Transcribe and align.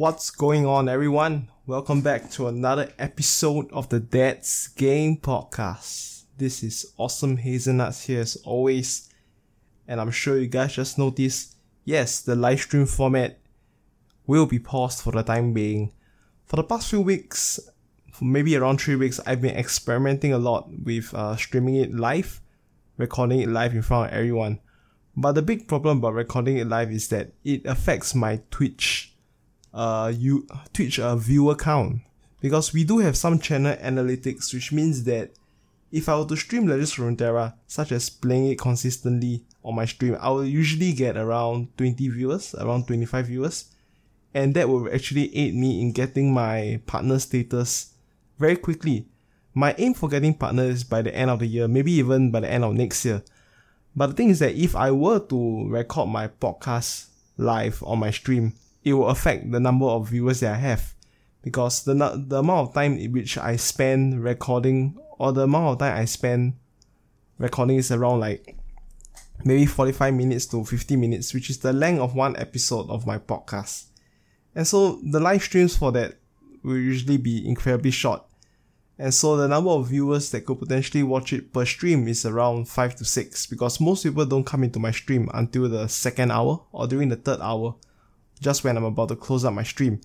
What's 0.00 0.30
going 0.30 0.64
on, 0.64 0.88
everyone? 0.88 1.50
Welcome 1.66 2.00
back 2.00 2.30
to 2.30 2.46
another 2.46 2.90
episode 2.98 3.70
of 3.70 3.90
the 3.90 4.00
Dad's 4.00 4.68
Game 4.68 5.18
Podcast. 5.18 6.22
This 6.38 6.62
is 6.62 6.94
Awesome 6.96 7.36
Hazelnuts 7.36 8.04
here 8.04 8.22
as 8.22 8.36
always, 8.36 9.10
and 9.86 10.00
I'm 10.00 10.10
sure 10.10 10.38
you 10.38 10.46
guys 10.46 10.76
just 10.76 10.96
noticed 10.96 11.54
yes, 11.84 12.22
the 12.22 12.34
live 12.34 12.62
stream 12.62 12.86
format 12.86 13.40
will 14.26 14.46
be 14.46 14.58
paused 14.58 15.02
for 15.02 15.12
the 15.12 15.22
time 15.22 15.52
being. 15.52 15.92
For 16.46 16.56
the 16.56 16.64
past 16.64 16.88
few 16.88 17.02
weeks, 17.02 17.60
maybe 18.22 18.56
around 18.56 18.80
three 18.80 18.96
weeks, 18.96 19.20
I've 19.26 19.42
been 19.42 19.54
experimenting 19.54 20.32
a 20.32 20.38
lot 20.38 20.70
with 20.82 21.12
uh, 21.12 21.36
streaming 21.36 21.76
it 21.76 21.94
live, 21.94 22.40
recording 22.96 23.40
it 23.40 23.50
live 23.50 23.74
in 23.74 23.82
front 23.82 24.10
of 24.10 24.16
everyone. 24.16 24.60
But 25.14 25.32
the 25.32 25.42
big 25.42 25.68
problem 25.68 25.98
about 25.98 26.14
recording 26.14 26.56
it 26.56 26.68
live 26.68 26.90
is 26.90 27.08
that 27.08 27.32
it 27.44 27.66
affects 27.66 28.14
my 28.14 28.40
Twitch, 28.50 29.09
uh, 29.72 30.12
you 30.14 30.46
Twitch 30.72 30.98
uh, 30.98 31.16
viewer 31.16 31.54
count 31.54 32.00
because 32.40 32.72
we 32.72 32.84
do 32.84 32.98
have 32.98 33.16
some 33.16 33.38
channel 33.38 33.76
analytics, 33.76 34.52
which 34.54 34.72
means 34.72 35.04
that 35.04 35.30
if 35.92 36.08
I 36.08 36.18
were 36.18 36.26
to 36.26 36.36
stream 36.36 36.66
Legends 36.66 36.92
of 36.92 37.04
Runeterra, 37.04 37.54
such 37.66 37.92
as 37.92 38.10
playing 38.10 38.46
it 38.46 38.58
consistently 38.58 39.44
on 39.64 39.74
my 39.74 39.84
stream, 39.84 40.16
I 40.20 40.30
will 40.30 40.44
usually 40.44 40.92
get 40.92 41.16
around 41.16 41.76
20 41.76 42.08
viewers, 42.08 42.54
around 42.54 42.86
25 42.86 43.26
viewers, 43.26 43.66
and 44.32 44.54
that 44.54 44.68
will 44.68 44.92
actually 44.92 45.34
aid 45.36 45.54
me 45.54 45.80
in 45.80 45.92
getting 45.92 46.32
my 46.32 46.80
partner 46.86 47.18
status 47.18 47.92
very 48.38 48.56
quickly. 48.56 49.06
My 49.52 49.74
aim 49.78 49.94
for 49.94 50.08
getting 50.08 50.34
partners 50.34 50.84
by 50.84 51.02
the 51.02 51.14
end 51.14 51.30
of 51.30 51.40
the 51.40 51.46
year, 51.46 51.66
maybe 51.66 51.92
even 51.92 52.30
by 52.30 52.40
the 52.40 52.50
end 52.50 52.64
of 52.64 52.74
next 52.74 53.04
year. 53.04 53.22
But 53.96 54.08
the 54.08 54.12
thing 54.12 54.30
is 54.30 54.38
that 54.38 54.54
if 54.54 54.76
I 54.76 54.92
were 54.92 55.18
to 55.18 55.68
record 55.68 56.08
my 56.08 56.28
podcast 56.28 57.06
live 57.36 57.82
on 57.84 57.98
my 57.98 58.12
stream, 58.12 58.54
it 58.82 58.94
will 58.94 59.08
affect 59.08 59.50
the 59.50 59.60
number 59.60 59.86
of 59.86 60.08
viewers 60.08 60.40
that 60.40 60.54
I 60.54 60.58
have. 60.58 60.94
Because 61.42 61.84
the, 61.84 61.94
the 61.94 62.38
amount 62.38 62.68
of 62.68 62.74
time 62.74 62.98
in 62.98 63.12
which 63.12 63.38
I 63.38 63.56
spend 63.56 64.22
recording, 64.22 64.98
or 65.18 65.32
the 65.32 65.42
amount 65.42 65.72
of 65.72 65.78
time 65.78 65.96
I 65.96 66.04
spend 66.04 66.54
recording 67.38 67.78
is 67.78 67.90
around 67.90 68.20
like 68.20 68.56
maybe 69.44 69.66
45 69.66 70.14
minutes 70.14 70.46
to 70.46 70.64
50 70.64 70.96
minutes, 70.96 71.32
which 71.32 71.50
is 71.50 71.58
the 71.58 71.72
length 71.72 72.00
of 72.00 72.14
one 72.14 72.36
episode 72.36 72.90
of 72.90 73.06
my 73.06 73.18
podcast. 73.18 73.86
And 74.54 74.66
so 74.66 75.00
the 75.02 75.20
live 75.20 75.42
streams 75.42 75.76
for 75.76 75.92
that 75.92 76.16
will 76.62 76.76
usually 76.76 77.16
be 77.16 77.46
incredibly 77.46 77.90
short. 77.90 78.22
And 78.98 79.14
so 79.14 79.34
the 79.34 79.48
number 79.48 79.70
of 79.70 79.88
viewers 79.88 80.30
that 80.30 80.44
could 80.44 80.58
potentially 80.58 81.02
watch 81.02 81.32
it 81.32 81.54
per 81.54 81.64
stream 81.64 82.06
is 82.06 82.26
around 82.26 82.68
5 82.68 82.96
to 82.96 83.04
6 83.06 83.46
because 83.46 83.80
most 83.80 84.02
people 84.02 84.26
don't 84.26 84.44
come 84.44 84.62
into 84.62 84.78
my 84.78 84.90
stream 84.90 85.30
until 85.32 85.70
the 85.70 85.88
second 85.88 86.30
hour 86.30 86.60
or 86.70 86.86
during 86.86 87.08
the 87.08 87.16
third 87.16 87.40
hour, 87.40 87.76
just 88.40 88.64
when 88.64 88.76
I'm 88.76 88.84
about 88.84 89.08
to 89.08 89.16
close 89.16 89.44
up 89.44 89.52
my 89.52 89.62
stream. 89.62 90.00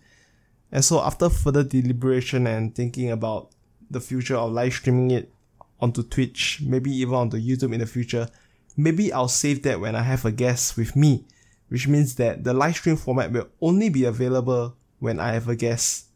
And 0.71 0.83
so 0.83 1.01
after 1.01 1.29
further 1.29 1.63
deliberation 1.63 2.47
and 2.47 2.75
thinking 2.75 3.11
about 3.11 3.51
the 3.89 4.01
future 4.01 4.35
of 4.35 4.51
live 4.51 4.73
streaming 4.73 5.11
it 5.11 5.31
onto 5.79 6.03
Twitch, 6.03 6.61
maybe 6.63 6.91
even 6.91 7.15
onto 7.15 7.37
YouTube 7.37 7.73
in 7.73 7.79
the 7.79 7.85
future, 7.85 8.27
maybe 8.75 9.13
I'll 9.13 9.27
save 9.27 9.63
that 9.63 9.79
when 9.79 9.95
I 9.95 10.01
have 10.01 10.25
a 10.25 10.31
guest 10.31 10.77
with 10.77 10.95
me, 10.95 11.25
which 11.69 11.87
means 11.87 12.15
that 12.15 12.43
the 12.43 12.53
live 12.53 12.75
stream 12.75 12.97
format 12.97 13.31
will 13.31 13.47
only 13.61 13.89
be 13.89 14.05
available 14.05 14.75
when 14.99 15.19
I 15.19 15.33
have 15.33 15.47
a 15.47 15.55
guest, 15.55 16.07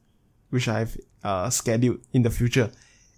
which 0.49 0.67
I've 0.67 0.97
uh, 1.23 1.49
scheduled 1.49 1.99
in 2.13 2.23
the 2.23 2.29
future. 2.29 2.71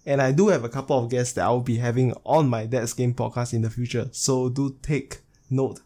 And 0.06 0.22
I 0.22 0.32
do 0.32 0.48
have 0.48 0.64
a 0.64 0.70
couple 0.70 0.98
of 0.98 1.12
guests 1.12 1.34
that 1.34 1.46
I 1.46 1.50
will 1.50 1.62
be 1.62 1.78
having 1.78 2.14
on 2.26 2.50
my 2.50 2.66
Dad's 2.66 2.94
Game 2.94 3.14
podcast 3.14 3.54
in 3.54 3.62
the 3.62 3.70
future. 3.70 4.10
So 4.12 4.50
do 4.50 4.78
take 4.82 5.20
note. 5.50 5.80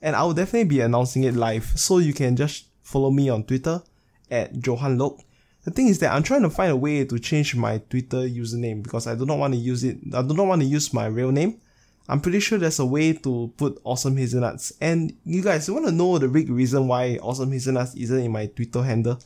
And 0.00 0.14
I 0.14 0.22
will 0.22 0.34
definitely 0.34 0.68
be 0.68 0.80
announcing 0.80 1.24
it 1.24 1.34
live. 1.34 1.64
So 1.78 1.98
you 1.98 2.12
can 2.12 2.36
just 2.36 2.66
follow 2.82 3.10
me 3.10 3.28
on 3.28 3.44
Twitter 3.44 3.82
at 4.30 4.64
Johan 4.64 4.98
Lok. 4.98 5.18
The 5.64 5.70
thing 5.70 5.88
is 5.88 5.98
that 5.98 6.12
I'm 6.12 6.22
trying 6.22 6.42
to 6.42 6.50
find 6.50 6.70
a 6.70 6.76
way 6.76 7.04
to 7.04 7.18
change 7.18 7.54
my 7.54 7.78
Twitter 7.78 8.18
username 8.18 8.82
because 8.82 9.06
I 9.06 9.14
do 9.14 9.26
not 9.26 9.38
want 9.38 9.54
to 9.54 9.60
use 9.60 9.84
it. 9.84 9.98
I 10.14 10.22
do 10.22 10.34
not 10.34 10.46
want 10.46 10.62
to 10.62 10.68
use 10.68 10.94
my 10.94 11.06
real 11.06 11.32
name. 11.32 11.60
I'm 12.08 12.20
pretty 12.20 12.40
sure 12.40 12.58
there's 12.58 12.78
a 12.78 12.86
way 12.86 13.12
to 13.12 13.52
put 13.56 13.78
Awesome 13.84 14.16
Hazelnuts. 14.16 14.72
And 14.80 15.14
you 15.26 15.42
guys, 15.42 15.68
you 15.68 15.74
want 15.74 15.86
to 15.86 15.92
know 15.92 16.18
the 16.18 16.28
big 16.28 16.48
reason 16.48 16.88
why 16.88 17.18
Awesome 17.20 17.52
Hazelnuts 17.52 17.94
isn't 17.96 18.18
in 18.18 18.32
my 18.32 18.46
Twitter 18.46 18.82
handle? 18.82 19.18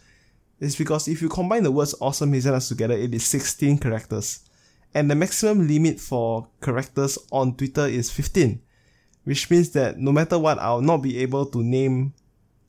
It's 0.63 0.77
because 0.77 1.09
if 1.09 1.21
you 1.21 1.29
combine 1.29 1.65
the 1.65 1.73
words 1.73 1.93
awesome 2.01 2.33
hazelnuts 2.33 2.69
together, 2.69 2.95
it 2.95 3.13
is 3.13 3.27
16 3.27 3.79
characters. 3.79 4.49
And 4.95 5.11
the 5.11 5.17
maximum 5.17 5.67
limit 5.67 5.99
for 5.99 6.47
characters 6.61 7.19
on 7.33 7.57
Twitter 7.57 7.87
is 7.87 8.13
15, 8.13 8.63
which 9.25 9.51
means 9.51 9.71
that 9.71 9.99
no 9.99 10.13
matter 10.13 10.39
what, 10.39 10.59
I'll 10.59 10.81
not 10.81 10.99
be 10.99 11.19
able 11.19 11.47
to 11.47 11.63
name 11.63 12.15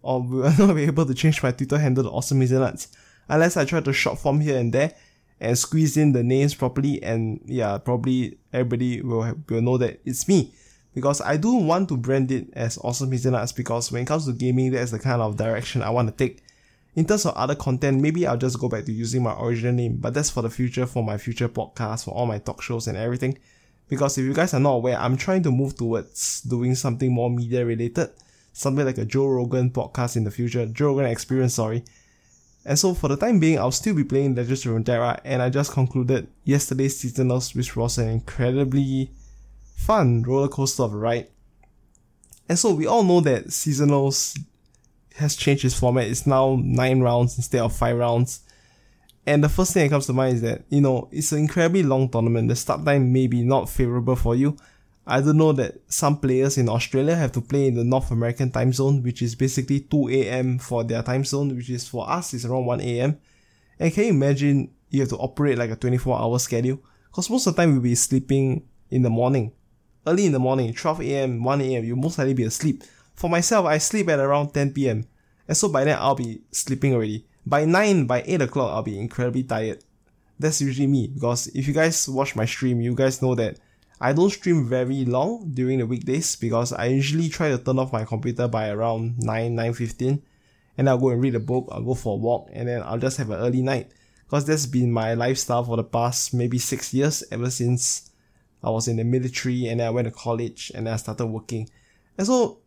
or 0.02 0.22
will 0.28 0.54
not 0.58 0.76
be 0.76 0.84
able 0.84 1.06
to 1.06 1.14
change 1.14 1.42
my 1.42 1.52
Twitter 1.52 1.78
handle 1.78 2.04
to 2.04 2.10
awesome 2.10 2.42
hazelnuts 2.42 2.90
unless 3.30 3.58
I 3.58 3.66
try 3.66 3.80
to 3.82 3.94
short 3.94 4.20
form 4.20 4.42
here 4.42 4.58
and 4.58 4.74
there 4.74 4.94
and 5.40 5.58
squeeze 5.58 5.98
in 5.98 6.12
the 6.12 6.24
names 6.24 6.54
properly 6.54 7.02
and 7.02 7.42
yeah, 7.46 7.78
probably 7.78 8.38
everybody 8.52 9.02
will, 9.02 9.36
will 9.50 9.62
know 9.62 9.78
that 9.78 10.02
it's 10.06 10.28
me. 10.28 10.54
Because 10.94 11.22
I 11.22 11.38
do 11.38 11.56
want 11.56 11.90
to 11.90 11.98
brand 11.98 12.32
it 12.32 12.50
as 12.54 12.78
Awesome 12.78 13.12
Hazelnuts 13.12 13.52
because 13.52 13.92
when 13.92 14.04
it 14.04 14.06
comes 14.06 14.28
to 14.28 14.34
gaming, 14.34 14.72
that's 14.72 14.92
the 14.92 15.00
kind 15.00 15.24
of 15.24 15.38
direction 15.38 15.82
I 15.82 15.90
want 15.90 16.08
to 16.10 16.16
take 16.16 16.44
in 16.96 17.06
terms 17.06 17.26
of 17.26 17.34
other 17.36 17.56
content, 17.56 18.02
maybe 18.02 18.28
I'll 18.28 18.38
just 18.38 18.60
go 18.60 18.70
back 18.70 18.86
to 18.86 18.92
using 18.94 19.24
my 19.24 19.36
original 19.40 19.74
name, 19.74 19.98
but 19.98 20.14
that's 20.14 20.30
for 20.30 20.42
the 20.42 20.50
future, 20.50 20.86
for 20.86 21.04
my 21.04 21.18
future 21.18 21.50
podcast, 21.50 22.06
for 22.06 22.12
all 22.12 22.26
my 22.26 22.38
talk 22.38 22.62
shows 22.62 22.88
and 22.88 22.98
everything. 22.98 23.38
Because 23.94 24.18
if 24.18 24.26
you 24.26 24.34
guys 24.34 24.56
are 24.56 24.60
not 24.60 24.74
aware, 24.74 24.98
I'm 24.98 25.18
trying 25.18 25.44
to 25.44 25.52
move 25.52 25.76
towards 25.76 26.42
doing 26.42 26.74
something 26.74 27.12
more 27.12 27.30
media 27.30 27.64
related, 27.64 28.10
something 28.52 28.84
like 28.84 28.98
a 28.98 29.06
Joe 29.06 29.28
Rogan 29.28 29.70
podcast 29.70 30.18
in 30.18 30.24
the 30.24 30.32
future, 30.32 30.66
Joe 30.66 30.88
Rogan 30.88 31.06
experience, 31.12 31.54
sorry. 31.54 31.84
And 32.66 32.80
so 32.80 32.96
for 32.96 33.08
the 33.08 33.18
time 33.18 33.40
being, 33.40 33.60
I'll 33.60 33.72
still 33.72 33.94
be 33.94 34.04
playing 34.04 34.34
Legends 34.34 34.66
of 34.66 34.72
Runeterra, 34.72 35.20
and 35.24 35.44
I 35.44 35.52
just 35.52 35.74
concluded 35.74 36.28
yesterday's 36.44 37.00
seasonals, 37.00 37.56
which 37.56 37.76
was 37.76 38.00
an 38.00 38.10
incredibly 38.10 39.12
fun 39.76 40.24
roller 40.24 40.48
coaster 40.48 40.82
of 40.82 40.94
a 40.94 40.98
ride. 40.98 41.28
And 42.50 42.58
so 42.58 42.74
we 42.74 42.88
all 42.88 43.04
know 43.04 43.22
that 43.22 43.50
seasonals 43.50 44.40
has 45.18 45.36
changed 45.36 45.66
its 45.66 45.78
format. 45.78 46.08
It's 46.08 46.26
now 46.26 46.58
nine 46.60 47.02
rounds 47.02 47.38
instead 47.38 47.62
of 47.62 47.76
five 47.76 47.98
rounds. 47.98 48.40
And 49.26 49.44
the 49.44 49.50
first 49.50 49.74
thing 49.74 49.86
that 49.86 49.90
comes 49.90 50.06
to 50.08 50.14
mind 50.14 50.36
is 50.36 50.42
that, 50.42 50.64
you 50.70 50.82
know, 50.82 51.08
it's 51.12 51.32
an 51.32 51.40
incredibly 51.40 51.84
long 51.84 52.10
tournament. 52.10 52.50
The 52.50 52.56
start 52.56 52.86
time 52.86 53.14
may 53.14 53.28
be 53.28 53.44
not 53.44 53.70
favorable 53.70 54.16
for 54.16 54.36
you. 54.36 54.58
I 55.06 55.22
do 55.22 55.34
know 55.34 55.52
that 55.54 55.76
some 55.88 56.18
players 56.18 56.58
in 56.58 56.70
Australia 56.70 57.16
have 57.16 57.32
to 57.34 57.42
play 57.42 57.68
in 57.68 57.76
the 57.76 57.84
North 57.84 58.12
American 58.12 58.52
time 58.52 58.72
zone, 58.72 59.04
which 59.04 59.22
is 59.22 59.36
basically 59.36 59.82
2 59.82 60.10
a.m. 60.10 60.60
for 60.60 60.84
their 60.84 61.04
time 61.04 61.26
zone, 61.26 61.56
which 61.56 61.70
is 61.70 61.88
for 61.88 62.10
us 62.10 62.34
is 62.34 62.46
around 62.46 62.66
1 62.66 62.82
a.m. 62.82 63.20
And 63.80 63.94
can 63.94 64.04
you 64.06 64.10
imagine 64.12 64.72
you 64.90 65.02
have 65.02 65.10
to 65.10 65.18
operate 65.18 65.58
like 65.58 65.72
a 65.72 65.76
24 65.76 66.20
hour 66.20 66.40
schedule? 66.40 66.80
Because 67.08 67.30
most 67.30 67.48
of 67.48 67.56
the 67.56 67.62
time 67.62 67.74
you'll 67.74 67.82
be 67.82 67.96
sleeping 67.96 68.64
in 68.92 69.02
the 69.02 69.10
morning. 69.10 69.52
Early 70.06 70.26
in 70.26 70.32
the 70.32 70.40
morning, 70.40 70.74
12 70.74 71.02
a.m., 71.02 71.44
1 71.44 71.62
a.m., 71.62 71.84
you'll 71.84 71.98
most 71.98 72.18
likely 72.18 72.34
be 72.34 72.44
asleep. 72.44 72.84
For 73.16 73.30
myself, 73.30 73.66
I 73.66 73.78
sleep 73.78 74.10
at 74.10 74.20
around 74.20 74.54
10 74.54 74.74
p.m. 74.74 75.06
And 75.48 75.56
so 75.56 75.70
by 75.70 75.84
then 75.84 75.98
I'll 76.00 76.16
be 76.16 76.42
sleeping 76.52 76.94
already. 76.94 77.26
By 77.46 77.66
9, 77.66 78.06
by 78.06 78.24
8 78.26 78.42
o'clock, 78.42 78.74
I'll 78.74 78.84
be 78.84 79.00
incredibly 79.00 79.44
tired. 79.44 79.84
That's 80.40 80.62
usually 80.62 80.88
me 80.88 81.08
because 81.08 81.48
if 81.48 81.68
you 81.68 81.74
guys 81.74 82.08
watch 82.10 82.36
my 82.36 82.46
stream, 82.46 82.82
you 82.82 82.96
guys 82.96 83.22
know 83.22 83.36
that 83.36 83.60
I 84.02 84.14
don't 84.14 84.30
stream 84.30 84.68
very 84.68 85.06
long 85.06 85.52
during 85.54 85.80
the 85.80 85.86
weekdays 85.86 86.36
because 86.36 86.74
I 86.74 86.88
usually 86.88 87.30
try 87.30 87.50
to 87.50 87.58
turn 87.58 87.80
off 87.80 87.94
my 87.94 88.06
computer 88.06 88.48
by 88.48 88.70
around 88.70 89.20
9, 89.20 89.56
9.15 89.56 90.22
and 90.78 90.90
I'll 90.90 90.98
go 90.98 91.10
and 91.10 91.22
read 91.22 91.36
a 91.36 91.40
book, 91.40 91.70
I'll 91.72 91.84
go 91.84 91.94
for 91.94 92.16
a 92.16 92.18
walk 92.18 92.50
and 92.52 92.68
then 92.68 92.82
I'll 92.84 92.98
just 92.98 93.18
have 93.18 93.30
an 93.30 93.40
early 93.40 93.62
night 93.62 93.92
because 94.26 94.46
that's 94.46 94.66
been 94.66 94.92
my 94.92 95.14
lifestyle 95.14 95.64
for 95.64 95.78
the 95.78 95.84
past 95.84 96.34
maybe 96.34 96.58
6 96.58 96.94
years 96.94 97.24
ever 97.32 97.50
since 97.50 98.10
I 98.64 98.70
was 98.70 98.88
in 98.88 98.98
the 98.98 99.04
military 99.04 99.68
and 99.68 99.80
then 99.80 99.88
I 99.88 99.92
went 99.92 100.08
to 100.08 100.12
college 100.12 100.72
and 100.74 100.88
then 100.88 100.94
I 100.94 100.98
started 100.98 101.28
working. 101.28 101.70
And 102.18 102.26
so 102.26 102.60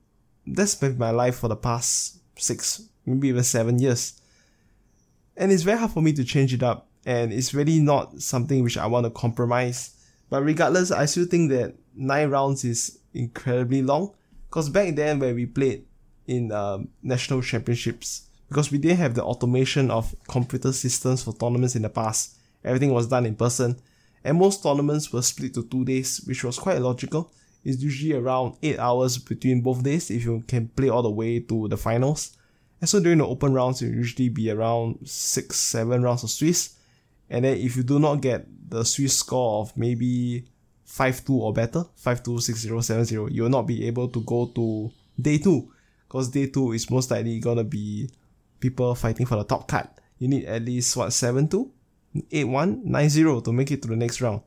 that's 0.47 0.75
been 0.75 0.99
my 0.99 1.11
life 1.11 1.37
for 1.37 1.49
the 1.49 1.57
past 1.57 2.19
six, 2.37 2.83
maybe 3.05 3.29
even 3.29 3.43
seven 3.43 3.79
years. 3.79 4.21
And 5.37 5.53
it's 5.53 5.63
very 5.63 5.79
hard 5.79 5.91
for 5.91 6.03
me 6.03 6.13
to 6.15 6.25
change 6.25 6.55
it 6.55 6.63
up, 6.63 6.89
and 7.05 7.33
it's 7.33 7.53
really 7.53 7.79
not 7.81 8.21
something 8.23 8.63
which 8.63 8.79
I 8.79 8.87
want 8.87 9.05
to 9.05 9.11
compromise. 9.11 9.91
But 10.31 10.43
regardless, 10.43 10.91
I 10.91 11.05
still 11.07 11.27
think 11.27 11.51
that 11.51 11.75
nine 11.95 12.31
rounds 12.31 12.65
is 12.65 12.99
incredibly 13.15 13.83
long. 13.83 14.15
Because 14.49 14.69
back 14.69 14.95
then, 14.95 15.19
when 15.19 15.35
we 15.35 15.47
played 15.47 15.85
in 16.27 16.53
um, 16.53 16.89
national 17.03 17.43
championships, 17.43 18.29
because 18.49 18.71
we 18.71 18.79
didn't 18.79 18.99
have 18.99 19.15
the 19.15 19.25
automation 19.25 19.91
of 19.91 20.15
computer 20.29 20.73
systems 20.73 21.23
for 21.23 21.35
tournaments 21.35 21.77
in 21.77 21.83
the 21.83 21.91
past, 21.91 22.37
everything 22.65 22.93
was 22.93 23.09
done 23.09 23.27
in 23.27 23.37
person. 23.37 23.79
And 24.25 24.39
most 24.39 24.63
tournaments 24.63 25.13
were 25.13 25.23
split 25.23 25.55
to 25.55 25.63
two 25.65 25.85
days, 25.85 26.23
which 26.27 26.43
was 26.43 26.59
quite 26.59 26.81
logical 26.81 27.31
It's 27.67 27.83
usually 27.83 28.13
around 28.13 28.55
8 28.63 28.79
hours 28.79 29.19
between 29.19 29.61
both 29.61 29.83
days 29.83 30.09
if 30.13 30.25
you 30.25 30.45
can 30.47 30.69
play 30.69 30.89
all 30.89 31.03
the 31.03 31.11
way 31.11 31.41
to 31.41 31.67
the 31.67 31.77
finals. 31.77 32.37
And 32.81 32.89
so 32.89 33.01
during 33.01 33.19
the 33.19 33.27
open 33.27 33.53
rounds, 33.55 33.83
it 33.83 33.89
will 33.89 33.97
usually 33.97 34.29
be 34.29 34.51
around 34.51 35.09
6 35.09 35.57
7 35.57 36.03
rounds 36.03 36.25
of 36.25 36.31
Swiss. 36.31 36.77
And 37.31 37.45
then 37.45 37.57
if 37.57 37.77
you 37.77 37.83
do 37.83 37.99
not 37.99 38.21
get 38.21 38.47
the 38.69 38.85
Swiss 38.85 39.19
score 39.19 39.61
of 39.61 39.77
maybe 39.77 40.45
5 40.85 41.25
2 41.25 41.35
or 41.35 41.53
better, 41.53 41.85
5 41.97 42.23
2, 42.23 42.41
6 42.41 42.59
0, 42.61 42.81
7 42.81 43.05
0, 43.05 43.27
you 43.29 43.43
will 43.43 43.51
not 43.51 43.67
be 43.67 43.87
able 43.87 44.09
to 44.09 44.21
go 44.23 44.47
to 44.47 44.91
day 45.21 45.39
2. 45.39 45.73
Because 46.07 46.29
day 46.29 46.47
2 46.47 46.73
is 46.73 46.91
most 46.91 47.11
likely 47.11 47.41
gonna 47.41 47.65
be 47.65 48.09
people 48.61 48.95
fighting 48.95 49.27
for 49.27 49.37
the 49.37 49.45
top 49.45 49.69
card. 49.69 49.89
You 50.19 50.29
need 50.29 50.45
at 50.47 50.65
least 50.65 50.97
what 50.97 51.11
7-2, 51.11 51.69
8-1, 52.31 52.87
9-0 52.87 53.45
to 53.45 53.53
make 53.53 53.71
it 53.71 53.83
to 53.83 53.89
the 53.89 53.97
next 53.97 54.21
round. 54.21 54.43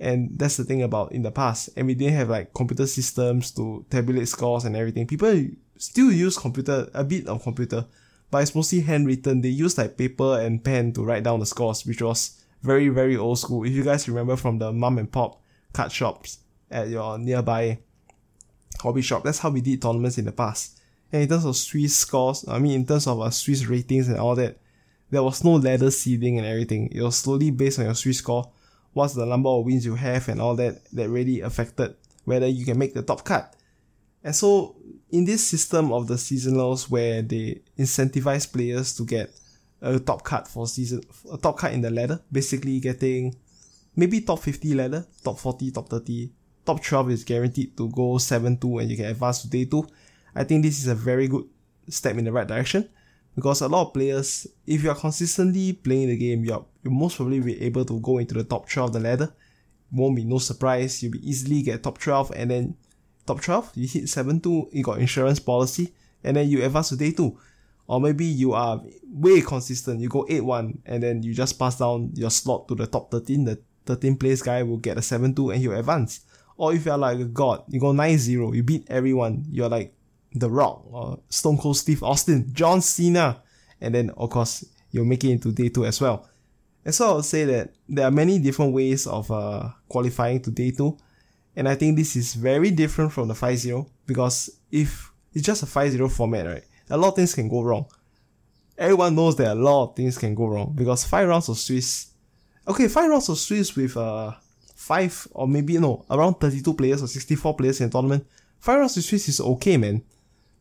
And 0.00 0.38
that's 0.38 0.56
the 0.56 0.64
thing 0.64 0.82
about 0.82 1.12
in 1.12 1.22
the 1.22 1.30
past. 1.30 1.70
And 1.76 1.86
we 1.86 1.94
didn't 1.94 2.14
have 2.14 2.30
like 2.30 2.54
computer 2.54 2.86
systems 2.86 3.50
to 3.52 3.84
tabulate 3.90 4.28
scores 4.28 4.64
and 4.64 4.76
everything. 4.76 5.06
People 5.06 5.46
still 5.76 6.12
use 6.12 6.38
computer, 6.38 6.88
a 6.94 7.04
bit 7.04 7.26
of 7.26 7.42
computer, 7.42 7.84
but 8.30 8.42
it's 8.42 8.54
mostly 8.54 8.80
handwritten. 8.80 9.40
They 9.40 9.48
use 9.48 9.76
like 9.76 9.96
paper 9.96 10.40
and 10.40 10.62
pen 10.62 10.92
to 10.92 11.04
write 11.04 11.24
down 11.24 11.40
the 11.40 11.46
scores, 11.46 11.84
which 11.84 12.02
was 12.02 12.40
very, 12.62 12.88
very 12.88 13.16
old 13.16 13.38
school. 13.38 13.64
If 13.64 13.72
you 13.72 13.84
guys 13.84 14.08
remember 14.08 14.36
from 14.36 14.58
the 14.58 14.72
mom 14.72 14.98
and 14.98 15.10
pop 15.10 15.40
card 15.72 15.92
shops 15.92 16.38
at 16.70 16.88
your 16.88 17.18
nearby 17.18 17.78
hobby 18.80 19.02
shop, 19.02 19.24
that's 19.24 19.38
how 19.38 19.50
we 19.50 19.60
did 19.60 19.82
tournaments 19.82 20.18
in 20.18 20.24
the 20.24 20.32
past. 20.32 20.78
And 21.12 21.22
in 21.22 21.28
terms 21.28 21.44
of 21.44 21.56
Swiss 21.56 21.96
scores, 21.96 22.44
I 22.46 22.58
mean, 22.58 22.72
in 22.72 22.86
terms 22.86 23.06
of 23.06 23.20
uh, 23.20 23.30
Swiss 23.30 23.66
ratings 23.66 24.08
and 24.08 24.18
all 24.18 24.34
that, 24.34 24.58
there 25.10 25.22
was 25.22 25.42
no 25.42 25.52
ladder 25.54 25.90
seeding 25.90 26.38
and 26.38 26.46
everything. 26.46 26.90
It 26.92 27.00
was 27.00 27.16
slowly 27.16 27.50
based 27.50 27.78
on 27.78 27.86
your 27.86 27.94
Swiss 27.94 28.18
score, 28.18 28.50
what's 28.92 29.14
the 29.14 29.26
number 29.26 29.48
of 29.48 29.64
wins 29.64 29.84
you 29.84 29.94
have 29.94 30.28
and 30.28 30.40
all 30.40 30.56
that, 30.56 30.84
that 30.92 31.08
really 31.08 31.40
affected 31.40 31.94
whether 32.24 32.46
you 32.46 32.64
can 32.64 32.78
make 32.78 32.94
the 32.94 33.02
top 33.02 33.24
cut. 33.24 33.54
And 34.22 34.34
so, 34.34 34.76
in 35.10 35.24
this 35.24 35.46
system 35.46 35.92
of 35.92 36.06
the 36.06 36.14
seasonals 36.14 36.90
where 36.90 37.22
they 37.22 37.62
incentivize 37.78 38.50
players 38.52 38.94
to 38.96 39.04
get 39.04 39.30
a 39.80 39.98
top 39.98 40.24
cut 40.24 40.46
for 40.46 40.66
season, 40.66 41.02
a 41.32 41.38
top 41.38 41.58
cut 41.58 41.72
in 41.72 41.80
the 41.80 41.90
ladder, 41.90 42.20
basically 42.30 42.80
getting 42.80 43.34
maybe 43.96 44.20
top 44.20 44.40
50 44.40 44.74
ladder, 44.74 45.06
top 45.22 45.38
40, 45.38 45.70
top 45.70 45.88
30, 45.88 46.30
top 46.66 46.82
12 46.82 47.10
is 47.10 47.24
guaranteed 47.24 47.76
to 47.76 47.88
go 47.88 48.16
7-2 48.16 48.82
and 48.82 48.90
you 48.90 48.96
can 48.96 49.06
advance 49.06 49.42
to 49.42 49.48
day 49.48 49.64
2. 49.64 49.86
I 50.34 50.44
think 50.44 50.62
this 50.62 50.78
is 50.78 50.88
a 50.88 50.94
very 50.94 51.28
good 51.28 51.44
step 51.88 52.16
in 52.18 52.24
the 52.24 52.32
right 52.32 52.46
direction 52.46 52.88
because 53.38 53.60
a 53.60 53.68
lot 53.68 53.86
of 53.86 53.94
players, 53.94 54.48
if 54.66 54.82
you 54.82 54.90
are 54.90 54.96
consistently 54.96 55.72
playing 55.72 56.08
the 56.08 56.16
game, 56.16 56.44
you're, 56.44 56.66
you 56.82 56.90
most 56.90 57.14
probably 57.14 57.38
be 57.38 57.62
able 57.62 57.84
to 57.84 58.00
go 58.00 58.18
into 58.18 58.34
the 58.34 58.42
top 58.42 58.68
12 58.68 58.88
of 58.88 58.92
the 58.94 58.98
ladder. 59.08 59.32
Won't 59.92 60.16
be 60.16 60.24
no 60.24 60.38
surprise, 60.38 61.00
you'll 61.00 61.12
be 61.12 61.30
easily 61.30 61.62
get 61.62 61.84
top 61.84 61.98
12 61.98 62.32
and 62.34 62.50
then 62.50 62.76
top 63.24 63.40
12, 63.40 63.70
you 63.76 63.86
hit 63.86 64.04
7-2, 64.06 64.74
you 64.74 64.82
got 64.82 64.98
insurance 64.98 65.38
policy, 65.38 65.94
and 66.24 66.36
then 66.36 66.48
you 66.48 66.64
advance 66.64 66.88
to 66.88 66.96
day 66.96 67.12
2. 67.12 67.38
Or 67.86 68.00
maybe 68.00 68.24
you 68.24 68.54
are 68.54 68.82
way 69.06 69.40
consistent, 69.40 70.00
you 70.00 70.08
go 70.08 70.24
8-1 70.24 70.78
and 70.84 71.00
then 71.00 71.22
you 71.22 71.32
just 71.32 71.60
pass 71.60 71.78
down 71.78 72.10
your 72.14 72.32
slot 72.32 72.66
to 72.66 72.74
the 72.74 72.88
top 72.88 73.08
13, 73.12 73.44
the 73.44 73.62
13 73.86 74.16
place 74.16 74.42
guy 74.42 74.64
will 74.64 74.78
get 74.78 74.96
a 74.96 75.00
7-2 75.00 75.52
and 75.52 75.62
he'll 75.62 75.78
advance. 75.78 76.22
Or 76.56 76.74
if 76.74 76.86
you're 76.86 76.98
like 76.98 77.20
a 77.20 77.24
god, 77.24 77.62
you 77.68 77.78
go 77.78 77.92
9-0, 77.92 78.56
you 78.56 78.64
beat 78.64 78.84
everyone, 78.90 79.44
you're 79.48 79.68
like 79.68 79.94
The 80.34 80.50
Rock 80.50 80.82
or 80.90 81.18
Stone 81.28 81.58
Cold 81.58 81.76
Steve 81.76 82.02
Austin, 82.02 82.50
John 82.52 82.80
Cena, 82.80 83.42
and 83.80 83.94
then 83.94 84.10
of 84.10 84.30
course 84.30 84.64
you'll 84.90 85.04
make 85.04 85.24
it 85.24 85.30
into 85.30 85.52
day 85.52 85.68
2 85.68 85.86
as 85.86 86.00
well. 86.00 86.28
And 86.84 86.94
so 86.94 87.10
I 87.10 87.14
would 87.16 87.24
say 87.24 87.44
that 87.44 87.74
there 87.88 88.06
are 88.06 88.10
many 88.10 88.38
different 88.38 88.72
ways 88.72 89.06
of 89.06 89.30
uh, 89.30 89.68
qualifying 89.88 90.40
to 90.42 90.50
day 90.50 90.70
2. 90.70 90.96
And 91.56 91.68
I 91.68 91.74
think 91.74 91.96
this 91.96 92.16
is 92.16 92.34
very 92.34 92.70
different 92.70 93.12
from 93.12 93.28
the 93.28 93.34
5-0 93.34 93.88
because 94.06 94.48
if 94.70 95.10
it's 95.34 95.44
just 95.44 95.62
a 95.62 95.66
5-0 95.66 96.10
format, 96.10 96.46
right? 96.46 96.64
a 96.90 96.96
lot 96.96 97.08
of 97.08 97.16
things 97.16 97.34
can 97.34 97.48
go 97.48 97.62
wrong. 97.62 97.86
Everyone 98.76 99.14
knows 99.14 99.36
that 99.36 99.52
a 99.52 99.54
lot 99.54 99.90
of 99.90 99.96
things 99.96 100.16
can 100.16 100.34
go 100.34 100.46
wrong 100.46 100.72
because 100.74 101.04
five 101.04 101.28
rounds 101.28 101.48
of 101.48 101.58
Swiss. 101.58 102.08
Okay, 102.66 102.88
five 102.88 103.10
rounds 103.10 103.28
of 103.28 103.38
Swiss 103.38 103.74
with 103.74 103.96
uh 103.96 104.32
five 104.74 105.26
or 105.32 105.48
maybe 105.48 105.76
no 105.78 106.04
around 106.10 106.34
32 106.34 106.74
players 106.74 107.02
or 107.02 107.08
64 107.08 107.56
players 107.56 107.80
in 107.80 107.88
a 107.88 107.90
tournament. 107.90 108.26
Five 108.60 108.78
rounds 108.78 108.96
of 108.96 109.04
Swiss 109.04 109.28
is 109.28 109.40
okay, 109.40 109.76
man. 109.76 110.02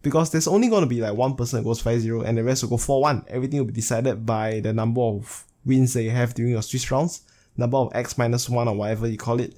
Because 0.01 0.31
there's 0.31 0.47
only 0.47 0.69
gonna 0.69 0.85
be 0.85 1.01
like 1.01 1.13
one 1.13 1.35
person 1.35 1.59
that 1.59 1.63
goes 1.63 1.81
5-0 1.81 2.25
and 2.25 2.37
the 2.37 2.43
rest 2.43 2.63
will 2.63 2.69
go 2.69 2.77
4-1. 2.77 3.25
Everything 3.27 3.59
will 3.59 3.65
be 3.65 3.73
decided 3.73 4.25
by 4.25 4.59
the 4.59 4.73
number 4.73 5.01
of 5.01 5.45
wins 5.65 5.93
that 5.93 6.03
you 6.03 6.11
have 6.11 6.33
during 6.33 6.53
your 6.53 6.61
Swiss 6.61 6.89
rounds, 6.89 7.21
number 7.57 7.77
of 7.77 7.91
X 7.93 8.17
minus 8.17 8.49
one 8.49 8.67
or 8.67 8.75
whatever 8.75 9.07
you 9.07 9.17
call 9.17 9.39
it. 9.39 9.55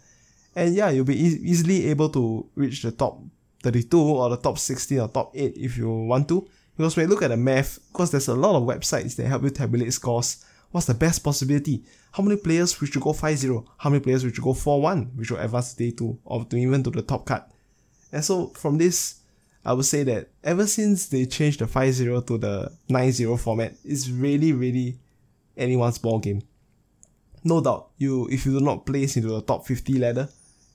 And 0.56 0.74
yeah, 0.74 0.90
you'll 0.90 1.06
be 1.06 1.22
e- 1.22 1.40
easily 1.44 1.88
able 1.88 2.10
to 2.10 2.46
reach 2.56 2.82
the 2.82 2.92
top 2.92 3.22
32 3.64 4.00
or 4.00 4.30
the 4.30 4.38
top 4.38 4.58
16 4.58 5.00
or 5.00 5.08
top 5.08 5.32
8 5.36 5.54
if 5.56 5.78
you 5.78 5.90
want 5.90 6.28
to. 6.30 6.48
Because 6.76 6.96
when 6.96 7.08
you 7.08 7.10
look 7.10 7.24
at 7.24 7.28
the 7.28 7.38
math, 7.38 7.80
because 7.92 8.12
there's 8.12 8.30
a 8.30 8.34
lot 8.34 8.56
of 8.56 8.64
websites 8.64 9.16
that 9.18 9.28
help 9.28 9.44
you 9.44 9.50
tabulate 9.50 9.94
scores, 9.94 10.44
what's 10.72 10.88
the 10.88 10.94
best 10.94 11.24
possibility? 11.24 11.84
How 12.12 12.24
many 12.24 12.38
players 12.38 12.80
which 12.80 12.96
will 12.96 13.04
go 13.04 13.12
5-0? 13.12 13.66
How 13.78 13.90
many 13.90 14.02
players 14.02 14.24
which 14.24 14.40
will 14.40 14.54
go 14.54 14.60
4-1, 14.60 15.16
which 15.16 15.30
will 15.30 15.40
advance 15.40 15.74
to 15.74 15.84
day 15.84 15.92
2 15.92 16.20
or 16.26 16.46
to 16.46 16.58
even 16.58 16.84
to 16.84 16.90
the 16.90 17.02
top 17.02 17.26
cut? 17.26 17.52
And 18.12 18.24
so 18.24 18.48
from 18.48 18.78
this, 18.78 19.19
I 19.70 19.74
would 19.74 19.86
say 19.86 20.02
that 20.04 20.30
ever 20.44 20.66
since 20.66 21.06
they 21.08 21.26
changed 21.28 21.60
the 21.60 21.66
5-0 21.66 22.26
to 22.26 22.38
the 22.40 22.72
9-0 22.90 23.40
format, 23.40 23.76
it's 23.86 24.10
really, 24.10 24.52
really 24.52 24.98
anyone's 25.56 26.00
ball 26.00 26.18
game. 26.18 26.42
No 27.44 27.62
doubt, 27.62 27.92
you 27.98 28.28
if 28.32 28.46
you 28.46 28.58
do 28.58 28.66
not 28.66 28.86
place 28.86 29.16
into 29.16 29.30
the 29.30 29.42
top 29.42 29.68
50 29.68 30.00
ladder, 30.00 30.28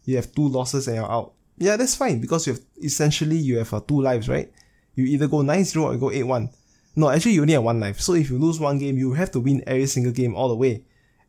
you 0.05 0.14
have 0.14 0.32
two 0.32 0.46
losses 0.46 0.87
and 0.87 0.96
you're 0.99 1.11
out. 1.11 1.32
Yeah, 1.58 1.76
that's 1.76 1.96
fine 1.96 2.20
because 2.20 2.46
you 2.46 2.52
have 2.52 2.62
essentially 2.82 3.37
you 3.37 3.58
have 3.58 3.75
uh, 3.75 3.81
two 3.81 4.00
lives, 4.00 4.29
right? 4.29 4.50
you 4.94 5.05
either 5.06 5.29
go 5.29 5.38
9-0 5.38 5.82
or 5.82 5.93
you 5.94 5.99
go 5.99 6.11
8-1. 6.11 6.52
No, 6.96 7.11
actually 7.11 7.32
you 7.32 7.41
only 7.41 7.55
have 7.55 7.64
one 7.64 7.81
life. 7.81 8.00
So 8.00 8.14
if 8.14 8.31
you 8.31 8.38
lose 8.38 8.61
one 8.61 8.79
game, 8.79 8.96
you 8.96 9.14
have 9.14 9.31
to 9.32 9.41
win 9.41 9.64
every 9.67 9.87
single 9.87 10.12
game 10.12 10.35
all 10.37 10.49
the 10.49 10.55
way. 10.55 10.85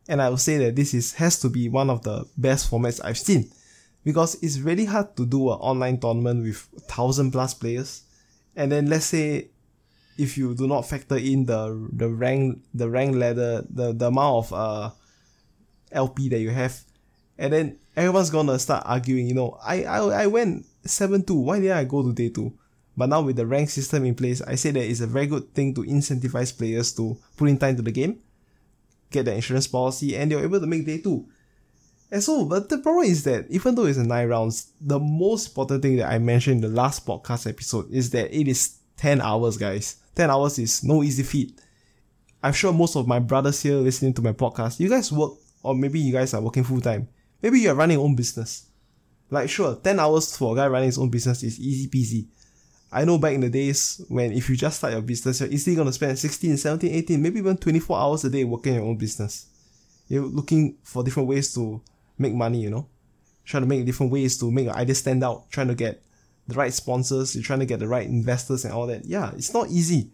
And 0.08 0.22
I 0.22 0.30
would 0.30 0.40
say 0.40 0.58
that 0.58 0.76
this 0.76 0.94
is 0.94 1.14
has 1.14 1.40
to 1.40 1.48
be 1.48 1.68
one 1.68 1.90
of 1.90 2.02
the 2.02 2.24
best 2.36 2.70
formats 2.70 3.00
I've 3.04 3.18
seen. 3.18 3.50
Because 4.06 4.38
it's 4.38 4.62
really 4.62 4.84
hard 4.86 5.16
to 5.18 5.26
do 5.26 5.50
an 5.50 5.58
online 5.58 5.98
tournament 5.98 6.46
with 6.46 6.62
thousand 6.86 7.32
plus 7.32 7.54
players. 7.54 8.06
And 8.54 8.70
then 8.70 8.86
let's 8.86 9.06
say 9.06 9.50
if 10.16 10.38
you 10.38 10.54
do 10.54 10.70
not 10.70 10.86
factor 10.86 11.18
in 11.18 11.44
the 11.50 11.74
the 11.90 12.08
rank 12.08 12.62
the 12.72 12.88
rank 12.88 13.16
ladder, 13.18 13.66
the, 13.68 13.90
the 13.92 14.06
amount 14.06 14.46
of 14.46 14.52
uh 14.54 14.90
LP 15.90 16.28
that 16.30 16.38
you 16.38 16.50
have, 16.50 16.78
and 17.36 17.52
then 17.52 17.78
everyone's 17.96 18.30
gonna 18.30 18.60
start 18.60 18.84
arguing, 18.86 19.26
you 19.26 19.34
know, 19.34 19.58
I 19.58 19.82
I, 19.82 19.98
I 20.22 20.26
went 20.28 20.66
7-2, 20.86 21.42
why 21.42 21.58
did 21.58 21.72
I 21.72 21.82
go 21.82 22.06
to 22.06 22.12
day 22.12 22.28
2? 22.28 22.46
But 22.96 23.08
now 23.10 23.22
with 23.22 23.36
the 23.36 23.46
rank 23.46 23.70
system 23.70 24.04
in 24.04 24.14
place, 24.14 24.40
I 24.40 24.54
say 24.54 24.70
that 24.70 24.86
it's 24.86 25.00
a 25.00 25.06
very 25.06 25.26
good 25.26 25.52
thing 25.52 25.74
to 25.74 25.82
incentivize 25.82 26.56
players 26.56 26.94
to 26.94 27.18
put 27.36 27.48
in 27.48 27.58
time 27.58 27.74
to 27.74 27.82
the 27.82 27.90
game, 27.90 28.20
get 29.10 29.24
the 29.24 29.34
insurance 29.34 29.66
policy, 29.66 30.16
and 30.16 30.30
they're 30.30 30.44
able 30.44 30.60
to 30.60 30.66
make 30.66 30.86
day 30.86 30.98
two. 30.98 31.26
And 32.16 32.24
so, 32.24 32.46
but 32.46 32.70
the 32.70 32.78
problem 32.78 33.04
is 33.04 33.24
that 33.24 33.44
even 33.50 33.74
though 33.74 33.84
it's 33.84 33.98
nine 33.98 34.28
rounds, 34.28 34.72
the 34.80 34.98
most 34.98 35.48
important 35.48 35.82
thing 35.82 35.96
that 35.96 36.10
I 36.10 36.16
mentioned 36.16 36.64
in 36.64 36.70
the 36.70 36.74
last 36.74 37.04
podcast 37.04 37.46
episode 37.46 37.92
is 37.92 38.08
that 38.08 38.34
it 38.34 38.48
is 38.48 38.78
10 38.96 39.20
hours, 39.20 39.58
guys. 39.58 39.96
10 40.14 40.30
hours 40.30 40.58
is 40.58 40.82
no 40.82 41.02
easy 41.02 41.22
feat. 41.22 41.60
I'm 42.42 42.54
sure 42.54 42.72
most 42.72 42.96
of 42.96 43.06
my 43.06 43.18
brothers 43.18 43.62
here 43.62 43.74
listening 43.74 44.14
to 44.14 44.22
my 44.22 44.32
podcast, 44.32 44.80
you 44.80 44.88
guys 44.88 45.12
work, 45.12 45.32
or 45.62 45.74
maybe 45.74 46.00
you 46.00 46.10
guys 46.10 46.32
are 46.32 46.40
working 46.40 46.64
full 46.64 46.80
time. 46.80 47.06
Maybe 47.42 47.60
you're 47.60 47.74
running 47.74 47.98
your 47.98 48.06
own 48.06 48.16
business. 48.16 48.64
Like, 49.28 49.50
sure, 49.50 49.74
10 49.76 50.00
hours 50.00 50.34
for 50.38 50.54
a 50.54 50.56
guy 50.56 50.68
running 50.68 50.86
his 50.86 50.96
own 50.96 51.10
business 51.10 51.42
is 51.42 51.60
easy 51.60 51.86
peasy. 51.86 52.28
I 52.90 53.04
know 53.04 53.18
back 53.18 53.34
in 53.34 53.42
the 53.42 53.50
days 53.50 54.00
when 54.08 54.32
if 54.32 54.48
you 54.48 54.56
just 54.56 54.78
start 54.78 54.94
your 54.94 55.02
business, 55.02 55.40
you're 55.40 55.50
easily 55.50 55.76
going 55.76 55.88
to 55.88 55.92
spend 55.92 56.18
16, 56.18 56.56
17, 56.56 56.94
18, 56.94 57.20
maybe 57.20 57.40
even 57.40 57.58
24 57.58 57.98
hours 57.98 58.24
a 58.24 58.30
day 58.30 58.44
working 58.44 58.72
your 58.72 58.84
own 58.84 58.96
business. 58.96 59.48
You're 60.08 60.24
looking 60.24 60.78
for 60.82 61.04
different 61.04 61.28
ways 61.28 61.52
to 61.52 61.82
make 62.18 62.34
money, 62.34 62.60
you 62.60 62.70
know? 62.70 62.88
Trying 63.44 63.62
to 63.62 63.68
make 63.68 63.84
different 63.86 64.12
ways 64.12 64.38
to 64.38 64.50
make 64.50 64.66
your 64.66 64.74
idea 64.74 64.94
stand 64.94 65.22
out, 65.22 65.50
trying 65.50 65.68
to 65.68 65.74
get 65.74 66.02
the 66.48 66.54
right 66.54 66.72
sponsors, 66.72 67.34
you're 67.34 67.44
trying 67.44 67.60
to 67.60 67.66
get 67.66 67.80
the 67.80 67.88
right 67.88 68.06
investors 68.06 68.64
and 68.64 68.72
all 68.72 68.86
that. 68.86 69.04
Yeah, 69.04 69.32
it's 69.34 69.52
not 69.52 69.68
easy. 69.68 70.10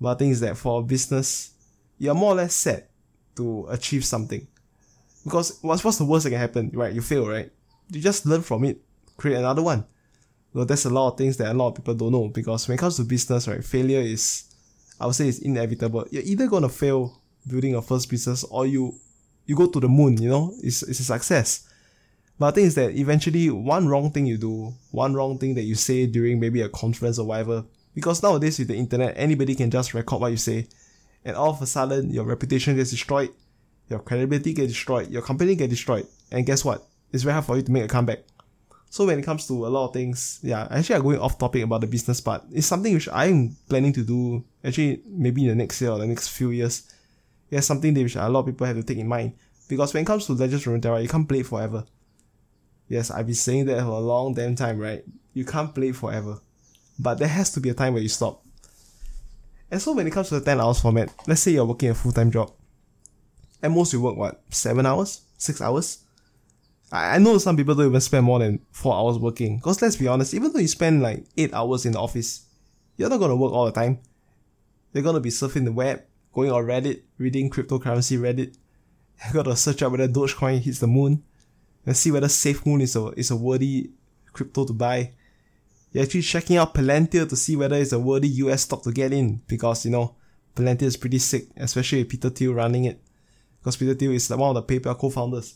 But 0.00 0.14
the 0.14 0.24
thing 0.24 0.30
is 0.30 0.40
that 0.40 0.56
for 0.56 0.80
a 0.80 0.82
business, 0.82 1.52
you're 1.98 2.14
more 2.14 2.32
or 2.32 2.36
less 2.36 2.54
set 2.54 2.90
to 3.36 3.66
achieve 3.68 4.04
something. 4.04 4.46
Because 5.24 5.58
what's, 5.62 5.84
what's 5.84 5.98
the 5.98 6.04
worst 6.04 6.24
that 6.24 6.30
can 6.30 6.40
happen, 6.40 6.70
right? 6.74 6.92
You 6.92 7.00
fail, 7.00 7.28
right? 7.28 7.50
You 7.90 8.00
just 8.00 8.26
learn 8.26 8.42
from 8.42 8.64
it, 8.64 8.80
create 9.16 9.36
another 9.36 9.62
one. 9.62 9.84
Well, 10.52 10.64
there's 10.64 10.84
a 10.84 10.90
lot 10.90 11.12
of 11.12 11.18
things 11.18 11.36
that 11.38 11.50
a 11.50 11.54
lot 11.54 11.68
of 11.68 11.74
people 11.76 11.94
don't 11.94 12.12
know 12.12 12.28
because 12.28 12.66
when 12.68 12.74
it 12.74 12.80
comes 12.80 12.96
to 12.96 13.04
business, 13.04 13.48
right, 13.48 13.64
failure 13.64 14.00
is, 14.00 14.44
I 15.00 15.06
would 15.06 15.14
say, 15.14 15.28
it's 15.28 15.38
inevitable. 15.38 16.06
You're 16.10 16.24
either 16.24 16.46
gonna 16.46 16.68
fail 16.68 17.20
building 17.46 17.70
your 17.70 17.82
first 17.82 18.10
business 18.10 18.44
or 18.44 18.66
you 18.66 18.94
you 19.46 19.56
go 19.56 19.66
to 19.66 19.80
the 19.80 19.88
moon. 19.88 20.20
You 20.20 20.28
know, 20.28 20.54
it's 20.62 20.82
it's 20.82 21.00
a 21.00 21.04
success. 21.04 21.68
But 22.38 22.52
the 22.52 22.60
thing 22.60 22.66
is 22.66 22.74
that 22.74 22.96
eventually, 22.96 23.50
one 23.50 23.86
wrong 23.88 24.10
thing 24.10 24.26
you 24.26 24.38
do, 24.38 24.74
one 24.90 25.14
wrong 25.14 25.38
thing 25.38 25.54
that 25.54 25.62
you 25.62 25.74
say 25.74 26.06
during 26.06 26.40
maybe 26.40 26.62
a 26.62 26.68
conference 26.68 27.18
or 27.18 27.26
whatever, 27.26 27.64
because 27.94 28.22
nowadays 28.22 28.58
with 28.58 28.68
the 28.68 28.76
internet, 28.76 29.14
anybody 29.16 29.54
can 29.54 29.70
just 29.70 29.94
record 29.94 30.20
what 30.20 30.30
you 30.32 30.36
say, 30.36 30.66
and 31.24 31.36
all 31.36 31.50
of 31.50 31.62
a 31.62 31.66
sudden 31.66 32.10
your 32.10 32.24
reputation 32.24 32.74
gets 32.74 32.90
destroyed, 32.90 33.30
your 33.88 34.00
credibility 34.00 34.54
gets 34.54 34.72
destroyed, 34.72 35.10
your 35.10 35.22
company 35.22 35.54
gets 35.54 35.70
destroyed, 35.70 36.06
and 36.30 36.46
guess 36.46 36.64
what? 36.64 36.84
It's 37.12 37.22
very 37.22 37.34
hard 37.34 37.44
for 37.44 37.56
you 37.56 37.62
to 37.62 37.70
make 37.70 37.84
a 37.84 37.88
comeback. 37.88 38.20
So 38.88 39.06
when 39.06 39.18
it 39.18 39.24
comes 39.24 39.46
to 39.46 39.66
a 39.66 39.68
lot 39.68 39.88
of 39.88 39.92
things, 39.94 40.40
yeah, 40.42 40.68
actually 40.70 40.96
I'm 40.96 41.02
going 41.02 41.18
off 41.18 41.38
topic 41.38 41.62
about 41.62 41.80
the 41.82 41.86
business 41.86 42.20
part. 42.20 42.42
It's 42.52 42.66
something 42.66 42.92
which 42.92 43.08
I'm 43.10 43.56
planning 43.68 43.92
to 43.94 44.02
do 44.02 44.44
actually 44.64 45.00
maybe 45.06 45.44
in 45.44 45.48
the 45.48 45.54
next 45.54 45.80
year 45.80 45.90
or 45.90 45.98
the 45.98 46.06
next 46.06 46.28
few 46.28 46.50
years. 46.50 46.91
It's 47.52 47.66
something 47.66 47.92
that 47.92 48.02
which 48.02 48.16
a 48.16 48.26
lot 48.30 48.40
of 48.40 48.46
people 48.46 48.66
have 48.66 48.76
to 48.76 48.82
take 48.82 48.96
in 48.96 49.06
mind. 49.06 49.34
Because 49.68 49.92
when 49.92 50.04
it 50.04 50.06
comes 50.06 50.24
to 50.26 50.32
Legends 50.32 50.66
of 50.66 50.72
Runeterra, 50.72 51.02
you 51.02 51.08
can't 51.08 51.28
play 51.28 51.42
forever. 51.42 51.84
Yes, 52.88 53.10
I've 53.10 53.26
been 53.26 53.34
saying 53.34 53.66
that 53.66 53.80
for 53.80 53.88
a 53.88 54.00
long 54.00 54.32
damn 54.32 54.56
time, 54.56 54.78
right? 54.78 55.04
You 55.34 55.44
can't 55.44 55.74
play 55.74 55.92
forever. 55.92 56.40
But 56.98 57.18
there 57.18 57.28
has 57.28 57.50
to 57.52 57.60
be 57.60 57.68
a 57.68 57.74
time 57.74 57.92
where 57.92 58.02
you 58.02 58.08
stop. 58.08 58.42
And 59.70 59.82
so 59.82 59.92
when 59.92 60.06
it 60.06 60.12
comes 60.12 60.30
to 60.30 60.40
the 60.40 60.44
10 60.44 60.62
hours 60.62 60.80
format, 60.80 61.12
let's 61.26 61.42
say 61.42 61.52
you're 61.52 61.66
working 61.66 61.90
a 61.90 61.94
full-time 61.94 62.30
job. 62.30 62.52
At 63.62 63.70
most 63.70 63.92
you 63.92 64.00
work 64.00 64.16
what, 64.16 64.42
7 64.48 64.86
hours? 64.86 65.20
6 65.36 65.60
hours? 65.60 65.98
I, 66.90 67.16
I 67.16 67.18
know 67.18 67.36
some 67.36 67.56
people 67.56 67.74
don't 67.74 67.86
even 67.86 68.00
spend 68.00 68.24
more 68.24 68.38
than 68.38 68.60
4 68.72 68.94
hours 68.94 69.18
working. 69.18 69.58
Because 69.58 69.82
let's 69.82 69.96
be 69.96 70.08
honest, 70.08 70.32
even 70.32 70.52
though 70.52 70.58
you 70.58 70.68
spend 70.68 71.02
like 71.02 71.26
8 71.36 71.52
hours 71.52 71.84
in 71.84 71.92
the 71.92 72.00
office, 72.00 72.46
you're 72.96 73.10
not 73.10 73.20
gonna 73.20 73.36
work 73.36 73.52
all 73.52 73.66
the 73.66 73.72
time. 73.72 73.98
You're 74.94 75.04
gonna 75.04 75.20
be 75.20 75.30
surfing 75.30 75.64
the 75.64 75.72
web, 75.72 76.02
going 76.32 76.50
on 76.50 76.64
Reddit, 76.64 77.02
reading 77.18 77.50
cryptocurrency 77.50 78.18
Reddit. 78.18 78.56
You 79.26 79.32
gotta 79.32 79.56
search 79.56 79.82
out 79.82 79.92
whether 79.92 80.08
Dogecoin 80.08 80.60
hits 80.60 80.80
the 80.80 80.86
moon, 80.86 81.22
and 81.86 81.96
see 81.96 82.10
whether 82.10 82.28
SafeMoon 82.28 82.82
is 82.82 82.96
a 82.96 83.08
is 83.16 83.30
a 83.30 83.36
worthy 83.36 83.90
crypto 84.32 84.64
to 84.64 84.72
buy. 84.72 85.12
You're 85.92 86.04
actually 86.04 86.22
checking 86.22 86.56
out 86.56 86.74
Palantir 86.74 87.28
to 87.28 87.36
see 87.36 87.54
whether 87.54 87.76
it's 87.76 87.92
a 87.92 87.98
worthy 87.98 88.28
US 88.28 88.62
stock 88.62 88.82
to 88.84 88.92
get 88.92 89.12
in 89.12 89.42
because 89.46 89.84
you 89.84 89.90
know 89.90 90.16
Palantir 90.54 90.82
is 90.82 90.96
pretty 90.96 91.18
sick, 91.18 91.48
especially 91.56 91.98
with 91.98 92.08
Peter 92.08 92.30
Thiel 92.30 92.54
running 92.54 92.84
it. 92.84 93.00
Because 93.60 93.76
Peter 93.76 93.94
Thiel 93.94 94.12
is 94.12 94.28
one 94.30 94.56
of 94.56 94.66
the 94.66 94.80
PayPal 94.80 94.98
co-founders. 94.98 95.54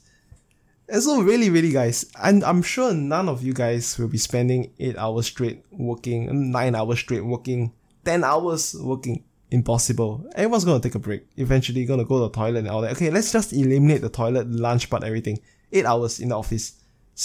And 0.88 1.02
so 1.02 1.21
really, 1.21 1.50
really 1.50 1.73
guys, 1.73 2.04
and 2.23 2.45
I'm 2.45 2.62
sure 2.62 2.95
none 2.95 3.28
of 3.28 3.42
you 3.42 3.52
guys 3.52 3.99
will 3.99 4.06
be 4.06 4.18
spending 4.18 4.73
8 4.78 4.97
hours 4.97 5.26
straight 5.26 5.64
working, 5.73 6.52
9 6.52 6.75
hours 6.76 7.00
straight 7.00 7.25
working, 7.25 7.73
10 8.04 8.23
hours 8.23 8.76
working. 8.78 9.25
Impossible. 9.50 10.29
Everyone's 10.35 10.65
gonna 10.65 10.81
take 10.81 10.95
a 10.95 10.99
break. 10.99 11.26
Eventually 11.37 11.85
gonna 11.85 12.05
go 12.05 12.19
to 12.19 12.23
the 12.25 12.31
toilet 12.31 12.61
and 12.61 12.69
all 12.69 12.81
that. 12.81 12.93
Okay, 12.93 13.11
let's 13.11 13.33
just 13.33 13.53
eliminate 13.53 14.00
the 14.00 14.09
toilet, 14.09 14.49
lunch 14.49 14.91
part, 14.91 15.05
everything. 15.05 15.38
8 15.73 15.85
hours 15.85 16.21
in 16.21 16.31
the 16.31 16.38
office. 16.38 16.73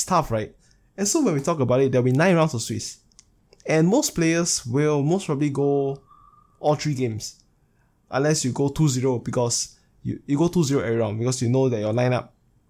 Tough, 0.06 0.32
right? 0.32 0.56
And 0.98 1.08
so 1.08 1.22
when 1.24 1.34
we 1.34 1.42
talk 1.42 1.60
about 1.60 1.82
it, 1.82 1.92
there'll 1.92 2.06
be 2.06 2.12
9 2.12 2.36
rounds 2.36 2.54
of 2.54 2.62
Swiss. 2.62 2.98
And 3.66 3.88
most 3.88 4.16
players 4.16 4.66
will 4.66 5.02
most 5.02 5.26
probably 5.26 5.50
go 5.50 6.02
all 6.60 6.76
3 6.76 6.94
games. 6.94 7.40
Unless 8.10 8.46
you 8.46 8.52
go 8.52 8.70
2-0 8.70 9.24
because 9.24 9.78
you, 10.04 10.22
you 10.26 10.38
go 10.38 10.48
2-0 10.48 10.84
every 10.84 10.98
round 10.98 11.20
because 11.20 11.42
you 11.42 11.50
know 11.50 11.70
that 11.70 11.80
your 11.80 11.94
lineup 11.94 12.30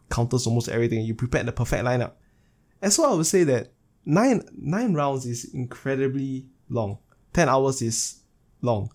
counters 0.10 0.48
almost 0.48 0.70
everything. 0.70 1.02
You 1.02 1.16
prepared 1.16 1.46
the 1.46 1.52
perfect 1.52 1.84
lineup. 1.84 2.14
And 2.82 2.92
so 2.92 3.12
I 3.12 3.16
would 3.16 3.26
say 3.26 3.44
that 3.46 3.72
nine 4.06 4.44
nine 4.58 4.94
rounds 4.94 5.26
is 5.26 5.46
incredibly 5.54 6.48
long. 6.70 6.98
Ten 7.34 7.48
hours 7.50 7.82
is 7.82 8.22
long. 8.62 8.92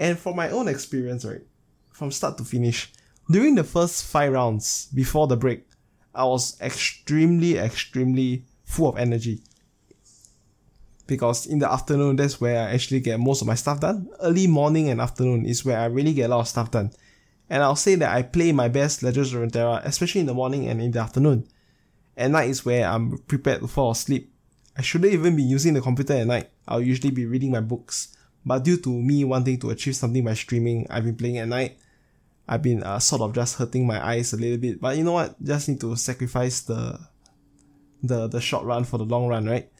And 0.00 0.18
from 0.18 0.34
my 0.34 0.50
own 0.50 0.66
experience, 0.66 1.24
right, 1.24 1.42
from 1.92 2.10
start 2.10 2.38
to 2.38 2.44
finish, 2.44 2.92
during 3.30 3.54
the 3.54 3.62
first 3.62 4.04
five 4.04 4.32
rounds 4.32 4.88
before 4.92 5.28
the 5.28 5.36
break, 5.36 5.64
I 6.12 6.24
was 6.24 6.60
extremely, 6.60 7.56
extremely 7.56 8.46
full 8.64 8.88
of 8.88 8.98
energy. 8.98 9.44
Because 11.06 11.46
in 11.46 11.60
the 11.60 11.70
afternoon, 11.70 12.16
that's 12.16 12.40
where 12.40 12.60
I 12.60 12.72
actually 12.72 13.00
get 13.00 13.20
most 13.20 13.40
of 13.40 13.46
my 13.46 13.54
stuff 13.54 13.78
done. 13.78 14.08
Early 14.20 14.48
morning 14.48 14.88
and 14.88 15.00
afternoon 15.00 15.46
is 15.46 15.64
where 15.64 15.78
I 15.78 15.84
really 15.84 16.14
get 16.14 16.30
a 16.30 16.34
lot 16.34 16.40
of 16.40 16.48
stuff 16.48 16.72
done 16.72 16.90
and 17.50 17.64
I'll 17.64 17.76
say 17.76 17.96
that 17.96 18.14
I 18.14 18.22
play 18.22 18.52
my 18.52 18.68
best 18.68 19.02
Legends 19.02 19.34
of 19.34 19.40
Runeterra, 19.40 19.84
especially 19.84 20.20
in 20.20 20.28
the 20.28 20.34
morning 20.34 20.68
and 20.68 20.80
in 20.80 20.92
the 20.92 21.00
afternoon. 21.00 21.48
At 22.16 22.30
night 22.30 22.48
is 22.48 22.64
where 22.64 22.86
I'm 22.86 23.18
prepared 23.18 23.60
to 23.60 23.66
fall 23.66 23.90
asleep. 23.90 24.32
I 24.76 24.82
shouldn't 24.82 25.12
even 25.12 25.34
be 25.34 25.42
using 25.42 25.74
the 25.74 25.80
computer 25.80 26.14
at 26.14 26.28
night. 26.28 26.48
I'll 26.68 26.80
usually 26.80 27.10
be 27.10 27.26
reading 27.26 27.50
my 27.50 27.60
books. 27.60 28.16
But 28.44 28.64
due 28.64 28.78
to 28.78 28.90
me 28.90 29.24
wanting 29.24 29.58
to 29.60 29.70
achieve 29.70 29.96
something 29.96 30.24
by 30.24 30.34
streaming, 30.34 30.86
I've 30.88 31.04
been 31.04 31.16
playing 31.16 31.38
at 31.38 31.48
night. 31.48 31.78
I've 32.48 32.62
been 32.62 32.82
uh, 32.82 32.98
sort 32.98 33.22
of 33.22 33.34
just 33.34 33.58
hurting 33.58 33.86
my 33.86 34.04
eyes 34.04 34.32
a 34.32 34.36
little 34.36 34.58
bit. 34.58 34.80
But 34.80 34.96
you 34.96 35.04
know 35.04 35.12
what? 35.12 35.42
Just 35.42 35.68
need 35.68 35.80
to 35.82 35.94
sacrifice 35.96 36.62
the 36.62 36.98
the 38.02 38.28
the 38.28 38.40
short 38.40 38.64
run 38.64 38.84
for 38.84 38.98
the 38.98 39.04
long 39.04 39.28
run, 39.28 39.46
right? 39.46 39.70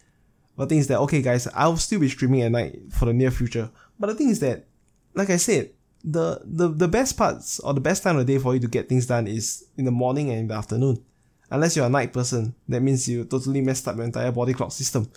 But 0.56 0.64
the 0.64 0.68
thing 0.68 0.78
is 0.78 0.88
that 0.88 1.00
okay 1.00 1.22
guys, 1.22 1.48
I'll 1.54 1.78
still 1.78 2.00
be 2.00 2.08
streaming 2.08 2.42
at 2.42 2.52
night 2.52 2.78
for 2.90 3.06
the 3.06 3.12
near 3.12 3.30
future. 3.30 3.70
But 3.98 4.08
the 4.08 4.14
thing 4.14 4.28
is 4.28 4.40
that, 4.40 4.66
like 5.14 5.30
I 5.30 5.36
said, 5.36 5.70
the, 6.04 6.40
the 6.44 6.68
the 6.68 6.88
best 6.88 7.16
parts 7.16 7.60
or 7.60 7.74
the 7.74 7.80
best 7.80 8.02
time 8.02 8.16
of 8.18 8.26
the 8.26 8.32
day 8.34 8.38
for 8.38 8.54
you 8.54 8.60
to 8.60 8.68
get 8.68 8.88
things 8.88 9.06
done 9.06 9.26
is 9.26 9.64
in 9.76 9.84
the 9.84 9.90
morning 9.90 10.30
and 10.30 10.40
in 10.40 10.48
the 10.48 10.54
afternoon. 10.54 11.02
Unless 11.50 11.76
you're 11.76 11.86
a 11.86 11.90
night 11.90 12.12
person, 12.12 12.54
that 12.68 12.80
means 12.80 13.08
you 13.08 13.24
totally 13.24 13.60
messed 13.60 13.88
up 13.88 13.96
your 13.96 14.04
entire 14.04 14.30
body 14.30 14.54
clock 14.54 14.70
system. 14.70 15.10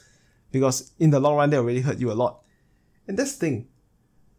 Because 0.51 0.91
in 0.99 1.11
the 1.11 1.19
long 1.19 1.35
run, 1.35 1.49
that 1.49 1.57
already 1.57 1.81
hurt 1.81 1.99
you 1.99 2.11
a 2.11 2.13
lot. 2.13 2.42
And 3.07 3.17
that's 3.17 3.33
the 3.33 3.39
thing. 3.39 3.67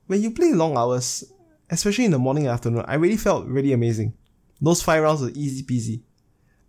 When 0.06 0.22
you 0.22 0.30
play 0.30 0.52
long 0.52 0.76
hours, 0.76 1.24
especially 1.70 2.04
in 2.04 2.10
the 2.10 2.18
morning 2.18 2.44
and 2.44 2.52
afternoon, 2.52 2.84
I 2.86 2.94
really 2.94 3.16
felt 3.16 3.46
really 3.46 3.72
amazing. 3.72 4.14
Those 4.60 4.82
five 4.82 5.02
rounds 5.02 5.22
were 5.22 5.30
easy 5.34 5.62
peasy. 5.62 6.02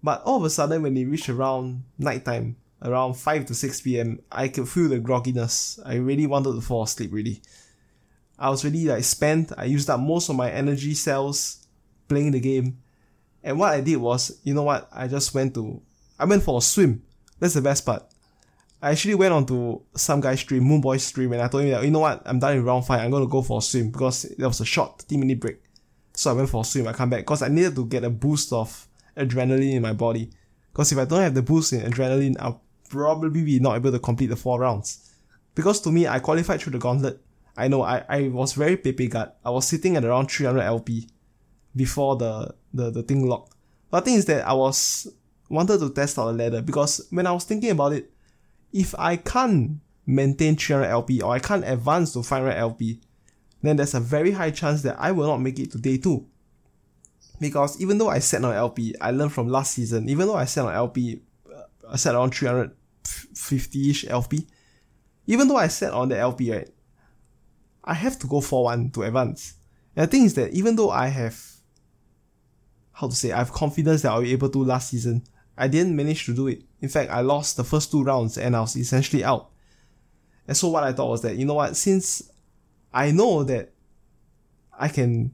But 0.04 0.22
all 0.24 0.38
of 0.38 0.44
a 0.44 0.50
sudden, 0.50 0.84
when 0.84 0.94
they 0.94 1.06
reached 1.06 1.30
around 1.30 1.84
nighttime, 1.98 2.58
around 2.82 3.16
5 3.16 3.46
to 3.48 3.56
6 3.56 3.82
pm, 3.82 4.20
I 4.32 4.48
could 4.48 4.70
feel 4.70 4.90
the 4.90 5.00
grogginess. 5.00 5.80
I 5.86 5.96
really 5.96 6.28
wanted 6.28 6.54
to 6.54 6.62
fall 6.62 6.84
asleep, 6.84 7.12
really. 7.12 7.42
I 8.38 8.50
was 8.50 8.64
really 8.64 8.86
like 8.86 9.04
spent. 9.04 9.52
I 9.58 9.66
used 9.66 9.90
up 9.90 10.00
most 10.00 10.30
of 10.30 10.36
my 10.36 10.52
energy 10.52 10.94
cells 10.94 11.66
playing 12.08 12.32
the 12.32 12.40
game. 12.40 12.78
And 13.44 13.60
what 13.60 13.74
I 13.74 13.82
did 13.82 13.98
was, 13.98 14.40
you 14.44 14.54
know 14.54 14.64
what? 14.64 14.88
I 14.92 15.08
just 15.08 15.34
went 15.34 15.54
to, 15.56 15.82
I 16.20 16.26
went 16.26 16.44
for 16.44 16.58
a 16.58 16.62
swim. 16.62 17.04
That's 17.40 17.54
the 17.54 17.62
best 17.62 17.86
part. 17.86 18.04
I 18.82 18.92
actually 18.92 19.16
went 19.16 19.34
on 19.34 19.46
to 19.48 19.82
some 19.96 20.22
guy's 20.22 20.42
stream, 20.42 20.64
Moonboy's 20.64 21.04
stream, 21.04 21.34
and 21.34 21.42
I 21.42 21.48
told 21.48 21.64
him 21.64 21.72
that, 21.72 21.84
you 21.84 21.92
know 21.92 22.00
what? 22.00 22.22
I'm 22.26 22.40
done 22.40 22.58
in 22.58 22.64
round 22.64 22.86
five. 22.86 23.02
I'm 23.02 23.10
going 23.10 23.24
to 23.24 23.30
go 23.30 23.42
for 23.42 23.60
a 23.60 23.62
swim 23.62 23.90
because 23.90 24.24
there 24.38 24.48
was 24.48 24.62
a 24.62 24.66
short 24.66 25.02
30 25.02 25.18
minute 25.18 25.40
break. 25.40 25.58
So 26.14 26.32
I 26.32 26.34
went 26.34 26.50
for 26.50 26.62
a 26.62 26.66
swim. 26.66 26.88
I 26.88 26.94
come 26.94 27.10
back 27.10 27.22
because 27.22 27.42
I 27.42 27.48
needed 27.48 27.76
to 27.76 27.86
get 27.86 28.04
a 28.04 28.10
boost 28.10 28.54
of 28.54 28.88
adrenaline 29.18 29.74
in 29.74 29.82
my 29.82 29.94
body. 29.94 30.30
Because 30.72 30.92
if 30.92 30.98
I 30.98 31.06
don't 31.06 31.22
have 31.22 31.34
the 31.34 31.42
boost 31.42 31.74
in 31.74 31.82
adrenaline, 31.82 32.36
I'll 32.40 32.62
probably 32.90 33.44
be 33.44 33.60
not 33.60 33.76
able 33.76 33.92
to 33.92 34.00
complete 34.00 34.28
the 34.28 34.36
four 34.36 34.60
rounds. 34.60 35.12
Because 35.56 35.80
to 35.82 35.92
me, 35.92 36.08
I 36.08 36.20
qualified 36.20 36.62
through 36.62 36.74
the 36.74 36.80
gauntlet. 36.80 37.22
I 37.58 37.70
know 37.70 37.82
I, 37.82 38.04
I 38.10 38.28
was 38.28 38.54
very 38.54 38.76
pepe 38.76 39.08
gut. 39.08 39.40
I 39.44 39.50
was 39.50 39.68
sitting 39.68 39.96
at 39.96 40.04
around 40.04 40.30
300 40.30 40.62
LP 40.62 41.08
before 41.76 42.18
the, 42.18 42.54
the, 42.74 42.92
the 42.92 43.04
thing 43.04 43.26
locked. 43.26 43.54
But 43.90 44.02
the 44.02 44.06
thing 44.06 44.16
is 44.16 44.26
that 44.26 44.46
I 44.46 44.54
was 44.54 45.08
wanted 45.50 45.80
to 45.80 45.90
test 45.92 46.20
out 46.20 46.26
the 46.26 46.34
ladder 46.34 46.62
because 46.62 47.06
when 47.12 47.28
I 47.28 47.32
was 47.32 47.46
thinking 47.46 47.72
about 47.72 47.94
it, 47.94 48.12
if 48.76 48.94
I 49.00 49.16
can't 49.16 49.80
maintain 50.06 50.58
300 50.58 50.86
LP 50.88 51.22
or 51.22 51.34
I 51.34 51.40
can't 51.40 51.64
advance 51.66 52.12
to 52.12 52.22
500 52.22 52.52
LP, 52.52 53.00
then 53.62 53.78
there's 53.78 53.94
a 53.94 54.02
very 54.02 54.32
high 54.32 54.52
chance 54.52 54.82
that 54.82 54.98
I 55.00 55.14
will 55.14 55.28
not 55.28 55.38
make 55.38 55.58
it 55.60 55.72
to 55.72 55.78
day 55.78 55.98
2. 55.98 56.24
Because 57.40 57.80
even 57.82 57.98
though 57.98 58.10
I 58.10 58.20
set 58.20 58.44
on 58.44 58.54
LP, 58.54 58.94
I 59.00 59.12
learned 59.12 59.32
from 59.32 59.48
last 59.48 59.76
season, 59.76 60.10
even 60.10 60.28
though 60.28 60.36
I 60.36 60.44
set 60.44 60.66
on 60.66 60.74
LP, 60.74 61.22
uh, 61.50 61.62
I 61.90 61.96
set 61.96 62.16
around 62.16 62.34
350-ish 62.34 64.10
LP, 64.10 64.46
even 65.26 65.48
though 65.48 65.58
I 65.58 65.70
set 65.70 65.94
on 65.94 66.10
the 66.10 66.18
LP, 66.18 66.52
right, 66.52 66.70
I 67.82 67.94
have 67.94 68.20
to 68.20 68.28
go 68.28 68.42
for 68.42 68.66
one 68.66 68.90
to 68.92 69.04
advance. 69.04 69.54
And 69.96 70.06
the 70.06 70.12
thing 70.12 70.26
is 70.26 70.34
that 70.34 70.52
even 70.52 70.76
though 70.76 70.90
I 70.90 71.08
have, 71.08 71.42
how 72.92 73.08
to 73.08 73.16
say, 73.16 73.32
I 73.32 73.38
have 73.38 73.54
confidence 73.54 74.02
that 74.02 74.12
I'll 74.12 74.22
be 74.22 74.34
able 74.34 74.50
to 74.50 74.64
last 74.64 74.90
season, 74.90 75.24
I 75.58 75.70
didn't 75.70 75.96
manage 75.96 76.26
to 76.26 76.36
do 76.36 76.48
it. 76.48 76.64
In 76.86 76.90
fact, 76.90 77.10
I 77.10 77.22
lost 77.22 77.58
the 77.58 77.64
first 77.64 77.90
two 77.90 78.04
rounds 78.04 78.38
and 78.38 78.56
I 78.56 78.62
was 78.62 78.76
essentially 78.76 79.24
out. 79.24 79.50
And 80.48 80.56
so 80.56 80.68
what 80.68 80.84
I 80.84 80.94
thought 80.94 81.10
was 81.10 81.24
that, 81.24 81.36
you 81.36 81.44
know 81.44 81.56
what, 81.56 81.76
since 81.76 82.30
I 82.94 83.10
know 83.10 83.44
that 83.44 83.74
I 84.78 84.88
can 84.88 85.34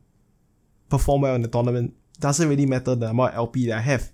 perform 0.87 1.23
well 1.23 1.35
in 1.35 1.41
the 1.41 1.49
tournament, 1.49 1.93
doesn't 2.21 2.47
really 2.47 2.65
matter 2.65 2.95
the 2.95 3.07
amount 3.07 3.33
of 3.33 3.39
LP 3.39 3.67
that 3.67 3.79
I 3.79 3.81
have. 3.81 4.09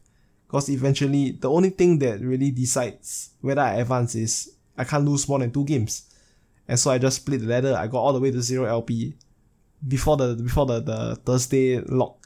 Because 0.48 0.68
eventually, 0.70 1.30
the 1.30 1.48
only 1.48 1.70
thing 1.70 2.00
that 2.00 2.22
really 2.22 2.50
decides 2.50 3.30
whether 3.40 3.62
I 3.62 3.76
advance 3.76 4.16
is 4.16 4.56
I 4.76 4.84
can't 4.84 5.06
lose 5.06 5.30
more 5.30 5.38
than 5.38 5.52
two 5.52 5.64
games. 5.64 6.12
And 6.68 6.80
so 6.80 6.90
I 6.90 6.98
just 6.98 7.18
split 7.18 7.42
the 7.42 7.48
ladder. 7.48 7.76
I 7.76 7.86
got 7.86 8.00
all 8.00 8.14
the 8.14 8.20
way 8.20 8.32
to 8.32 8.42
zero 8.42 8.66
LP 8.66 9.14
before 9.88 10.18
the 10.18 10.34
before 10.34 10.66
the, 10.66 10.80
the 10.80 11.16
Thursday 11.18 11.82
lock. 11.82 12.18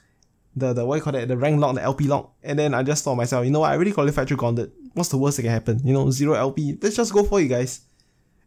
The 0.56 0.72
the 0.72 0.86
what 0.86 0.96
you 0.96 1.02
call 1.02 1.12
that, 1.14 1.28
the 1.28 1.36
rank 1.36 1.60
lock, 1.60 1.76
the 1.76 1.82
LP 1.82 2.08
lock. 2.08 2.34
And 2.42 2.58
then 2.58 2.74
I 2.74 2.84
just 2.84 3.04
thought 3.04 3.16
myself, 3.16 3.44
you 3.44 3.52
know 3.52 3.60
what, 3.60 3.72
I 3.72 3.76
really 3.76 3.92
qualified 3.92 4.30
through 4.30 4.38
Gauntlet. 4.38 4.72
What's 4.94 5.10
the 5.10 5.18
worst 5.18 5.38
that 5.38 5.44
can 5.44 5.52
happen? 5.52 5.80
You 5.84 5.94
know, 5.94 6.12
zero 6.12 6.34
LP. 6.34 6.78
Let's 6.82 6.96
just 6.96 7.14
go 7.14 7.24
for 7.24 7.40
it, 7.40 7.48
guys. 7.48 7.82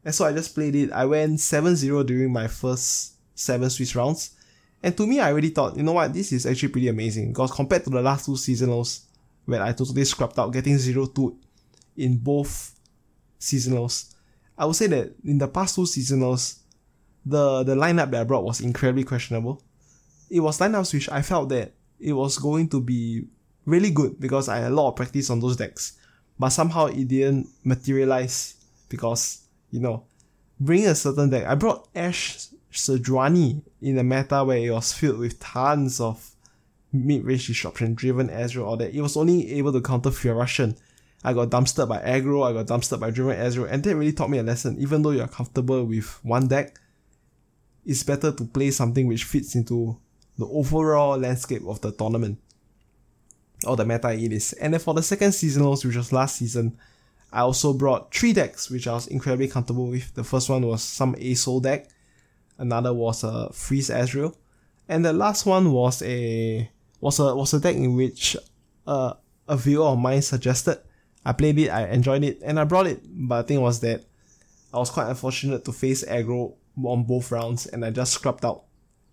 And 0.04 0.14
so 0.14 0.26
I 0.26 0.32
just 0.32 0.54
played 0.54 0.74
it. 0.74 0.92
I 0.92 1.06
went 1.06 1.38
7-0 1.38 2.06
during 2.06 2.32
my 2.32 2.46
first 2.48 3.14
seven 3.34 3.70
Swiss 3.70 3.96
rounds. 3.96 4.30
And 4.82 4.94
to 4.96 5.06
me, 5.06 5.18
I 5.20 5.32
already 5.32 5.48
thought, 5.48 5.76
you 5.76 5.82
know 5.82 5.92
what, 5.92 6.12
this 6.12 6.30
is 6.32 6.44
actually 6.44 6.68
pretty 6.68 6.88
amazing. 6.88 7.28
Because 7.28 7.50
compared 7.50 7.84
to 7.84 7.90
the 7.90 8.02
last 8.02 8.26
two 8.26 8.32
seasonals, 8.32 9.04
where 9.46 9.62
I 9.62 9.72
totally 9.72 10.04
scrapped 10.04 10.38
out 10.38 10.52
getting 10.52 10.74
0-2 10.74 11.36
in 11.96 12.18
both 12.18 12.78
seasonals, 13.40 14.14
I 14.56 14.66
would 14.66 14.76
say 14.76 14.86
that 14.88 15.14
in 15.24 15.38
the 15.38 15.48
past 15.48 15.74
two 15.74 15.82
seasonals, 15.82 16.58
the 17.26 17.62
the 17.62 17.74
lineup 17.74 18.10
that 18.10 18.20
I 18.20 18.24
brought 18.24 18.44
was 18.44 18.60
incredibly 18.60 19.04
questionable. 19.04 19.62
It 20.30 20.40
was 20.40 20.58
lineups 20.58 20.92
which 20.92 21.08
I 21.08 21.22
felt 21.22 21.48
that 21.48 21.72
it 21.98 22.12
was 22.12 22.38
going 22.38 22.68
to 22.68 22.80
be 22.80 23.24
really 23.66 23.90
good 23.90 24.20
because 24.20 24.48
I 24.48 24.58
had 24.58 24.72
a 24.72 24.74
lot 24.74 24.90
of 24.90 24.96
practice 24.96 25.30
on 25.30 25.40
those 25.40 25.56
decks, 25.56 25.94
but 26.38 26.50
somehow 26.50 26.86
it 26.86 27.08
didn't 27.08 27.48
materialize 27.64 28.54
because 28.88 29.44
you 29.74 29.80
know, 29.80 30.04
bringing 30.60 30.86
a 30.86 30.94
certain 30.94 31.28
deck. 31.30 31.44
I 31.46 31.56
brought 31.56 31.88
Ashe 31.96 32.46
Sejuani 32.72 33.60
in 33.82 33.98
a 33.98 34.04
meta 34.04 34.44
where 34.44 34.58
it 34.58 34.70
was 34.70 34.92
filled 34.92 35.18
with 35.18 35.40
tons 35.40 36.00
of 36.00 36.30
mid-range 36.92 37.48
disruption 37.48 37.96
Draven 37.96 38.32
Ezreal 38.32 38.64
all 38.64 38.76
that. 38.76 38.94
It 38.94 39.00
was 39.00 39.16
only 39.16 39.50
able 39.54 39.72
to 39.72 39.80
counter 39.80 40.12
Feel 40.12 40.34
the 40.34 40.38
Rush. 40.38 40.60
I 40.60 41.32
got 41.32 41.50
dumpstered 41.50 41.88
by 41.88 41.98
aggro, 41.98 42.48
I 42.48 42.52
got 42.52 42.66
dumpstered 42.66 43.00
by 43.00 43.10
Draven 43.10 43.36
Ezreal, 43.36 43.68
and 43.68 43.82
that 43.82 43.96
really 43.96 44.12
taught 44.12 44.30
me 44.30 44.38
a 44.38 44.44
lesson. 44.44 44.78
Even 44.78 45.02
though 45.02 45.10
you're 45.10 45.26
comfortable 45.26 45.84
with 45.84 46.20
one 46.22 46.46
deck, 46.46 46.78
it's 47.84 48.04
better 48.04 48.30
to 48.30 48.44
play 48.44 48.70
something 48.70 49.08
which 49.08 49.24
fits 49.24 49.56
into 49.56 49.98
the 50.38 50.46
overall 50.46 51.18
landscape 51.18 51.62
of 51.66 51.80
the 51.80 51.90
tournament 51.90 52.38
or 53.66 53.76
the 53.76 53.84
meta 53.84 54.12
it 54.12 54.32
is. 54.32 54.52
And 54.54 54.72
then 54.72 54.80
for 54.80 54.94
the 54.94 55.02
second 55.02 55.30
seasonals, 55.30 55.84
which 55.84 55.96
was 55.96 56.12
last 56.12 56.36
season, 56.36 56.76
I 57.32 57.40
also 57.40 57.72
brought 57.72 58.14
three 58.14 58.32
decks, 58.32 58.70
which 58.70 58.86
I 58.86 58.92
was 58.92 59.08
incredibly 59.08 59.48
comfortable 59.48 59.88
with. 59.88 60.14
The 60.14 60.22
first 60.24 60.48
one 60.48 60.66
was 60.66 60.82
some 60.82 61.14
ASOL 61.16 61.62
deck, 61.62 61.88
another 62.58 62.94
was 62.94 63.24
a 63.24 63.52
Freeze 63.52 63.90
Ezreal, 63.90 64.34
and 64.88 65.04
the 65.04 65.12
last 65.12 65.44
one 65.44 65.72
was 65.72 66.00
a 66.02 66.70
was 67.00 67.18
a 67.18 67.34
was 67.34 67.52
a 67.52 67.60
deck 67.60 67.74
in 67.74 67.96
which 67.96 68.36
uh, 68.86 69.14
a 69.48 69.56
viewer 69.56 69.86
of 69.86 69.98
mine 69.98 70.22
suggested. 70.22 70.78
I 71.26 71.32
played 71.32 71.58
it, 71.58 71.70
I 71.70 71.88
enjoyed 71.88 72.22
it, 72.22 72.40
and 72.44 72.60
I 72.60 72.64
brought 72.64 72.86
it. 72.86 73.00
But 73.04 73.42
the 73.42 73.48
thing 73.48 73.60
was 73.62 73.80
that 73.80 74.04
I 74.72 74.78
was 74.78 74.90
quite 74.90 75.08
unfortunate 75.08 75.64
to 75.64 75.72
face 75.72 76.04
aggro 76.04 76.54
on 76.82 77.04
both 77.04 77.30
rounds, 77.30 77.66
and 77.66 77.84
I 77.84 77.90
just 77.90 78.12
scrubbed 78.12 78.44
out, 78.44 78.64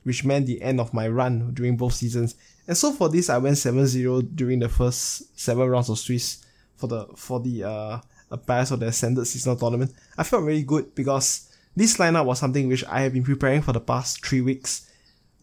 which 0.04 0.24
meant 0.24 0.46
the 0.46 0.62
end 0.62 0.80
of 0.80 0.94
my 0.94 1.08
run 1.08 1.54
during 1.54 1.78
both 1.78 1.94
seasons. 1.94 2.36
And 2.72 2.78
so 2.78 2.94
for 2.94 3.10
this, 3.10 3.30
I 3.30 3.38
went 3.38 3.58
7-0 3.58 4.34
during 4.34 4.60
the 4.60 4.70
first 4.70 5.38
seven 5.38 5.68
rounds 5.68 5.90
of 5.90 6.00
Swiss 6.00 6.46
for 6.78 6.88
the 6.88 7.06
for 7.18 7.42
the 7.42 7.66
uh 7.66 8.38
pairs 8.48 8.72
of 8.72 8.80
the 8.80 8.88
Ascended 8.88 9.28
Seasonal 9.28 9.58
Tournament. 9.58 9.94
I 10.18 10.24
felt 10.24 10.46
really 10.46 10.64
good 10.64 10.96
because 10.96 11.54
this 11.76 11.98
lineup 11.98 12.24
was 12.24 12.40
something 12.40 12.70
which 12.70 12.86
I 12.86 13.02
have 13.02 13.12
been 13.12 13.26
preparing 13.26 13.62
for 13.62 13.74
the 13.74 13.82
past 13.82 14.26
three 14.26 14.40
weeks. 14.40 14.90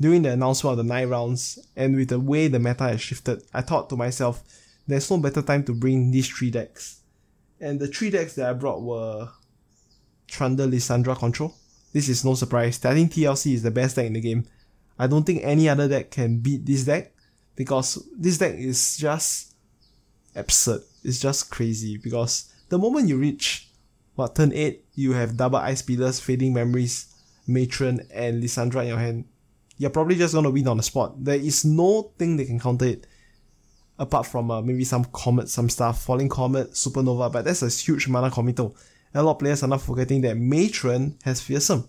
During 0.00 0.22
the 0.22 0.30
announcement 0.30 0.72
of 0.72 0.76
the 0.78 0.90
nine 0.90 1.10
rounds, 1.10 1.58
and 1.76 1.96
with 1.96 2.08
the 2.08 2.18
way 2.18 2.48
the 2.48 2.58
meta 2.58 2.84
has 2.84 3.02
shifted, 3.02 3.42
I 3.52 3.60
thought 3.60 3.90
to 3.90 3.96
myself, 3.96 4.42
there's 4.86 5.10
no 5.10 5.18
better 5.18 5.42
time 5.42 5.64
to 5.64 5.74
bring 5.74 6.10
these 6.10 6.30
three 6.30 6.50
decks. 6.50 7.02
And 7.60 7.78
the 7.78 7.88
three 7.88 8.08
decks 8.08 8.36
that 8.36 8.48
I 8.48 8.54
brought 8.54 8.80
were 8.80 9.28
Trundle 10.28 10.70
Lissandra 10.70 11.14
Control. 11.14 11.54
This 11.92 12.08
is 12.08 12.24
no 12.24 12.32
surprise. 12.36 12.82
I 12.86 12.94
think 12.94 13.12
TLC 13.12 13.52
is 13.52 13.62
the 13.64 13.70
best 13.70 13.96
deck 13.96 14.06
in 14.06 14.14
the 14.14 14.22
game. 14.22 14.48
I 14.98 15.06
don't 15.06 15.24
think 15.24 15.42
any 15.44 15.68
other 15.68 15.88
deck 15.88 16.10
can 16.10 16.38
beat 16.38 16.64
this 16.64 16.84
deck 16.84 17.12
because 17.58 18.00
this 18.16 18.38
deck 18.38 18.54
is 18.54 18.96
just 18.96 19.52
absurd. 20.36 20.80
It's 21.02 21.18
just 21.18 21.50
crazy 21.50 21.96
because 21.96 22.54
the 22.68 22.78
moment 22.78 23.08
you 23.08 23.18
reach 23.18 23.68
what 24.14 24.36
turn 24.36 24.52
8, 24.52 24.84
you 24.94 25.12
have 25.12 25.36
double 25.36 25.58
ice 25.58 25.80
speeders, 25.80 26.20
fading 26.20 26.54
memories, 26.54 27.12
matron, 27.48 28.06
and 28.14 28.40
Lissandra 28.42 28.82
in 28.82 28.88
your 28.88 28.98
hand. 28.98 29.24
You're 29.76 29.90
probably 29.90 30.14
just 30.14 30.34
gonna 30.34 30.50
win 30.50 30.68
on 30.68 30.76
the 30.76 30.82
spot. 30.84 31.22
There 31.22 31.34
is 31.34 31.64
no 31.64 32.12
thing 32.16 32.36
that 32.36 32.46
can 32.46 32.60
counter 32.60 32.86
it. 32.86 33.06
Apart 33.98 34.26
from 34.26 34.52
uh, 34.52 34.62
maybe 34.62 34.84
some 34.84 35.04
comet, 35.06 35.48
some 35.48 35.68
stuff, 35.68 36.02
falling 36.02 36.28
comet, 36.28 36.70
supernova, 36.70 37.32
but 37.32 37.44
that's 37.44 37.62
a 37.62 37.68
huge 37.68 38.06
mana 38.06 38.30
committal. 38.30 38.76
A 39.14 39.22
lot 39.22 39.32
of 39.32 39.38
players 39.40 39.64
are 39.64 39.68
not 39.68 39.82
forgetting 39.82 40.20
that 40.20 40.36
matron 40.36 41.18
has 41.24 41.40
fearsome. 41.40 41.88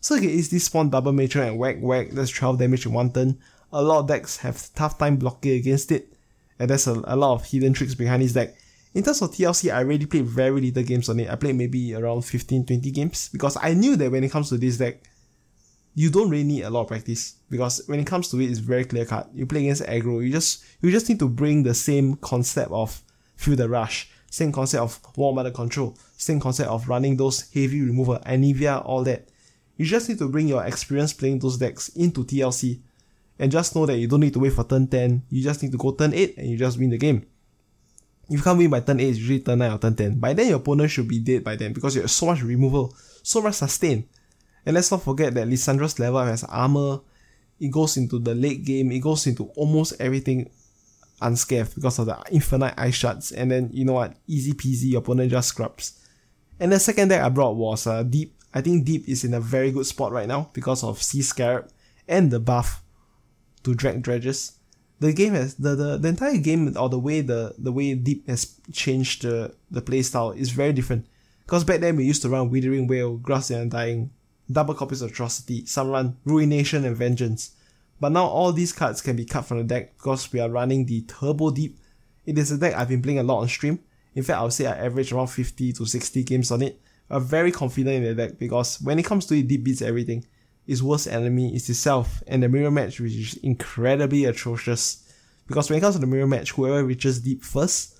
So 0.00 0.14
you 0.14 0.20
can 0.20 0.36
this 0.36 0.64
spawn 0.64 0.90
double 0.90 1.12
matron 1.12 1.48
and 1.48 1.58
whack 1.58 1.78
whack, 1.80 2.10
that's 2.12 2.30
12 2.30 2.60
damage 2.60 2.86
in 2.86 2.92
one 2.92 3.12
turn. 3.12 3.40
A 3.72 3.82
lot 3.82 4.00
of 4.00 4.08
decks 4.08 4.38
have 4.38 4.72
tough 4.74 4.98
time 4.98 5.16
blocking 5.16 5.52
against 5.52 5.92
it, 5.92 6.12
and 6.58 6.70
there's 6.70 6.86
a, 6.86 7.02
a 7.04 7.16
lot 7.16 7.34
of 7.34 7.44
hidden 7.44 7.72
tricks 7.72 7.94
behind 7.94 8.22
this 8.22 8.32
deck. 8.32 8.56
In 8.94 9.02
terms 9.02 9.20
of 9.20 9.30
TLC, 9.30 9.72
I 9.72 9.78
already 9.78 10.06
played 10.06 10.26
very 10.26 10.60
little 10.60 10.82
games 10.82 11.08
on 11.08 11.20
it. 11.20 11.28
I 11.30 11.36
played 11.36 11.56
maybe 11.56 11.94
around 11.94 12.22
15, 12.22 12.64
20 12.64 12.90
games 12.90 13.28
because 13.28 13.56
I 13.60 13.74
knew 13.74 13.96
that 13.96 14.10
when 14.10 14.24
it 14.24 14.30
comes 14.30 14.48
to 14.48 14.56
this 14.56 14.78
deck, 14.78 15.02
you 15.94 16.10
don't 16.10 16.30
really 16.30 16.44
need 16.44 16.62
a 16.62 16.70
lot 16.70 16.82
of 16.82 16.88
practice 16.88 17.34
because 17.50 17.82
when 17.86 17.98
it 17.98 18.06
comes 18.06 18.30
to 18.30 18.40
it, 18.40 18.48
it's 18.50 18.60
very 18.60 18.84
clear 18.84 19.04
cut. 19.04 19.28
You 19.34 19.46
play 19.46 19.60
against 19.60 19.82
aggro, 19.82 20.24
you 20.24 20.30
just 20.30 20.64
you 20.80 20.90
just 20.90 21.08
need 21.08 21.18
to 21.18 21.28
bring 21.28 21.62
the 21.62 21.74
same 21.74 22.14
concept 22.16 22.70
of 22.70 23.02
feel 23.36 23.56
the 23.56 23.68
rush, 23.68 24.08
same 24.30 24.52
concept 24.52 24.82
of 24.82 25.00
warm 25.16 25.36
weather 25.36 25.50
control, 25.50 25.98
same 26.16 26.40
concept 26.40 26.70
of 26.70 26.88
running 26.88 27.16
those 27.16 27.50
heavy 27.52 27.82
removal, 27.82 28.18
Anivia, 28.20 28.84
all 28.84 29.02
that. 29.04 29.28
You 29.76 29.86
just 29.86 30.08
need 30.08 30.18
to 30.18 30.28
bring 30.28 30.48
your 30.48 30.64
experience 30.64 31.12
playing 31.12 31.40
those 31.40 31.58
decks 31.58 31.88
into 31.90 32.24
TLC 32.24 32.80
and 33.38 33.52
just 33.52 33.74
know 33.74 33.86
that 33.86 33.96
you 33.96 34.08
don't 34.08 34.20
need 34.20 34.32
to 34.32 34.40
wait 34.40 34.52
for 34.52 34.64
turn 34.64 34.86
10, 34.86 35.22
you 35.30 35.42
just 35.42 35.62
need 35.62 35.72
to 35.72 35.78
go 35.78 35.92
turn 35.92 36.12
8 36.12 36.38
and 36.38 36.50
you 36.50 36.56
just 36.56 36.78
win 36.78 36.90
the 36.90 36.98
game. 36.98 37.24
If 38.28 38.38
you 38.38 38.42
can't 38.42 38.58
win 38.58 38.70
by 38.70 38.80
turn 38.80 39.00
8, 39.00 39.08
it's 39.08 39.18
usually 39.18 39.40
turn 39.40 39.60
9 39.60 39.72
or 39.72 39.78
turn 39.78 39.94
10. 39.94 40.18
By 40.18 40.32
then, 40.34 40.48
your 40.48 40.58
opponent 40.58 40.90
should 40.90 41.08
be 41.08 41.20
dead 41.20 41.44
by 41.44 41.56
then 41.56 41.72
because 41.72 41.94
you 41.94 42.02
have 42.02 42.10
so 42.10 42.26
much 42.26 42.42
removal, 42.42 42.94
so 43.22 43.40
much 43.40 43.54
sustain. 43.54 44.08
And 44.66 44.74
let's 44.74 44.90
not 44.90 45.02
forget 45.02 45.34
that 45.34 45.48
Lissandra's 45.48 45.98
level 45.98 46.22
has 46.22 46.44
armor, 46.44 47.00
it 47.60 47.70
goes 47.70 47.96
into 47.96 48.18
the 48.18 48.34
late 48.34 48.64
game, 48.64 48.92
it 48.92 49.00
goes 49.00 49.26
into 49.26 49.44
almost 49.56 50.00
everything 50.00 50.50
unscathed 51.20 51.74
because 51.74 51.98
of 51.98 52.06
the 52.06 52.22
infinite 52.30 52.74
eye 52.76 52.90
shots. 52.90 53.32
And 53.32 53.50
then, 53.50 53.70
you 53.72 53.84
know 53.84 53.94
what, 53.94 54.14
easy 54.26 54.52
peasy, 54.52 54.90
your 54.90 55.00
opponent 55.00 55.30
just 55.30 55.48
scrubs. 55.48 55.98
And 56.60 56.72
the 56.72 56.80
second 56.80 57.08
deck 57.08 57.22
I 57.22 57.28
brought 57.28 57.56
was 57.56 57.86
uh, 57.86 58.02
Deep. 58.02 58.34
I 58.52 58.60
think 58.60 58.84
Deep 58.84 59.08
is 59.08 59.24
in 59.24 59.34
a 59.34 59.40
very 59.40 59.70
good 59.70 59.86
spot 59.86 60.10
right 60.10 60.26
now 60.26 60.50
because 60.52 60.82
of 60.82 61.02
Sea 61.02 61.22
Scarab 61.22 61.70
and 62.08 62.30
the 62.30 62.40
buff 62.40 62.82
to 63.64 63.74
drag 63.74 64.02
dredges 64.02 64.58
the 65.00 65.12
game 65.12 65.34
has 65.34 65.54
the, 65.54 65.74
the, 65.74 65.96
the 65.96 66.08
entire 66.08 66.38
game 66.38 66.76
or 66.76 66.88
the 66.88 66.98
way 66.98 67.20
the, 67.20 67.54
the 67.58 67.72
way 67.72 67.94
Deep 67.94 68.28
has 68.28 68.58
changed 68.72 69.22
the, 69.22 69.54
the 69.70 69.82
playstyle 69.82 70.36
is 70.36 70.50
very 70.50 70.72
different. 70.72 71.06
Because 71.44 71.64
back 71.64 71.80
then 71.80 71.96
we 71.96 72.04
used 72.04 72.22
to 72.22 72.28
run 72.28 72.50
Withering 72.50 72.86
Wail, 72.86 73.16
Grasp 73.16 73.50
of 73.50 73.56
the 73.56 73.62
Undying, 73.62 74.10
double 74.50 74.74
copies 74.74 75.02
of 75.02 75.10
Atrocity, 75.10 75.64
some 75.66 75.88
run 75.88 76.16
Ruination 76.24 76.84
and 76.84 76.96
Vengeance. 76.96 77.52
But 78.00 78.12
now 78.12 78.26
all 78.26 78.52
these 78.52 78.72
cards 78.72 79.00
can 79.00 79.16
be 79.16 79.24
cut 79.24 79.44
from 79.44 79.58
the 79.58 79.64
deck 79.64 79.96
because 79.96 80.32
we 80.32 80.40
are 80.40 80.50
running 80.50 80.86
the 80.86 81.02
Turbo 81.02 81.50
Deep. 81.50 81.78
It 82.26 82.36
is 82.36 82.50
a 82.52 82.58
deck 82.58 82.74
I've 82.74 82.88
been 82.88 83.02
playing 83.02 83.18
a 83.18 83.22
lot 83.22 83.40
on 83.40 83.48
stream. 83.48 83.78
In 84.14 84.22
fact, 84.22 84.40
I 84.40 84.42
would 84.42 84.52
say 84.52 84.66
I 84.66 84.76
average 84.76 85.12
around 85.12 85.28
50 85.28 85.72
to 85.74 85.86
60 85.86 86.22
games 86.24 86.50
on 86.50 86.62
it. 86.62 86.80
I'm 87.08 87.24
very 87.24 87.52
confident 87.52 87.96
in 87.96 88.02
the 88.04 88.14
deck 88.14 88.38
because 88.38 88.80
when 88.82 88.98
it 88.98 89.04
comes 89.04 89.26
to 89.26 89.34
it, 89.34 89.48
Deep 89.48 89.64
beats 89.64 89.80
everything 89.80 90.26
its 90.68 90.82
worst 90.82 91.08
enemy 91.08 91.56
is 91.56 91.68
itself, 91.70 92.22
and 92.26 92.42
the 92.42 92.48
mirror 92.48 92.70
match 92.70 93.00
which 93.00 93.14
is 93.14 93.34
incredibly 93.38 94.26
atrocious. 94.26 95.10
Because 95.46 95.70
when 95.70 95.78
it 95.78 95.80
comes 95.80 95.94
to 95.94 96.00
the 96.00 96.06
mirror 96.06 96.26
match, 96.26 96.52
whoever 96.52 96.84
reaches 96.84 97.20
deep 97.20 97.42
first 97.42 97.96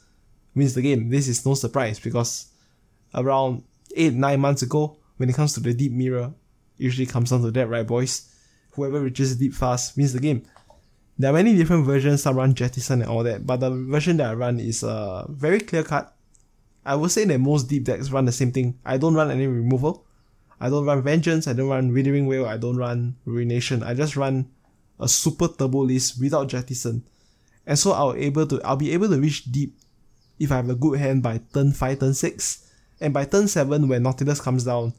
wins 0.55 0.75
the 0.75 0.83
game. 0.83 1.09
This 1.09 1.29
is 1.29 1.47
no 1.47 1.55
surprise 1.55 1.99
because 1.99 2.49
around 3.15 3.65
8 3.97 4.13
9 4.13 4.39
months 4.39 4.61
ago, 4.61 4.99
when 5.17 5.31
it 5.31 5.35
comes 5.35 5.55
to 5.55 5.61
the 5.61 5.73
deep 5.73 5.93
mirror, 5.93 6.31
usually 6.77 7.07
comes 7.07 7.31
down 7.31 7.41
to 7.41 7.51
that, 7.51 7.69
right, 7.69 7.87
boys? 7.87 8.31
Whoever 8.73 9.01
reaches 9.01 9.37
deep 9.37 9.55
fast 9.55 9.97
wins 9.97 10.13
the 10.13 10.21
game. 10.21 10.43
There 11.19 11.31
are 11.31 11.35
many 11.35 11.57
different 11.57 11.87
versions, 11.87 12.23
some 12.23 12.37
run 12.37 12.53
jettison 12.53 13.01
and 13.01 13.11
all 13.11 13.25
that, 13.25 13.47
but 13.47 13.61
the 13.61 13.71
version 13.71 14.19
that 14.19 14.31
I 14.31 14.35
run 14.35 14.61
is 14.61 14.85
uh, 14.85 15.25
very 15.31 15.61
clear 15.61 15.83
cut. 15.83 16.15
I 16.85 16.97
would 16.97 17.11
say 17.11 17.25
that 17.25 17.39
most 17.39 17.69
deep 17.69 17.85
decks 17.85 18.11
run 18.11 18.27
the 18.27 18.33
same 18.33 18.53
thing. 18.53 18.79
I 18.85 18.99
don't 18.99 19.15
run 19.15 19.31
any 19.31 19.47
removal. 19.47 20.05
I 20.61 20.69
don't 20.69 20.85
run 20.85 21.03
Vengeance, 21.03 21.47
I 21.47 21.53
don't 21.53 21.69
run 21.69 21.93
Withering 21.93 22.27
Wail, 22.27 22.47
I 22.47 22.57
don't 22.57 22.77
run 22.77 23.17
Ruination. 23.25 23.83
I 23.83 23.95
just 23.95 24.17
run 24.17 24.51
a 24.99 25.09
super 25.09 25.49
turbo 25.49 25.85
list 25.85 26.21
without 26.21 26.49
Jettison. 26.49 27.05
And 27.67 27.79
so 27.79 27.93
I'll 27.93 28.15
able 28.15 28.47
to 28.47 28.61
I'll 28.63 28.77
be 28.77 28.93
able 28.93 29.09
to 29.09 29.21
reach 29.21 29.45
deep 29.45 29.79
if 30.39 30.51
I 30.51 30.57
have 30.57 30.71
a 30.71 30.75
good 30.75 30.99
hand 30.99 31.23
by 31.23 31.41
turn 31.53 31.73
5, 31.73 31.99
turn 32.01 32.15
6. 32.15 32.71
And 33.01 33.15
by 33.15 33.25
turn 33.25 33.47
7 33.47 33.87
when 33.87 34.03
Nautilus 34.03 34.41
comes 34.41 34.65
down 34.65 34.95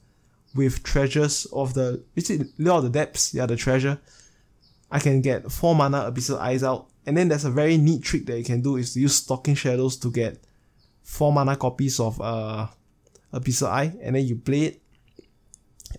with 0.55 0.83
treasures 0.83 1.45
of 1.51 1.73
the 1.73 2.03
is 2.15 2.29
it 2.29 2.47
Lure 2.57 2.77
of 2.77 2.83
the 2.83 2.89
Depths? 2.89 3.33
Yeah, 3.33 3.45
the 3.45 3.55
treasure. 3.55 3.99
I 4.91 4.99
can 4.99 5.21
get 5.21 5.51
4 5.51 5.75
mana 5.75 6.11
Abyssal 6.11 6.39
Eyes 6.39 6.63
out. 6.63 6.87
And 7.05 7.17
then 7.17 7.27
there's 7.27 7.45
a 7.45 7.51
very 7.51 7.77
neat 7.77 8.03
trick 8.03 8.25
that 8.27 8.37
you 8.37 8.45
can 8.45 8.61
do 8.61 8.77
is 8.77 8.93
to 8.93 8.99
use 8.99 9.15
Stalking 9.15 9.55
Shadows 9.55 9.97
to 9.97 10.11
get 10.11 10.41
4 11.03 11.33
mana 11.33 11.57
copies 11.57 11.99
of 11.99 12.21
uh 12.21 12.67
Abyssal 13.33 13.67
Eye 13.67 13.95
and 14.01 14.15
then 14.15 14.25
you 14.25 14.35
play 14.35 14.61
it 14.61 14.81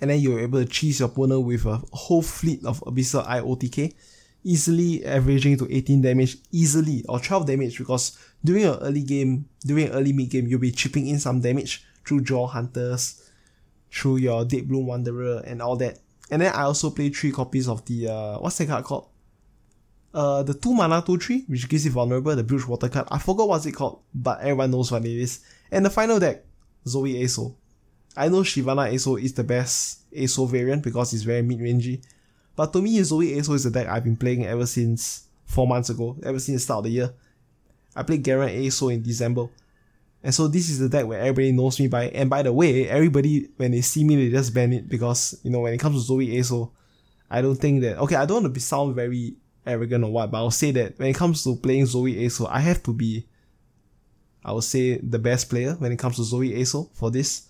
and 0.00 0.10
then 0.10 0.20
you're 0.20 0.40
able 0.40 0.62
to 0.62 0.70
cheese 0.70 1.00
your 1.00 1.08
opponent 1.08 1.44
with 1.44 1.66
a 1.66 1.80
whole 1.92 2.22
fleet 2.22 2.64
of 2.64 2.80
Abyssal 2.80 3.26
Eye 3.26 3.40
OTK, 3.40 3.94
easily 4.44 5.04
averaging 5.04 5.58
to 5.58 5.68
18 5.70 6.00
damage 6.00 6.38
easily 6.50 7.04
or 7.08 7.20
12 7.20 7.46
damage 7.46 7.78
because 7.78 8.18
during 8.44 8.62
your 8.62 8.76
early 8.78 9.02
game, 9.02 9.46
during 9.60 9.90
early 9.90 10.12
mid 10.12 10.30
game, 10.30 10.46
you'll 10.46 10.60
be 10.60 10.72
chipping 10.72 11.06
in 11.06 11.18
some 11.18 11.40
damage 11.40 11.84
through 12.04 12.22
Jaull 12.22 12.46
Hunters, 12.46 13.30
through 13.90 14.16
your 14.16 14.44
Dead 14.44 14.68
Bloom 14.68 14.86
Wanderer 14.86 15.42
and 15.44 15.60
all 15.60 15.76
that. 15.76 15.98
And 16.30 16.42
then 16.42 16.52
I 16.54 16.62
also 16.62 16.90
play 16.90 17.10
three 17.10 17.32
copies 17.32 17.68
of 17.68 17.84
the 17.86 18.08
uh 18.08 18.38
what's 18.38 18.58
that 18.58 18.68
card 18.68 18.84
called? 18.84 19.08
Uh 20.14 20.42
the 20.42 20.54
two 20.54 20.72
mana 20.72 21.02
two 21.04 21.18
three, 21.18 21.44
which 21.46 21.68
gives 21.68 21.84
you 21.84 21.90
vulnerable, 21.90 22.34
the 22.34 22.44
Bruce 22.44 22.66
Water 22.66 22.88
card. 22.88 23.08
I 23.10 23.18
forgot 23.18 23.48
what's 23.48 23.66
it 23.66 23.72
called, 23.72 24.00
but 24.14 24.40
everyone 24.40 24.70
knows 24.70 24.90
what 24.90 25.04
it 25.04 25.10
is. 25.10 25.40
And 25.70 25.84
the 25.84 25.90
final 25.90 26.18
deck, 26.18 26.44
Zoe 26.86 27.14
Aso. 27.14 27.54
I 28.16 28.28
know 28.28 28.40
Shyvana 28.40 28.92
ASO 28.92 29.20
is 29.22 29.34
the 29.34 29.44
best 29.44 30.10
ASO 30.12 30.48
variant 30.48 30.82
because 30.82 31.12
it's 31.12 31.22
very 31.22 31.42
mid-rangey. 31.42 32.04
But 32.56 32.72
to 32.72 32.82
me, 32.82 33.02
Zoe 33.02 33.36
ASO 33.36 33.54
is 33.54 33.64
the 33.64 33.70
deck 33.70 33.86
I've 33.86 34.04
been 34.04 34.16
playing 34.16 34.44
ever 34.44 34.66
since 34.66 35.28
4 35.46 35.66
months 35.66 35.90
ago, 35.90 36.16
ever 36.22 36.38
since 36.38 36.56
the 36.56 36.64
start 36.64 36.78
of 36.78 36.84
the 36.84 36.90
year. 36.90 37.14
I 37.94 38.02
played 38.02 38.22
Garen 38.22 38.48
ASO 38.48 38.92
in 38.92 39.02
December. 39.02 39.46
And 40.22 40.34
so 40.34 40.48
this 40.48 40.68
is 40.68 40.78
the 40.78 40.88
deck 40.88 41.06
where 41.06 41.20
everybody 41.20 41.52
knows 41.52 41.80
me 41.80 41.88
by. 41.88 42.08
And 42.08 42.28
by 42.28 42.42
the 42.42 42.52
way, 42.52 42.88
everybody, 42.88 43.48
when 43.56 43.70
they 43.70 43.80
see 43.80 44.04
me, 44.04 44.16
they 44.16 44.30
just 44.30 44.52
ban 44.52 44.72
it 44.72 44.88
because, 44.88 45.40
you 45.42 45.50
know, 45.50 45.60
when 45.60 45.72
it 45.72 45.80
comes 45.80 45.96
to 45.96 46.06
Zoe 46.06 46.28
ASO, 46.28 46.70
I 47.30 47.40
don't 47.40 47.56
think 47.56 47.80
that, 47.82 47.98
okay, 47.98 48.16
I 48.16 48.26
don't 48.26 48.42
want 48.42 48.46
to 48.46 48.50
be 48.50 48.60
sound 48.60 48.94
very 48.94 49.36
arrogant 49.64 50.04
or 50.04 50.10
what, 50.10 50.30
but 50.30 50.38
I'll 50.38 50.50
say 50.50 50.72
that 50.72 50.98
when 50.98 51.08
it 51.08 51.16
comes 51.16 51.42
to 51.44 51.56
playing 51.56 51.86
Zoe 51.86 52.14
ASO, 52.16 52.46
I 52.50 52.60
have 52.60 52.82
to 52.82 52.92
be, 52.92 53.26
I 54.44 54.52
would 54.52 54.64
say, 54.64 54.98
the 54.98 55.18
best 55.18 55.48
player 55.48 55.74
when 55.74 55.92
it 55.92 55.98
comes 55.98 56.16
to 56.16 56.24
Zoe 56.24 56.50
ASO 56.50 56.90
for 56.94 57.10
this 57.10 57.46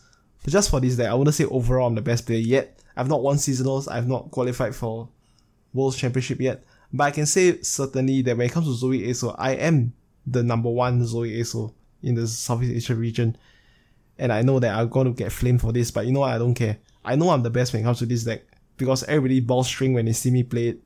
just 0.46 0.70
for 0.70 0.81
this 0.81 0.96
deck, 0.96 1.09
I 1.09 1.14
wouldn't 1.14 1.35
say 1.35 1.44
overall 1.44 1.87
I'm 1.87 1.94
the 1.94 2.03
best 2.03 2.26
player 2.26 2.38
yet. 2.38 2.79
I've 2.96 3.09
not 3.09 3.22
won 3.22 3.37
seasonals. 3.37 3.90
I've 3.90 4.09
not 4.09 4.31
qualified 4.31 4.74
for 4.74 5.09
World 5.72 5.96
Championship 5.96 6.40
yet. 6.40 6.64
But 6.92 7.05
I 7.05 7.11
can 7.11 7.26
say 7.26 7.61
certainly 7.62 8.22
that 8.22 8.37
when 8.37 8.46
it 8.46 8.53
comes 8.53 8.66
to 8.66 8.74
Zoe 8.74 9.03
Aso, 9.03 9.35
I 9.38 9.53
am 9.53 9.92
the 10.26 10.42
number 10.42 10.70
one 10.70 11.05
Zoe 11.07 11.40
Aso 11.40 11.72
in 12.03 12.14
the 12.14 12.26
Southeast 12.26 12.74
Asia 12.74 12.94
region. 12.94 13.37
And 14.18 14.33
I 14.33 14.42
know 14.42 14.59
that 14.59 14.74
I'm 14.74 14.88
going 14.88 15.07
to 15.07 15.12
get 15.12 15.33
flamed 15.33 15.61
for 15.61 15.72
this, 15.72 15.90
but 15.90 16.07
you 16.07 16.12
know 16.12 16.20
what? 16.20 16.33
I 16.33 16.38
don't 16.38 16.55
care. 16.55 16.79
I 17.05 17.16
know 17.16 17.31
I'm 17.31 17.42
the 17.42 17.50
best 17.50 17.72
when 17.72 17.83
it 17.83 17.85
comes 17.85 18.00
to 18.00 18.07
this 18.07 18.24
deck 18.24 18.42
because 18.76 19.05
everybody 19.05 19.40
balls 19.40 19.68
string 19.68 19.92
when 19.94 20.07
they 20.07 20.12
see 20.12 20.31
me 20.31 20.42
play 20.42 20.68
it. 20.68 20.81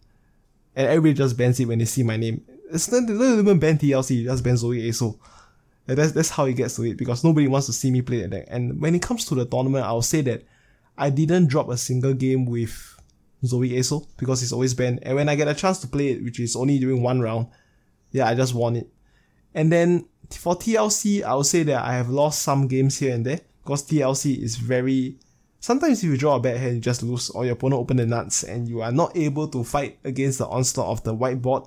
And 0.77 0.89
everybody 0.89 1.15
just 1.15 1.37
bans 1.37 1.59
it 1.61 1.67
when 1.67 1.79
they 1.79 1.85
see 1.85 2.03
my 2.03 2.17
name. 2.17 2.45
It's 2.73 2.91
not, 2.91 3.07
they 3.07 3.15
don't 3.15 3.39
even 3.39 3.59
ban 3.59 3.79
TLC, 3.79 4.25
just 4.25 4.45
ban 4.45 4.57
Zoe 4.57 4.89
Aso. 4.89 5.19
And 5.87 5.99
that's, 5.99 6.13
that's 6.13 6.31
how 6.31 6.47
it 6.47 6.55
gets 6.55 6.77
to 6.77 6.83
it 6.85 6.97
because 6.97 7.25
nobody 7.25 7.47
wants 7.47 7.67
to 7.67 7.73
see 7.73 7.91
me 7.91 8.03
play 8.03 8.23
that 8.23 8.31
deck. 8.31 8.47
And 8.49 8.81
when 8.81 8.95
it 8.95 9.03
comes 9.03 9.25
to 9.27 9.35
the 9.35 9.45
tournament, 9.45 9.85
I'll 9.85 10.03
say 10.03 10.23
that 10.23 10.45
I 10.97 11.11
didn't 11.11 11.49
drop 11.49 11.69
a 11.69 11.77
single 11.77 12.15
game 12.15 12.47
with 12.47 12.99
Zoe 13.45 13.71
Aso 13.71 14.07
because 14.17 14.43
it's 14.43 14.53
always 14.53 14.75
banned. 14.75 15.01
And 15.03 15.17
when 15.17 15.29
I 15.29 15.35
get 15.35 15.49
a 15.49 15.55
chance 15.55 15.79
to 15.81 15.87
play 15.87 16.13
it, 16.13 16.23
which 16.23 16.41
is 16.41 16.57
only 16.57 16.79
during 16.79 17.03
one 17.03 17.21
round, 17.21 17.49
yeah, 18.13 18.27
I 18.29 18.35
just 18.35 18.55
won 18.55 18.77
it. 18.77 18.89
And 19.55 19.71
then 19.71 20.07
for 20.31 20.55
TLC, 20.55 21.23
I 21.23 21.35
would 21.35 21.47
say 21.47 21.63
that 21.65 21.85
I 21.85 21.95
have 21.95 22.09
lost 22.09 22.43
some 22.43 22.67
games 22.67 22.99
here 22.99 23.15
and 23.15 23.25
there 23.25 23.41
because 23.63 23.87
TLC 23.87 24.43
is 24.43 24.57
very. 24.57 25.19
Sometimes 25.61 26.05
if 26.05 26.11
you 26.11 26.17
draw 26.19 26.37
a 26.37 26.41
bad 26.41 26.59
hand, 26.59 26.75
you 26.75 26.81
just 26.81 27.03
lose, 27.03 27.31
or 27.31 27.45
your 27.45 27.55
opponent 27.55 27.81
open 27.81 27.97
the 27.97 28.05
nuts, 28.05 28.43
and 28.43 28.69
you 28.69 28.83
are 28.83 28.93
not 28.93 29.17
able 29.17 29.49
to 29.49 29.65
fight 29.65 29.99
against 30.05 30.39
the 30.39 30.47
onslaught 30.47 30.89
of 30.89 31.05
the 31.05 31.15
whiteboard 31.15 31.67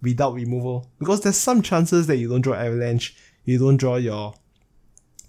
without 0.00 0.34
removal. 0.34 0.90
Because 0.98 1.20
there's 1.20 1.36
some 1.36 1.62
chances 1.62 2.08
that 2.08 2.16
you 2.16 2.28
don't 2.28 2.40
draw 2.40 2.54
Avalanche, 2.54 3.16
you 3.44 3.58
don't 3.58 3.76
draw 3.76 3.96
your 3.96 4.34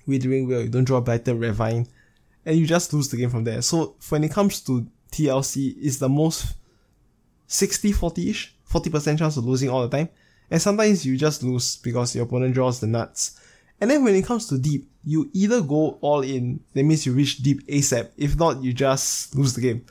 Withering 0.06 0.48
Wail, 0.48 0.64
you 0.64 0.70
don't 0.70 0.84
draw 0.84 1.00
Blighted 1.00 1.40
Ravine, 1.40 1.88
and 2.46 2.58
you 2.58 2.66
just 2.66 2.94
lose 2.94 3.10
the 3.10 3.18
game 3.18 3.30
from 3.30 3.44
there. 3.44 3.62
So 3.62 3.96
when 4.10 4.24
it 4.24 4.32
comes 4.32 4.62
to 4.62 4.86
TLC, 5.12 5.76
it's 5.80 5.98
the 5.98 6.10
most 6.10 6.56
60-40-ish, 7.48 8.56
40% 8.70 9.18
chance 9.18 9.38
of 9.38 9.46
losing 9.46 9.70
all 9.70 9.88
the 9.88 9.98
time. 9.98 10.10
And 10.52 10.62
sometimes 10.62 11.06
you 11.06 11.18
just 11.18 11.42
lose 11.44 11.78
because 11.78 12.16
your 12.16 12.26
opponent 12.26 12.54
draws 12.54 12.80
the 12.80 12.88
nuts. 12.88 13.40
And 13.80 13.90
then 13.90 14.04
when 14.04 14.16
it 14.16 14.26
comes 14.26 14.48
to 14.48 14.58
deep, 14.58 14.90
you 15.04 15.30
either 15.34 15.62
go 15.62 15.98
all 16.02 16.22
in, 16.22 16.60
that 16.74 16.84
means 16.84 17.06
you 17.06 17.14
reach 17.14 17.38
deep 17.38 17.66
ASAP. 17.68 18.10
If 18.18 18.38
not, 18.38 18.64
you 18.64 18.74
just 18.74 19.36
lose 19.36 19.54
the 19.54 19.62
game. 19.62 19.86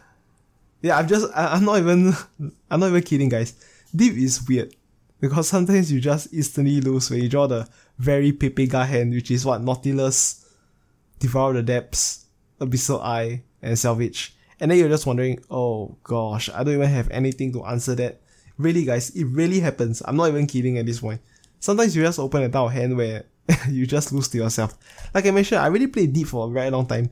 Yeah, 0.80 0.98
I'm 0.98 1.08
just, 1.08 1.30
I, 1.35 1.56
am 1.56 1.64
not 1.64 1.78
even, 1.78 2.12
I'm 2.70 2.80
not 2.80 2.88
even 2.88 3.02
kidding, 3.02 3.28
guys. 3.28 3.54
Deep 3.94 4.14
is 4.14 4.46
weird. 4.46 4.74
Because 5.20 5.48
sometimes 5.48 5.92
you 5.92 6.00
just 6.00 6.32
instantly 6.32 6.80
lose 6.80 7.08
when 7.08 7.22
you 7.22 7.28
draw 7.28 7.46
the 7.46 7.68
very 8.02 8.32
Pepega 8.32 8.84
hand, 8.84 9.14
which 9.14 9.30
is 9.30 9.46
what 9.46 9.62
Nautilus, 9.62 10.44
Devour 11.20 11.52
the 11.52 11.62
Depths, 11.62 12.26
Abyssal 12.60 13.00
Eye, 13.00 13.42
and 13.62 13.78
Salvage. 13.78 14.34
And 14.58 14.70
then 14.70 14.78
you're 14.78 14.88
just 14.88 15.06
wondering, 15.06 15.38
oh 15.48 15.96
gosh, 16.02 16.50
I 16.50 16.64
don't 16.64 16.74
even 16.74 16.88
have 16.88 17.08
anything 17.10 17.52
to 17.52 17.64
answer 17.64 17.94
that. 17.94 18.20
Really, 18.58 18.84
guys, 18.84 19.10
it 19.10 19.24
really 19.26 19.60
happens. 19.60 20.02
I'm 20.04 20.16
not 20.16 20.28
even 20.28 20.48
kidding 20.48 20.78
at 20.78 20.86
this 20.86 20.98
point. 20.98 21.20
Sometimes 21.60 21.94
you 21.94 22.02
just 22.02 22.18
open 22.18 22.42
a 22.42 22.48
tower 22.48 22.70
hand 22.70 22.96
where 22.96 23.22
you 23.70 23.86
just 23.86 24.12
lose 24.12 24.26
to 24.30 24.38
yourself. 24.38 24.76
Like 25.14 25.26
I 25.26 25.30
mentioned, 25.30 25.60
I 25.60 25.68
really 25.68 25.86
played 25.86 26.12
deep 26.12 26.26
for 26.26 26.48
a 26.48 26.50
very 26.50 26.70
long 26.70 26.86
time. 26.86 27.08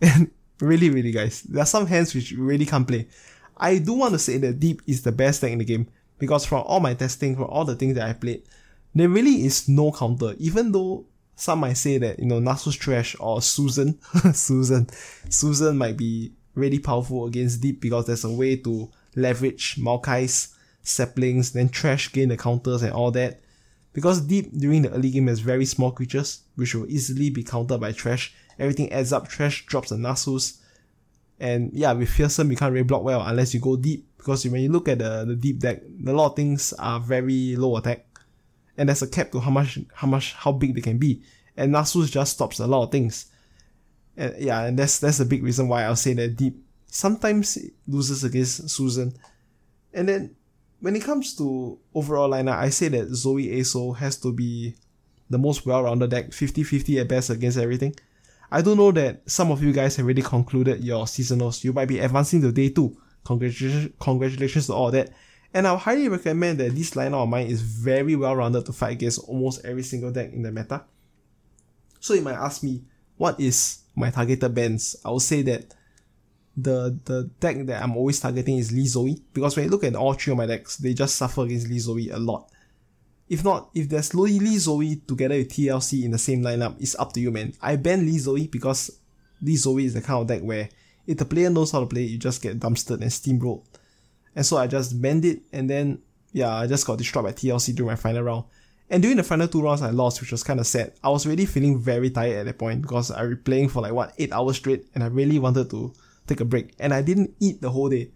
And 0.00 0.30
really, 0.60 0.88
really, 0.88 1.10
guys, 1.10 1.42
there 1.42 1.62
are 1.62 1.66
some 1.66 1.86
hands 1.86 2.14
which 2.14 2.30
you 2.30 2.44
really 2.44 2.66
can't 2.66 2.86
play. 2.86 3.08
I 3.56 3.78
do 3.78 3.94
want 3.94 4.12
to 4.12 4.20
say 4.20 4.38
that 4.38 4.60
deep 4.60 4.82
is 4.86 5.02
the 5.02 5.10
best 5.10 5.40
deck 5.40 5.50
in 5.50 5.58
the 5.58 5.64
game 5.64 5.88
because 6.20 6.44
from 6.44 6.62
all 6.62 6.78
my 6.78 6.94
testing, 6.94 7.34
from 7.34 7.46
all 7.46 7.64
the 7.64 7.74
things 7.74 7.96
that 7.96 8.08
I 8.08 8.12
played, 8.12 8.44
there 9.00 9.08
really 9.08 9.44
is 9.44 9.68
no 9.68 9.92
counter. 9.92 10.34
Even 10.38 10.72
though 10.72 11.06
some 11.36 11.60
might 11.60 11.74
say 11.74 11.98
that, 11.98 12.18
you 12.18 12.26
know, 12.26 12.40
Nasus 12.40 12.78
Thresh 12.78 13.16
or 13.20 13.40
Susan, 13.40 13.98
Susan, 14.32 14.88
Susan 15.28 15.78
might 15.78 15.96
be 15.96 16.32
really 16.54 16.78
powerful 16.78 17.26
against 17.26 17.60
Deep 17.60 17.80
because 17.80 18.06
there's 18.06 18.24
a 18.24 18.32
way 18.32 18.56
to 18.56 18.90
leverage 19.14 19.76
Maokai's 19.76 20.54
saplings, 20.82 21.52
then 21.52 21.68
Thresh 21.68 22.12
gain 22.12 22.30
the 22.30 22.36
counters 22.36 22.82
and 22.82 22.92
all 22.92 23.10
that. 23.12 23.40
Because 23.92 24.20
Deep 24.22 24.50
during 24.56 24.82
the 24.82 24.90
early 24.90 25.10
game 25.10 25.28
has 25.28 25.40
very 25.40 25.64
small 25.64 25.92
creatures, 25.92 26.42
which 26.56 26.74
will 26.74 26.90
easily 26.90 27.30
be 27.30 27.42
countered 27.42 27.80
by 27.80 27.92
Thresh. 27.92 28.34
Everything 28.58 28.92
adds 28.92 29.12
up, 29.12 29.28
Thresh 29.28 29.66
drops 29.66 29.90
the 29.90 29.96
Nasus. 29.96 30.58
And 31.40 31.72
yeah, 31.72 31.92
with 31.92 32.08
Fearsome, 32.08 32.50
you 32.50 32.56
can't 32.56 32.72
really 32.72 32.84
block 32.84 33.02
well 33.02 33.22
unless 33.22 33.54
you 33.54 33.60
go 33.60 33.76
deep. 33.76 34.06
Because 34.16 34.44
when 34.46 34.60
you 34.60 34.70
look 34.70 34.88
at 34.88 34.98
the, 34.98 35.24
the 35.24 35.36
deep 35.36 35.60
deck, 35.60 35.82
a 36.06 36.12
lot 36.12 36.30
of 36.30 36.36
things 36.36 36.72
are 36.72 36.98
very 36.98 37.54
low 37.54 37.76
attack. 37.76 38.07
And 38.78 38.88
there's 38.88 39.02
a 39.02 39.08
cap 39.08 39.32
to 39.32 39.40
how 39.40 39.50
much, 39.50 39.78
how 39.92 40.06
much, 40.06 40.32
how 40.32 40.52
big 40.52 40.74
they 40.74 40.80
can 40.80 40.96
be. 40.98 41.22
And 41.56 41.74
Nasus 41.74 42.10
just 42.10 42.32
stops 42.34 42.60
a 42.60 42.66
lot 42.66 42.84
of 42.84 42.92
things. 42.92 43.26
And 44.16 44.34
yeah, 44.38 44.64
and 44.64 44.78
that's 44.78 44.98
that's 45.00 45.20
a 45.20 45.26
big 45.26 45.42
reason 45.42 45.68
why 45.68 45.82
I'll 45.82 45.96
say 45.96 46.14
that 46.14 46.36
deep 46.36 46.56
sometimes 46.86 47.58
loses 47.86 48.24
against 48.24 48.70
Susan. 48.70 49.12
And 49.92 50.08
then 50.08 50.36
when 50.80 50.94
it 50.94 51.02
comes 51.02 51.36
to 51.36 51.78
overall 51.94 52.30
lineup, 52.30 52.56
I 52.56 52.70
say 52.70 52.88
that 52.88 53.08
Zoe 53.08 53.48
Aso 53.48 53.96
has 53.96 54.16
to 54.18 54.32
be 54.32 54.74
the 55.28 55.38
most 55.38 55.66
well-rounded 55.66 56.10
deck, 56.10 56.30
50-50 56.30 57.00
at 57.00 57.08
best 57.08 57.30
against 57.30 57.58
everything. 57.58 57.94
I 58.50 58.62
do 58.62 58.74
know 58.74 58.92
that 58.92 59.28
some 59.28 59.50
of 59.50 59.62
you 59.62 59.72
guys 59.72 59.96
have 59.96 60.06
already 60.06 60.22
concluded 60.22 60.82
your 60.82 61.04
seasonals. 61.04 61.64
You 61.64 61.72
might 61.72 61.88
be 61.88 61.98
advancing 61.98 62.40
to 62.42 62.52
day 62.52 62.70
two. 62.70 62.96
Congratulations, 63.24 63.92
congratulations 64.00 64.66
to 64.68 64.72
all 64.72 64.90
that. 64.92 65.10
And 65.54 65.66
I 65.66 65.76
highly 65.76 66.08
recommend 66.08 66.58
that 66.60 66.74
this 66.74 66.90
lineup 66.90 67.22
of 67.22 67.28
mine 67.28 67.46
is 67.46 67.62
very 67.62 68.14
well-rounded 68.16 68.66
to 68.66 68.72
fight 68.72 68.92
against 68.92 69.20
almost 69.20 69.64
every 69.64 69.82
single 69.82 70.10
deck 70.10 70.32
in 70.32 70.42
the 70.42 70.52
meta. 70.52 70.84
So 72.00 72.14
you 72.14 72.20
might 72.20 72.34
ask 72.34 72.62
me, 72.62 72.82
what 73.16 73.40
is 73.40 73.78
my 73.94 74.10
targeted 74.10 74.54
bans? 74.54 74.96
I 75.04 75.10
would 75.10 75.22
say 75.22 75.42
that 75.42 75.74
the 76.56 76.98
the 77.04 77.30
deck 77.38 77.66
that 77.66 77.82
I'm 77.82 77.96
always 77.96 78.18
targeting 78.18 78.58
is 78.58 78.72
Lee 78.72 78.86
Zoe 78.86 79.22
because 79.32 79.56
when 79.56 79.66
you 79.66 79.70
look 79.70 79.84
at 79.84 79.94
all 79.94 80.14
three 80.14 80.32
of 80.32 80.38
my 80.38 80.46
decks, 80.46 80.76
they 80.76 80.92
just 80.92 81.16
suffer 81.16 81.42
against 81.42 81.68
Lee 81.68 81.78
Zoe 81.78 82.10
a 82.10 82.18
lot. 82.18 82.50
If 83.28 83.44
not, 83.44 83.70
if 83.74 83.88
there's 83.88 84.14
Lee 84.14 84.58
Zoe 84.58 84.96
together 85.06 85.36
with 85.36 85.50
TLC 85.52 86.04
in 86.04 86.12
the 86.12 86.18
same 86.18 86.42
lineup, 86.42 86.80
it's 86.80 86.96
up 86.96 87.12
to 87.12 87.20
you, 87.20 87.30
man. 87.30 87.52
I 87.60 87.76
ban 87.76 88.06
Lee 88.06 88.18
Zoe 88.18 88.46
because 88.46 88.90
Lee 89.42 89.56
Zoe 89.56 89.84
is 89.84 89.94
the 89.94 90.00
kind 90.00 90.22
of 90.22 90.26
deck 90.26 90.42
where 90.42 90.68
if 91.06 91.18
the 91.18 91.24
player 91.24 91.50
knows 91.50 91.70
how 91.70 91.80
to 91.80 91.86
play, 91.86 92.02
you 92.02 92.18
just 92.18 92.42
get 92.42 92.58
dumpstered 92.58 93.02
and 93.02 93.10
steamrolled. 93.10 93.64
And 94.34 94.44
so 94.44 94.56
I 94.56 94.66
just 94.66 95.00
banned 95.00 95.24
it, 95.24 95.42
and 95.52 95.68
then 95.68 96.02
yeah, 96.32 96.54
I 96.54 96.66
just 96.66 96.86
got 96.86 96.98
destroyed 96.98 97.24
by 97.24 97.32
TLC 97.32 97.74
during 97.74 97.90
my 97.90 97.96
final 97.96 98.22
round. 98.22 98.44
And 98.90 99.02
during 99.02 99.16
the 99.18 99.22
final 99.22 99.48
two 99.48 99.60
rounds, 99.60 99.82
I 99.82 99.90
lost, 99.90 100.20
which 100.20 100.32
was 100.32 100.42
kind 100.42 100.60
of 100.60 100.66
sad. 100.66 100.94
I 101.04 101.10
was 101.10 101.26
really 101.26 101.44
feeling 101.44 101.78
very 101.78 102.10
tired 102.10 102.38
at 102.38 102.46
that 102.46 102.58
point 102.58 102.82
because 102.82 103.10
I 103.10 103.22
was 103.22 103.38
playing 103.44 103.68
for 103.68 103.82
like 103.82 103.92
what 103.92 104.14
eight 104.18 104.32
hours 104.32 104.56
straight, 104.56 104.86
and 104.94 105.04
I 105.04 105.08
really 105.08 105.38
wanted 105.38 105.70
to 105.70 105.92
take 106.26 106.40
a 106.40 106.44
break. 106.44 106.74
And 106.78 106.94
I 106.94 107.02
didn't 107.02 107.34
eat 107.40 107.60
the 107.60 107.70
whole 107.70 107.88
day 107.88 108.10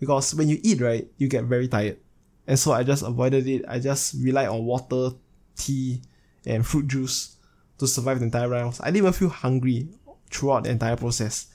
because 0.00 0.34
when 0.34 0.48
you 0.48 0.58
eat, 0.62 0.80
right, 0.80 1.06
you 1.18 1.28
get 1.28 1.44
very 1.44 1.68
tired. 1.68 1.98
And 2.46 2.58
so 2.58 2.72
I 2.72 2.82
just 2.82 3.02
avoided 3.02 3.46
it. 3.46 3.64
I 3.68 3.78
just 3.78 4.14
relied 4.20 4.48
on 4.48 4.64
water, 4.64 5.10
tea, 5.56 6.02
and 6.44 6.66
fruit 6.66 6.86
juice 6.86 7.36
to 7.78 7.86
survive 7.86 8.20
the 8.20 8.24
entire 8.24 8.48
rounds. 8.48 8.80
I 8.80 8.86
didn't 8.86 8.98
even 8.98 9.12
feel 9.12 9.28
hungry 9.28 9.88
throughout 10.30 10.64
the 10.64 10.70
entire 10.70 10.96
process. 10.96 11.46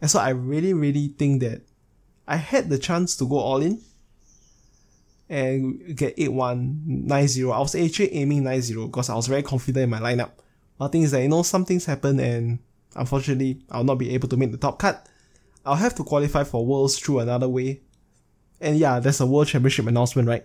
And 0.00 0.10
so 0.10 0.18
I 0.18 0.30
really, 0.30 0.74
really 0.74 1.08
think 1.08 1.40
that 1.40 1.62
I 2.26 2.36
had 2.36 2.68
the 2.68 2.78
chance 2.78 3.16
to 3.16 3.28
go 3.28 3.38
all 3.38 3.62
in 3.62 3.80
and 5.28 5.96
get 5.96 6.16
8-1, 6.16 7.06
9-0. 7.06 7.52
I 7.52 7.58
was 7.58 7.74
actually 7.74 8.14
aiming 8.14 8.44
9-0 8.44 8.86
because 8.86 9.10
I 9.10 9.14
was 9.14 9.26
very 9.26 9.42
confident 9.42 9.84
in 9.84 9.90
my 9.90 10.00
lineup. 10.00 10.30
But 10.78 10.88
the 10.88 10.92
thing 10.92 11.02
is 11.02 11.10
that, 11.12 11.22
you 11.22 11.28
know, 11.28 11.42
some 11.42 11.64
things 11.64 11.84
happen 11.84 12.20
and 12.20 12.58
unfortunately 12.94 13.62
I'll 13.70 13.84
not 13.84 13.98
be 13.98 14.14
able 14.14 14.28
to 14.28 14.36
make 14.36 14.52
the 14.52 14.58
top 14.58 14.78
cut. 14.78 15.08
I'll 15.64 15.74
have 15.74 15.94
to 15.96 16.04
qualify 16.04 16.44
for 16.44 16.64
Worlds 16.64 16.98
through 16.98 17.20
another 17.20 17.48
way. 17.48 17.80
And 18.60 18.76
yeah, 18.78 19.00
there's 19.00 19.20
a 19.20 19.26
World 19.26 19.48
Championship 19.48 19.86
announcement, 19.86 20.28
right? 20.28 20.44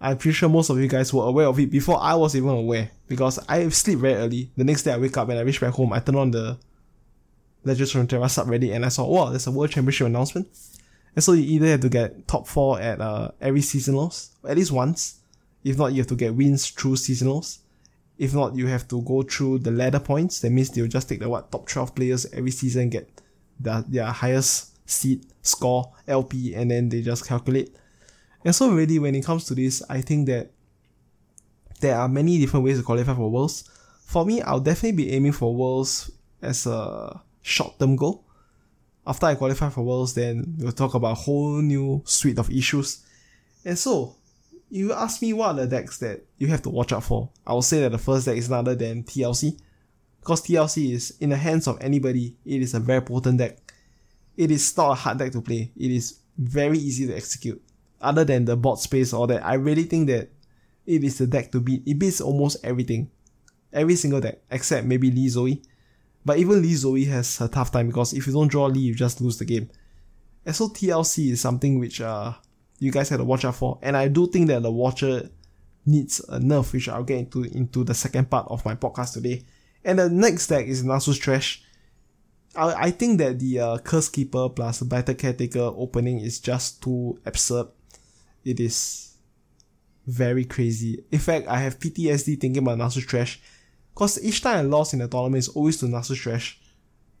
I'm 0.00 0.18
pretty 0.18 0.34
sure 0.34 0.48
most 0.48 0.70
of 0.70 0.78
you 0.78 0.88
guys 0.88 1.12
were 1.12 1.24
aware 1.24 1.46
of 1.46 1.58
it 1.58 1.70
before 1.70 1.98
I 2.00 2.14
was 2.14 2.36
even 2.36 2.50
aware 2.50 2.90
because 3.08 3.38
I 3.48 3.68
sleep 3.70 3.98
very 4.00 4.14
early. 4.14 4.50
The 4.56 4.64
next 4.64 4.82
day 4.82 4.92
I 4.92 4.98
wake 4.98 5.16
up 5.16 5.28
and 5.28 5.38
I 5.38 5.42
reach 5.42 5.60
back 5.60 5.72
home, 5.72 5.92
I 5.92 6.00
turn 6.00 6.16
on 6.16 6.30
the 6.30 6.58
Legends 7.64 7.94
of 7.94 8.06
Runeterra 8.06 8.26
subreddit 8.26 8.74
and 8.74 8.84
I 8.84 8.88
saw, 8.88 9.06
wow, 9.06 9.30
there's 9.30 9.46
a 9.46 9.50
World 9.50 9.70
Championship 9.70 10.06
announcement. 10.06 10.48
And 11.16 11.24
so 11.24 11.32
you 11.32 11.42
either 11.56 11.68
have 11.68 11.80
to 11.80 11.88
get 11.88 12.28
top 12.28 12.46
four 12.46 12.78
at 12.78 13.00
uh, 13.00 13.30
every 13.40 13.62
seasonals, 13.62 14.28
at 14.46 14.56
least 14.56 14.70
once. 14.70 15.20
If 15.64 15.78
not, 15.78 15.92
you 15.92 15.98
have 15.98 16.06
to 16.08 16.14
get 16.14 16.34
wins 16.34 16.68
through 16.68 16.96
seasonals. 16.96 17.60
If 18.18 18.34
not, 18.34 18.54
you 18.54 18.66
have 18.66 18.86
to 18.88 19.00
go 19.02 19.22
through 19.22 19.60
the 19.60 19.70
ladder 19.70 19.98
points. 19.98 20.40
That 20.40 20.50
means 20.50 20.70
they'll 20.70 20.86
just 20.86 21.08
take 21.08 21.20
the 21.20 21.28
what 21.28 21.50
top 21.50 21.66
12 21.66 21.94
players 21.94 22.26
every 22.34 22.50
season, 22.50 22.90
get 22.90 23.08
the, 23.58 23.82
their 23.88 24.06
highest 24.06 24.76
seed 24.88 25.24
score, 25.40 25.92
LP, 26.06 26.54
and 26.54 26.70
then 26.70 26.90
they 26.90 27.00
just 27.00 27.26
calculate. 27.26 27.74
And 28.44 28.54
so 28.54 28.70
really 28.70 28.98
when 28.98 29.14
it 29.14 29.24
comes 29.24 29.46
to 29.46 29.54
this, 29.54 29.82
I 29.88 30.02
think 30.02 30.26
that 30.26 30.50
there 31.80 31.96
are 31.96 32.08
many 32.08 32.38
different 32.38 32.64
ways 32.64 32.78
to 32.78 32.84
qualify 32.84 33.14
for 33.14 33.30
Worlds. 33.30 33.64
For 34.04 34.24
me, 34.24 34.42
I'll 34.42 34.60
definitely 34.60 35.04
be 35.04 35.12
aiming 35.12 35.32
for 35.32 35.54
Worlds 35.54 36.10
as 36.42 36.66
a 36.66 37.22
short-term 37.40 37.96
goal. 37.96 38.25
After 39.06 39.26
I 39.26 39.34
qualify 39.36 39.68
for 39.70 39.82
Worlds, 39.82 40.14
then 40.14 40.56
we'll 40.58 40.72
talk 40.72 40.94
about 40.94 41.12
a 41.12 41.14
whole 41.14 41.62
new 41.62 42.02
suite 42.04 42.38
of 42.38 42.50
issues. 42.50 43.04
And 43.64 43.78
so, 43.78 44.16
you 44.68 44.92
ask 44.92 45.22
me 45.22 45.32
what 45.32 45.50
are 45.50 45.54
the 45.54 45.66
decks 45.66 45.98
that 45.98 46.24
you 46.38 46.48
have 46.48 46.62
to 46.62 46.70
watch 46.70 46.92
out 46.92 47.04
for. 47.04 47.30
I 47.46 47.52
will 47.52 47.62
say 47.62 47.80
that 47.80 47.92
the 47.92 47.98
first 47.98 48.26
deck 48.26 48.36
is 48.36 48.50
none 48.50 48.60
other 48.60 48.74
than 48.74 49.04
TLC. 49.04 49.58
Because 50.20 50.42
TLC 50.42 50.92
is 50.92 51.16
in 51.20 51.30
the 51.30 51.36
hands 51.36 51.68
of 51.68 51.78
anybody, 51.80 52.34
it 52.44 52.60
is 52.60 52.74
a 52.74 52.80
very 52.80 53.00
potent 53.00 53.38
deck. 53.38 53.58
it 54.36 54.50
is 54.50 54.76
not 54.76 54.90
a 54.90 54.94
hard 54.94 55.18
deck 55.18 55.32
to 55.32 55.40
play. 55.40 55.70
It 55.76 55.90
is 55.90 56.18
very 56.36 56.78
easy 56.78 57.06
to 57.06 57.14
execute. 57.14 57.62
Other 58.00 58.24
than 58.24 58.44
the 58.44 58.56
bot 58.56 58.80
space 58.80 59.12
or 59.12 59.26
that, 59.28 59.44
I 59.44 59.54
really 59.54 59.84
think 59.84 60.08
that 60.08 60.30
it 60.84 61.02
is 61.04 61.18
the 61.18 61.26
deck 61.26 61.52
to 61.52 61.60
beat. 61.60 61.82
It 61.86 61.98
beats 61.98 62.20
almost 62.20 62.58
everything. 62.64 63.10
Every 63.72 63.96
single 63.96 64.20
deck, 64.20 64.38
except 64.50 64.86
maybe 64.86 65.10
Lee 65.10 65.28
Zoe. 65.28 65.62
But 66.26 66.38
even 66.38 66.60
Lee 66.60 66.74
Zoe 66.74 67.04
has 67.04 67.40
a 67.40 67.46
tough 67.46 67.70
time 67.70 67.86
because 67.86 68.12
if 68.12 68.26
you 68.26 68.32
don't 68.32 68.48
draw 68.48 68.66
Lee, 68.66 68.80
you 68.80 68.96
just 68.96 69.20
lose 69.20 69.38
the 69.38 69.44
game. 69.44 69.70
And 70.44 70.54
so 70.54 70.68
TLC 70.68 71.30
is 71.30 71.40
something 71.40 71.78
which 71.78 72.00
uh 72.00 72.32
you 72.80 72.90
guys 72.90 73.08
have 73.10 73.20
to 73.20 73.24
watch 73.24 73.44
out 73.44 73.54
for. 73.54 73.78
And 73.80 73.96
I 73.96 74.08
do 74.08 74.26
think 74.26 74.48
that 74.48 74.62
the 74.62 74.72
Watcher 74.72 75.30
needs 75.86 76.18
a 76.28 76.40
nerf, 76.40 76.72
which 76.72 76.88
I'll 76.88 77.04
get 77.04 77.18
into 77.18 77.44
into 77.44 77.84
the 77.84 77.94
second 77.94 78.28
part 78.28 78.48
of 78.48 78.64
my 78.64 78.74
podcast 78.74 79.14
today. 79.14 79.44
And 79.84 80.00
the 80.00 80.10
next 80.10 80.48
deck 80.48 80.66
is 80.66 80.82
Nasus 80.82 81.22
Thresh. 81.22 81.62
I, 82.56 82.86
I 82.86 82.90
think 82.90 83.18
that 83.18 83.38
the 83.38 83.60
uh, 83.60 83.78
Curse 83.78 84.08
Keeper 84.08 84.48
plus 84.48 84.82
Blighted 84.82 85.18
Caretaker 85.18 85.70
opening 85.76 86.18
is 86.18 86.40
just 86.40 86.82
too 86.82 87.20
absurd. 87.24 87.68
It 88.44 88.58
is 88.58 89.14
very 90.08 90.44
crazy. 90.44 91.04
In 91.12 91.20
fact, 91.20 91.46
I 91.46 91.58
have 91.58 91.78
PTSD 91.78 92.40
thinking 92.40 92.58
about 92.58 92.78
Nasus 92.78 93.08
Thresh. 93.08 93.40
Cause 93.96 94.22
each 94.22 94.42
time 94.42 94.58
I 94.58 94.60
lost 94.60 94.92
in 94.92 94.98
the 94.98 95.08
tournament 95.08 95.38
is 95.38 95.48
always 95.48 95.78
to 95.78 95.86
Nasus 95.86 96.22
Thresh. 96.22 96.60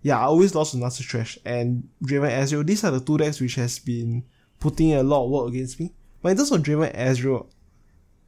Yeah, 0.02 0.20
I 0.20 0.24
always 0.24 0.54
lost 0.54 0.72
to 0.72 0.76
Nasus 0.76 1.08
Thresh 1.10 1.38
and 1.44 1.88
Draven 2.04 2.30
Ezreal. 2.30 2.66
These 2.66 2.84
are 2.84 2.90
the 2.90 3.00
two 3.00 3.16
decks 3.16 3.40
which 3.40 3.54
has 3.54 3.78
been 3.78 4.22
putting 4.60 4.92
a 4.92 5.02
lot 5.02 5.24
of 5.24 5.30
work 5.30 5.48
against 5.48 5.80
me. 5.80 5.94
But 6.20 6.28
in 6.30 6.36
terms 6.36 6.52
of 6.52 6.62
Draven 6.62 6.94
Ezreal, 6.94 7.46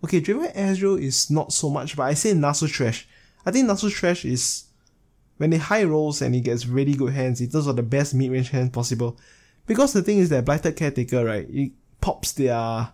okay, 0.02 0.22
Draven 0.22 0.54
Ezreal 0.56 0.98
is 1.00 1.30
not 1.30 1.52
so 1.52 1.68
much, 1.68 1.94
but 1.94 2.04
I 2.04 2.14
say 2.14 2.32
Nasus 2.32 2.74
Thresh. 2.74 3.06
I 3.44 3.50
think 3.50 3.68
Nasus 3.68 3.94
Thresh 3.94 4.24
is 4.24 4.64
when 5.36 5.52
it 5.52 5.60
high 5.60 5.84
rolls 5.84 6.22
and 6.22 6.34
he 6.34 6.40
gets 6.40 6.66
really 6.66 6.94
good 6.94 7.12
hands, 7.12 7.42
in 7.42 7.50
terms 7.50 7.66
of 7.66 7.76
the 7.76 7.82
best 7.82 8.14
mid 8.14 8.30
range 8.30 8.48
hand 8.48 8.72
possible. 8.72 9.18
Because 9.66 9.92
the 9.92 10.02
thing 10.02 10.18
is 10.20 10.30
that 10.30 10.46
Blighted 10.46 10.74
Caretaker, 10.74 11.22
right, 11.22 11.46
it 11.50 11.72
pops 12.00 12.32
their, 12.32 12.88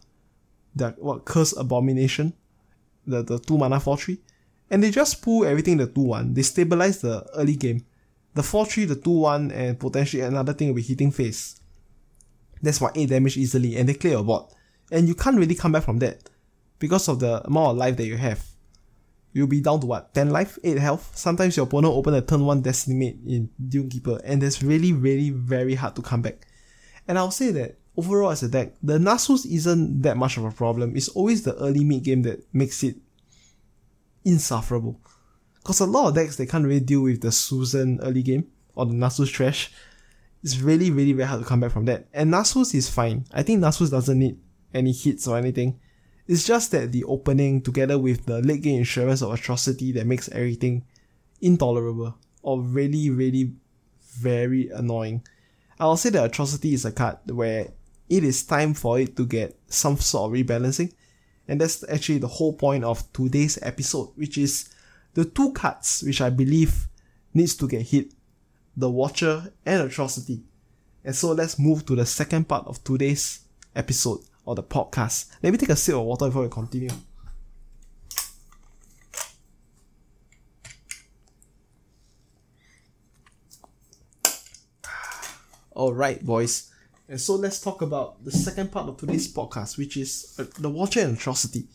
their 0.74 0.90
what, 0.98 1.24
Curse 1.24 1.56
Abomination, 1.56 2.32
the, 3.06 3.22
the 3.22 3.38
2 3.38 3.56
mana 3.56 3.78
4 3.78 3.96
3, 3.96 4.18
and 4.70 4.82
they 4.82 4.90
just 4.90 5.22
pull 5.22 5.44
everything 5.44 5.76
the 5.76 5.86
2 5.86 6.00
1. 6.00 6.34
They 6.34 6.42
stabilize 6.42 7.00
the 7.00 7.26
early 7.34 7.56
game. 7.56 7.84
The 8.34 8.42
4 8.42 8.66
3, 8.66 8.84
the 8.86 8.96
2 8.96 9.10
1, 9.10 9.50
and 9.52 9.78
potentially 9.78 10.22
another 10.22 10.52
thing 10.52 10.68
will 10.68 10.74
be 10.76 10.82
hitting 10.82 11.10
face. 11.10 11.60
That's 12.62 12.80
why 12.80 12.90
8 12.94 13.08
damage 13.08 13.36
easily, 13.36 13.76
and 13.76 13.88
they 13.88 13.94
clear 13.94 14.14
your 14.14 14.24
board. 14.24 14.46
And 14.90 15.08
you 15.08 15.14
can't 15.14 15.36
really 15.36 15.54
come 15.54 15.72
back 15.72 15.84
from 15.84 15.98
that 16.00 16.28
because 16.78 17.08
of 17.08 17.20
the 17.20 17.46
amount 17.46 17.70
of 17.70 17.76
life 17.76 17.96
that 17.96 18.06
you 18.06 18.16
have. 18.16 18.44
You'll 19.32 19.48
be 19.48 19.60
down 19.60 19.80
to 19.80 19.86
what? 19.86 20.14
10 20.14 20.30
life? 20.30 20.58
8 20.62 20.78
health? 20.78 21.12
Sometimes 21.14 21.56
your 21.56 21.66
opponent 21.66 21.94
open 21.94 22.14
a 22.14 22.22
turn 22.22 22.44
1 22.44 22.62
Destiny 22.62 22.96
Mate 22.96 23.18
in 23.26 23.50
Dune 23.68 23.88
Keeper, 23.88 24.20
and 24.24 24.40
that's 24.40 24.62
really, 24.62 24.92
really, 24.92 25.30
very 25.30 25.74
hard 25.74 25.96
to 25.96 26.02
come 26.02 26.22
back. 26.22 26.46
And 27.06 27.18
I'll 27.18 27.30
say 27.30 27.50
that 27.50 27.78
overall 27.96 28.30
as 28.30 28.42
a 28.42 28.48
deck, 28.48 28.74
the 28.82 28.98
Nasus 28.98 29.44
isn't 29.46 30.02
that 30.02 30.16
much 30.16 30.36
of 30.36 30.44
a 30.44 30.50
problem. 30.50 30.96
It's 30.96 31.08
always 31.08 31.42
the 31.42 31.54
early 31.56 31.84
mid 31.84 32.04
game 32.04 32.22
that 32.22 32.46
makes 32.52 32.82
it 32.82 32.96
insufferable. 34.24 35.00
Because 35.56 35.80
a 35.80 35.86
lot 35.86 36.08
of 36.08 36.14
decks 36.14 36.36
they 36.36 36.46
can't 36.46 36.64
really 36.64 36.80
deal 36.80 37.02
with 37.02 37.20
the 37.20 37.32
Susan 37.32 38.00
early 38.02 38.22
game 38.22 38.46
or 38.74 38.86
the 38.86 38.92
Nasus 38.92 39.34
Thresh. 39.34 39.72
It's 40.42 40.58
really, 40.58 40.90
really 40.90 41.12
very 41.12 41.28
hard 41.28 41.42
to 41.42 41.48
come 41.48 41.60
back 41.60 41.72
from 41.72 41.86
that. 41.86 42.06
And 42.12 42.32
Nasus 42.32 42.74
is 42.74 42.90
fine. 42.90 43.24
I 43.32 43.42
think 43.42 43.60
Nasus 43.60 43.90
doesn't 43.90 44.18
need 44.18 44.38
any 44.74 44.92
hits 44.92 45.26
or 45.26 45.38
anything. 45.38 45.80
It's 46.26 46.46
just 46.46 46.70
that 46.72 46.92
the 46.92 47.04
opening 47.04 47.62
together 47.62 47.98
with 47.98 48.26
the 48.26 48.40
late 48.42 48.62
game 48.62 48.78
insurance 48.78 49.22
of 49.22 49.32
atrocity 49.32 49.92
that 49.92 50.06
makes 50.06 50.28
everything 50.30 50.84
intolerable 51.40 52.16
or 52.42 52.60
really, 52.60 53.10
really 53.10 53.52
very 54.18 54.68
annoying. 54.68 55.22
I'll 55.78 55.96
say 55.96 56.10
that 56.10 56.24
atrocity 56.24 56.74
is 56.74 56.84
a 56.84 56.92
card 56.92 57.18
where 57.30 57.68
it 58.08 58.24
is 58.24 58.44
time 58.44 58.74
for 58.74 58.98
it 59.00 59.16
to 59.16 59.26
get 59.26 59.58
some 59.66 59.96
sort 59.98 60.30
of 60.30 60.38
rebalancing. 60.38 60.92
And 61.46 61.60
that's 61.60 61.84
actually 61.88 62.18
the 62.18 62.28
whole 62.28 62.54
point 62.54 62.84
of 62.84 63.12
today's 63.12 63.58
episode, 63.62 64.10
which 64.16 64.38
is 64.38 64.68
the 65.14 65.24
two 65.24 65.52
cards 65.52 66.02
which 66.06 66.20
I 66.20 66.30
believe 66.30 66.88
needs 67.34 67.54
to 67.56 67.68
get 67.68 67.82
hit 67.82 68.12
the 68.76 68.90
Watcher, 68.90 69.52
and 69.64 69.82
Atrocity. 69.82 70.42
And 71.04 71.14
so 71.14 71.32
let's 71.32 71.58
move 71.58 71.86
to 71.86 71.96
the 71.96 72.06
second 72.06 72.48
part 72.48 72.66
of 72.66 72.82
today's 72.82 73.40
episode 73.74 74.20
or 74.44 74.54
the 74.54 74.62
podcast. 74.62 75.30
Let 75.42 75.52
me 75.52 75.58
take 75.58 75.68
a 75.68 75.76
sip 75.76 75.94
of 75.94 76.02
water 76.02 76.26
before 76.26 76.42
we 76.42 76.48
continue. 76.48 76.90
Alright, 85.76 86.24
boys. 86.24 86.70
And 87.08 87.20
so 87.20 87.34
let's 87.34 87.60
talk 87.60 87.82
about 87.82 88.24
the 88.24 88.32
second 88.32 88.72
part 88.72 88.88
of 88.88 88.96
today's 88.96 89.32
podcast, 89.32 89.76
which 89.76 89.96
is 89.96 90.34
uh, 90.38 90.44
the 90.58 90.70
Watcher 90.70 91.00
and 91.00 91.16
Atrocity. 91.16 91.66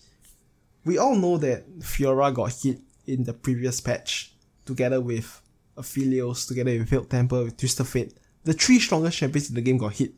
We 0.85 0.97
all 0.97 1.15
know 1.15 1.37
that 1.37 1.79
Fiora 1.79 2.33
got 2.33 2.53
hit 2.53 2.79
in 3.05 3.23
the 3.23 3.33
previous 3.33 3.79
patch, 3.79 4.33
together 4.65 4.99
with 4.99 5.41
Aphelios 5.79 6.47
together 6.47 6.77
with 6.77 6.89
Veiled 6.89 7.09
Temple 7.09 7.45
with 7.45 7.57
Twisted 7.57 7.87
Fate, 7.87 8.13
the 8.43 8.53
three 8.53 8.79
strongest 8.79 9.17
champions 9.17 9.49
in 9.49 9.55
the 9.55 9.61
game 9.61 9.77
got 9.77 9.93
hit. 9.93 10.13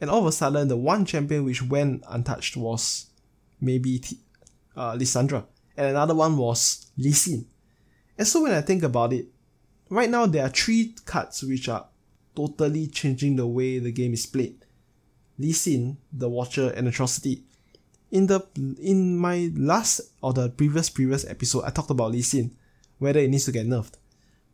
And 0.00 0.08
all 0.08 0.20
of 0.20 0.26
a 0.26 0.32
sudden, 0.32 0.68
the 0.68 0.76
one 0.76 1.04
champion 1.04 1.44
which 1.44 1.62
went 1.62 2.02
untouched 2.08 2.56
was 2.56 3.06
maybe 3.60 3.98
T- 3.98 4.18
uh, 4.74 4.94
Lissandra, 4.94 5.44
and 5.76 5.88
another 5.88 6.14
one 6.14 6.36
was 6.36 6.90
Lee 6.96 7.12
Sin. 7.12 7.46
And 8.16 8.26
so 8.26 8.42
when 8.42 8.52
I 8.52 8.62
think 8.62 8.82
about 8.82 9.12
it, 9.12 9.26
right 9.90 10.08
now 10.08 10.26
there 10.26 10.44
are 10.44 10.50
three 10.50 10.94
cards 11.04 11.42
which 11.42 11.68
are 11.68 11.86
totally 12.34 12.86
changing 12.86 13.36
the 13.36 13.46
way 13.46 13.78
the 13.78 13.92
game 13.92 14.12
is 14.12 14.26
played. 14.26 14.64
Lee 15.38 15.52
Sin, 15.52 15.96
the 16.12 16.28
Watcher, 16.28 16.70
and 16.70 16.88
Atrocity. 16.88 17.42
In 18.10 18.26
the 18.26 18.44
in 18.82 19.16
my 19.16 19.50
last 19.54 20.00
or 20.20 20.32
the 20.32 20.48
previous 20.48 20.90
previous 20.90 21.24
episode, 21.24 21.64
I 21.64 21.70
talked 21.70 21.90
about 21.90 22.12
Lee 22.12 22.22
Sin, 22.22 22.50
whether 22.98 23.20
it 23.20 23.30
needs 23.30 23.44
to 23.44 23.52
get 23.52 23.66
nerfed. 23.66 23.94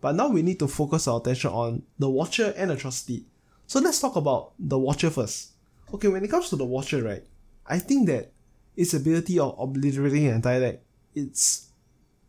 But 0.00 0.14
now 0.14 0.28
we 0.28 0.42
need 0.42 0.58
to 0.58 0.68
focus 0.68 1.08
our 1.08 1.18
attention 1.18 1.50
on 1.50 1.82
the 1.98 2.08
Watcher 2.08 2.52
and 2.56 2.70
Atrocity. 2.70 3.24
So 3.66 3.80
let's 3.80 4.00
talk 4.00 4.16
about 4.16 4.52
the 4.58 4.78
Watcher 4.78 5.10
first. 5.10 5.52
Okay, 5.92 6.08
when 6.08 6.24
it 6.24 6.30
comes 6.30 6.50
to 6.50 6.56
the 6.56 6.64
Watcher, 6.64 7.02
right, 7.02 7.24
I 7.66 7.78
think 7.78 8.06
that 8.08 8.32
its 8.76 8.94
ability 8.94 9.38
of 9.38 9.58
obliterating 9.58 10.26
an 10.26 10.34
entire 10.34 10.60
deck, 10.60 10.80
it's 11.14 11.70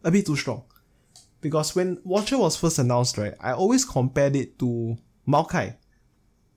a 0.03 0.09
bit 0.09 0.25
too 0.25 0.35
strong. 0.35 0.63
Because 1.41 1.75
when 1.75 1.99
Watcher 2.03 2.37
was 2.37 2.55
first 2.55 2.79
announced, 2.79 3.17
right, 3.17 3.33
I 3.39 3.51
always 3.51 3.85
compared 3.85 4.35
it 4.35 4.57
to 4.59 4.97
Maokai. 5.27 5.75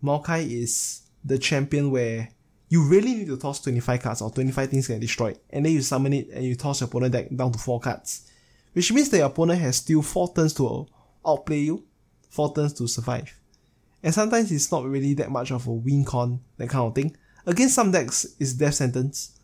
Maokai 0.02 0.50
is 0.50 1.02
the 1.24 1.38
champion 1.38 1.90
where 1.90 2.28
you 2.68 2.88
really 2.88 3.14
need 3.14 3.26
to 3.26 3.36
toss 3.36 3.60
25 3.60 4.00
cards 4.00 4.22
or 4.22 4.30
25 4.30 4.70
things 4.70 4.86
get 4.86 5.00
destroyed, 5.00 5.38
and 5.50 5.66
then 5.66 5.72
you 5.72 5.82
summon 5.82 6.12
it 6.12 6.28
and 6.30 6.44
you 6.44 6.54
toss 6.54 6.80
your 6.80 6.88
opponent 6.88 7.12
deck 7.12 7.28
down 7.34 7.52
to 7.52 7.58
4 7.58 7.80
cards. 7.80 8.30
Which 8.72 8.92
means 8.92 9.10
that 9.10 9.18
your 9.18 9.26
opponent 9.26 9.60
has 9.60 9.76
still 9.76 10.02
4 10.02 10.34
turns 10.34 10.54
to 10.54 10.86
outplay 11.26 11.58
you, 11.58 11.84
four 12.28 12.54
turns 12.54 12.72
to 12.74 12.86
survive. 12.86 13.34
And 14.02 14.14
sometimes 14.14 14.50
it's 14.50 14.72
not 14.72 14.84
really 14.84 15.14
that 15.14 15.30
much 15.30 15.50
of 15.50 15.66
a 15.66 15.72
win 15.72 16.04
con, 16.04 16.40
that 16.56 16.70
kind 16.70 16.86
of 16.86 16.94
thing. 16.94 17.16
Against 17.44 17.74
some 17.74 17.90
decks, 17.90 18.26
it's 18.38 18.54
death 18.54 18.74
sentence. 18.74 19.38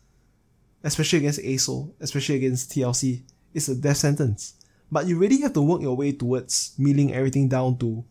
Especially 0.83 1.19
against 1.19 1.41
ASO, 1.41 1.91
especially 1.99 2.35
against 2.35 2.71
TLC, 2.71 3.23
it's 3.53 3.67
a 3.67 3.75
death 3.75 3.97
sentence. 3.97 4.53
But 4.91 5.05
you 5.05 5.17
really 5.17 5.41
have 5.41 5.53
to 5.53 5.61
work 5.61 5.81
your 5.81 5.95
way 5.95 6.13
towards 6.13 6.73
milling 6.77 7.13
everything 7.13 7.49
down 7.49 7.77
to 7.79 8.05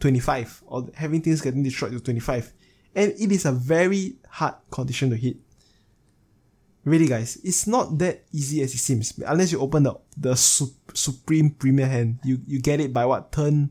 25 0.00 0.62
or 0.66 0.88
having 0.94 1.22
things 1.22 1.40
getting 1.40 1.62
destroyed 1.62 1.92
to 1.92 2.00
25. 2.00 2.52
And 2.94 3.12
it 3.18 3.32
is 3.32 3.44
a 3.44 3.52
very 3.52 4.16
hard 4.28 4.54
condition 4.70 5.10
to 5.10 5.16
hit. 5.16 5.36
Really, 6.84 7.06
guys, 7.06 7.36
it's 7.42 7.66
not 7.66 7.98
that 7.98 8.24
easy 8.32 8.62
as 8.62 8.72
it 8.72 8.78
seems. 8.78 9.18
Unless 9.26 9.50
you 9.50 9.60
open 9.60 9.82
the 9.82 9.94
the 10.16 10.36
su- 10.36 10.72
supreme 10.94 11.50
premier 11.50 11.86
hand, 11.86 12.20
you 12.22 12.40
you 12.46 12.60
get 12.60 12.80
it 12.80 12.92
by 12.92 13.04
what 13.04 13.32
turn 13.32 13.70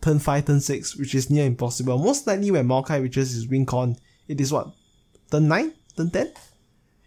turn 0.00 0.20
five, 0.20 0.44
turn 0.44 0.60
six, 0.60 0.96
which 0.96 1.16
is 1.16 1.30
near 1.30 1.44
impossible. 1.44 1.98
Most 1.98 2.24
likely, 2.26 2.52
when 2.52 2.68
Maokai 2.68 3.02
reaches 3.02 3.32
his 3.32 3.48
win 3.48 3.66
con, 3.66 3.96
it 4.28 4.40
is 4.40 4.52
what 4.52 4.72
turn 5.32 5.48
nine, 5.48 5.72
turn 5.96 6.10
ten, 6.10 6.32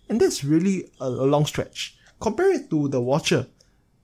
and 0.09 0.19
that's 0.19 0.43
really 0.43 0.91
a, 0.99 1.05
a 1.05 1.27
long 1.27 1.45
stretch. 1.45 1.97
Compare 2.19 2.51
it 2.51 2.69
to 2.69 2.89
the 2.89 2.99
Watcher, 2.99 3.47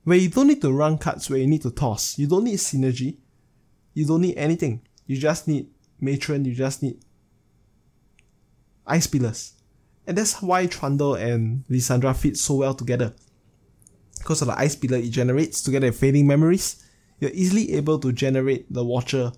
where 0.06 0.18
you 0.18 0.30
don't 0.30 0.48
need 0.48 0.62
to 0.62 0.72
run 0.72 0.98
cards 0.98 1.30
where 1.30 1.40
you 1.40 1.48
need 1.48 1.62
to 1.64 1.72
toss. 1.72 2.18
You 2.18 2.28
don't 2.28 2.46
need 2.46 2.60
synergy. 2.60 3.18
You 3.94 4.06
don't 4.06 4.22
need 4.22 4.38
anything. 4.38 4.82
You 5.06 5.18
just 5.18 5.48
need 5.48 5.68
Matron. 6.00 6.46
You 6.46 6.54
just 6.54 6.82
need 6.82 6.98
Ice 8.88 9.08
Pillars 9.08 9.54
and 10.08 10.18
that's 10.18 10.42
why 10.42 10.66
Trundle 10.66 11.16
and 11.16 11.64
Lissandra 11.70 12.16
fit 12.16 12.38
so 12.38 12.56
well 12.56 12.74
together. 12.74 13.14
Because 14.18 14.42
of 14.42 14.48
the 14.48 14.60
ice 14.60 14.76
pillar 14.76 14.98
it 14.98 15.10
generates 15.10 15.62
together 15.62 15.88
with 15.88 16.00
fading 16.00 16.28
memories, 16.28 16.84
you're 17.20 17.32
easily 17.34 17.74
able 17.74 18.00
to 18.00 18.12
generate 18.12 18.72
the 18.72 18.84
Watcher 18.84 19.32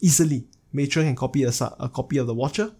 easily. 0.00 0.46
Matron 0.72 1.06
can 1.06 1.16
copy 1.16 1.44
a, 1.44 1.52
a 1.80 1.88
copy 1.88 2.18
of 2.18 2.26
the 2.26 2.34
Watcher, 2.34 2.72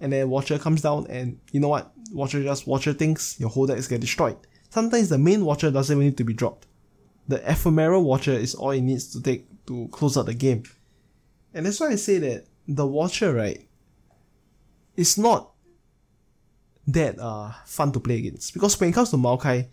and 0.00 0.12
then 0.12 0.30
Watcher 0.30 0.58
comes 0.58 0.82
down, 0.82 1.06
and 1.08 1.38
you 1.52 1.60
know 1.60 1.68
what? 1.68 1.92
Watcher 2.12 2.42
just 2.42 2.66
Watcher 2.66 2.92
things, 2.92 3.36
your 3.38 3.50
whole 3.50 3.66
deck 3.66 3.78
is 3.78 3.88
get 3.88 4.00
destroyed. 4.00 4.36
Sometimes 4.70 5.08
the 5.08 5.18
main 5.18 5.44
Watcher 5.44 5.70
doesn't 5.70 5.94
even 5.94 6.06
need 6.06 6.16
to 6.16 6.24
be 6.24 6.32
dropped. 6.32 6.66
The 7.28 7.36
ephemeral 7.50 8.04
Watcher 8.04 8.32
is 8.32 8.54
all 8.54 8.70
it 8.70 8.80
needs 8.80 9.12
to 9.12 9.22
take 9.22 9.46
to 9.66 9.88
close 9.88 10.16
out 10.16 10.26
the 10.26 10.34
game. 10.34 10.64
And 11.52 11.66
that's 11.66 11.80
why 11.80 11.90
I 11.90 11.96
say 11.96 12.18
that 12.18 12.46
the 12.66 12.86
Watcher, 12.86 13.32
right, 13.32 13.66
is 14.96 15.18
not 15.18 15.50
that 16.86 17.18
uh 17.18 17.50
fun 17.64 17.92
to 17.92 18.00
play 18.00 18.18
against. 18.18 18.52
Because 18.52 18.78
when 18.78 18.90
it 18.90 18.92
comes 18.92 19.10
to 19.10 19.16
Maokai, 19.16 19.68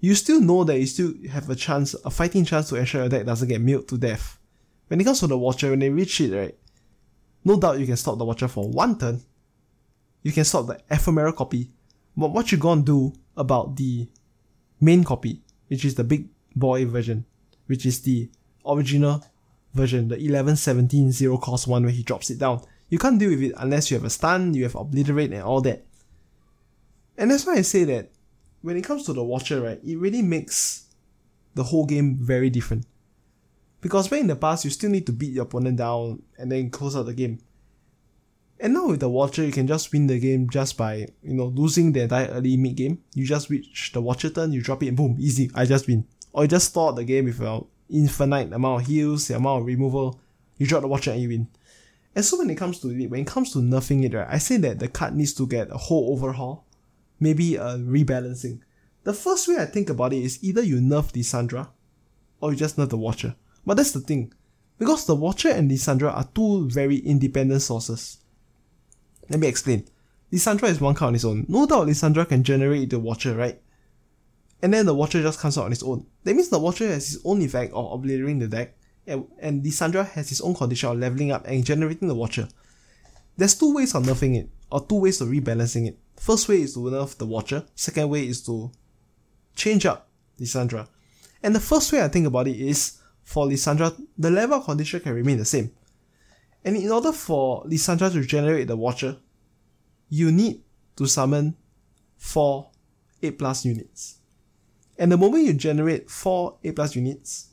you 0.00 0.14
still 0.14 0.40
know 0.40 0.64
that 0.64 0.78
you 0.78 0.86
still 0.86 1.14
have 1.30 1.48
a 1.48 1.54
chance, 1.54 1.94
a 2.04 2.10
fighting 2.10 2.44
chance 2.44 2.68
to 2.68 2.76
ensure 2.76 3.02
your 3.02 3.08
deck 3.08 3.24
doesn't 3.24 3.48
get 3.48 3.60
milled 3.60 3.88
to 3.88 3.96
death. 3.96 4.38
When 4.88 5.00
it 5.00 5.04
comes 5.04 5.20
to 5.20 5.26
the 5.26 5.38
Watcher, 5.38 5.70
when 5.70 5.78
they 5.78 5.90
reach 5.90 6.20
it, 6.20 6.36
right, 6.36 6.54
no 7.44 7.58
doubt 7.58 7.78
you 7.78 7.86
can 7.86 7.96
stop 7.96 8.18
the 8.18 8.24
Watcher 8.24 8.48
for 8.48 8.68
one 8.68 8.98
turn. 8.98 9.22
You 10.22 10.32
can 10.32 10.44
stop 10.44 10.66
the 10.66 10.80
ephemeral 10.90 11.32
copy. 11.32 11.70
But 12.16 12.32
what 12.32 12.52
you 12.52 12.58
gonna 12.58 12.82
do 12.82 13.12
about 13.36 13.76
the 13.76 14.08
main 14.80 15.04
copy, 15.04 15.40
which 15.68 15.84
is 15.84 15.94
the 15.94 16.04
big 16.04 16.28
boy 16.54 16.84
version, 16.84 17.24
which 17.66 17.86
is 17.86 18.02
the 18.02 18.28
original 18.66 19.24
version, 19.74 20.08
the 20.08 20.14
1117 20.14 21.12
zero 21.12 21.38
cost 21.38 21.66
one 21.66 21.82
where 21.82 21.92
he 21.92 22.02
drops 22.02 22.30
it 22.30 22.38
down. 22.38 22.62
You 22.88 22.98
can't 22.98 23.18
deal 23.18 23.30
with 23.30 23.42
it 23.42 23.54
unless 23.56 23.90
you 23.90 23.96
have 23.96 24.04
a 24.04 24.10
stun, 24.10 24.54
you 24.54 24.64
have 24.64 24.74
obliterate 24.74 25.32
and 25.32 25.42
all 25.42 25.60
that. 25.62 25.84
And 27.16 27.30
that's 27.30 27.46
why 27.46 27.54
I 27.54 27.62
say 27.62 27.84
that 27.84 28.10
when 28.60 28.76
it 28.76 28.84
comes 28.84 29.04
to 29.04 29.12
the 29.12 29.24
Watcher, 29.24 29.60
right, 29.60 29.80
it 29.82 29.98
really 29.98 30.22
makes 30.22 30.86
the 31.54 31.64
whole 31.64 31.86
game 31.86 32.18
very 32.20 32.50
different. 32.50 32.86
Because 33.80 34.10
when 34.10 34.20
in 34.20 34.26
the 34.28 34.36
past 34.36 34.64
you 34.64 34.70
still 34.70 34.90
need 34.90 35.06
to 35.06 35.12
beat 35.12 35.32
your 35.32 35.44
opponent 35.44 35.78
down 35.78 36.22
and 36.38 36.50
then 36.50 36.70
close 36.70 36.96
out 36.96 37.06
the 37.06 37.14
game. 37.14 37.40
And 38.60 38.74
now 38.74 38.86
with 38.86 39.00
the 39.00 39.08
Watcher, 39.08 39.44
you 39.44 39.50
can 39.50 39.66
just 39.66 39.92
win 39.92 40.06
the 40.06 40.20
game 40.20 40.48
just 40.48 40.76
by, 40.76 41.08
you 41.22 41.34
know, 41.34 41.46
losing 41.46 41.92
the 41.92 42.02
entire 42.02 42.28
early 42.28 42.56
mid 42.56 42.76
game. 42.76 43.02
You 43.12 43.26
just 43.26 43.50
reach 43.50 43.90
the 43.92 44.00
Watcher 44.00 44.30
turn, 44.30 44.52
you 44.52 44.62
drop 44.62 44.84
it, 44.84 44.88
and 44.88 44.96
boom, 44.96 45.16
easy, 45.18 45.50
I 45.54 45.64
just 45.64 45.88
win. 45.88 46.06
Or 46.32 46.44
you 46.44 46.48
just 46.48 46.68
start 46.68 46.94
the 46.94 47.04
game 47.04 47.24
with 47.24 47.40
an 47.40 47.64
infinite 47.92 48.52
amount 48.52 48.82
of 48.82 48.88
heals, 48.88 49.28
the 49.28 49.36
amount 49.36 49.60
of 49.60 49.66
removal, 49.66 50.20
you 50.56 50.66
drop 50.66 50.82
the 50.82 50.88
Watcher 50.88 51.12
and 51.12 51.20
you 51.20 51.28
win. 51.28 51.48
And 52.14 52.24
so 52.24 52.38
when 52.38 52.50
it 52.50 52.56
comes 52.56 52.80
to 52.80 52.88
it, 52.88 53.10
when 53.10 53.20
it 53.20 53.26
comes 53.26 53.52
to 53.52 53.58
nerfing 53.58 54.04
it, 54.04 54.14
right, 54.14 54.28
I 54.28 54.38
say 54.38 54.56
that 54.58 54.78
the 54.78 54.88
card 54.88 55.14
needs 55.14 55.32
to 55.34 55.46
get 55.46 55.70
a 55.70 55.76
whole 55.76 56.12
overhaul 56.12 56.66
maybe 57.22 57.54
a 57.54 57.78
rebalancing. 57.78 58.60
The 59.04 59.14
first 59.14 59.48
way 59.48 59.56
I 59.56 59.66
think 59.66 59.88
about 59.88 60.12
it 60.12 60.22
is 60.22 60.42
either 60.42 60.62
you 60.62 60.76
nerf 60.80 61.12
Lissandra, 61.12 61.68
or 62.40 62.50
you 62.50 62.58
just 62.58 62.76
nerf 62.76 62.90
the 62.90 62.98
Watcher. 62.98 63.36
But 63.64 63.76
that's 63.76 63.92
the 63.92 64.00
thing. 64.00 64.32
Because 64.78 65.06
the 65.06 65.14
Watcher 65.14 65.50
and 65.50 65.70
Lissandra 65.70 66.12
are 66.12 66.28
two 66.34 66.68
very 66.68 66.96
independent 66.96 67.62
sources. 67.62 68.18
Let 69.30 69.38
me 69.38 69.46
explain. 69.46 69.86
Lissandra 70.32 70.68
is 70.68 70.80
one 70.80 70.94
card 70.94 71.10
on 71.10 71.14
its 71.14 71.24
own. 71.24 71.46
No 71.48 71.66
doubt 71.66 71.86
Lissandra 71.86 72.28
can 72.28 72.42
generate 72.42 72.90
the 72.90 72.98
Watcher, 72.98 73.36
right? 73.36 73.61
And 74.62 74.72
then 74.72 74.86
the 74.86 74.94
Watcher 74.94 75.20
just 75.20 75.40
comes 75.40 75.58
out 75.58 75.64
on 75.64 75.72
its 75.72 75.82
own. 75.82 76.06
That 76.22 76.34
means 76.34 76.48
the 76.48 76.58
Watcher 76.58 76.86
has 76.86 77.14
its 77.14 77.24
own 77.24 77.42
effect 77.42 77.74
of 77.74 77.92
obliterating 77.92 78.38
the 78.38 78.46
deck, 78.46 78.76
and, 79.06 79.26
and 79.40 79.64
Lissandra 79.64 80.08
has 80.10 80.30
its 80.30 80.40
own 80.40 80.54
condition 80.54 80.88
of 80.88 80.98
leveling 80.98 81.32
up 81.32 81.46
and 81.46 81.64
generating 81.64 82.06
the 82.06 82.14
Watcher. 82.14 82.48
There's 83.36 83.56
two 83.56 83.74
ways 83.74 83.94
of 83.94 84.04
nerfing 84.04 84.36
it, 84.36 84.48
or 84.70 84.86
two 84.86 85.00
ways 85.00 85.20
of 85.20 85.28
rebalancing 85.28 85.88
it. 85.88 85.98
First 86.16 86.48
way 86.48 86.62
is 86.62 86.74
to 86.74 86.80
nerf 86.80 87.16
the 87.16 87.26
Watcher. 87.26 87.64
Second 87.74 88.08
way 88.08 88.26
is 88.26 88.44
to 88.46 88.70
change 89.56 89.84
up 89.84 90.08
Lissandra. 90.38 90.86
And 91.42 91.54
the 91.54 91.60
first 91.60 91.92
way 91.92 92.02
I 92.02 92.08
think 92.08 92.26
about 92.26 92.46
it 92.46 92.56
is 92.56 92.98
for 93.24 93.46
Lissandra, 93.46 94.00
the 94.16 94.30
level 94.30 94.60
condition 94.60 95.00
can 95.00 95.14
remain 95.14 95.38
the 95.38 95.44
same. 95.44 95.72
And 96.64 96.76
in 96.76 96.90
order 96.92 97.10
for 97.10 97.64
Lissandra 97.64 98.12
to 98.12 98.24
generate 98.24 98.68
the 98.68 98.76
Watcher, 98.76 99.16
you 100.08 100.30
need 100.30 100.62
to 100.96 101.06
summon 101.06 101.56
4 102.18 102.70
8 103.22 103.38
plus 103.38 103.64
units. 103.64 104.18
And 104.98 105.10
the 105.10 105.16
moment 105.16 105.44
you 105.44 105.54
generate 105.54 106.10
4 106.10 106.58
8 106.64 106.76
plus 106.76 106.96
units, 106.96 107.48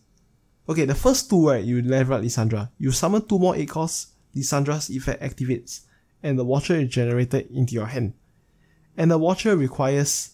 okay, 0.68 0.86
the 0.86 0.96
first 0.96 1.30
two, 1.30 1.50
right, 1.50 1.64
you 1.64 1.82
level 1.82 2.16
up 2.16 2.22
Lissandra. 2.22 2.70
You 2.78 2.92
summon 2.92 3.26
2 3.28 3.40
more 3.40 3.56
8 3.56 3.70
costs, 3.70 4.14
Lissandra's 4.36 4.90
effect 4.90 5.22
activates, 5.22 5.82
and 6.22 6.38
the 6.38 6.46
Watcher 6.46 6.76
is 6.76 6.90
generated 6.90 7.50
into 7.52 7.74
your 7.74 7.88
hand 7.88 8.14
and 9.00 9.10
the 9.10 9.18
watcher 9.18 9.56
requires 9.56 10.32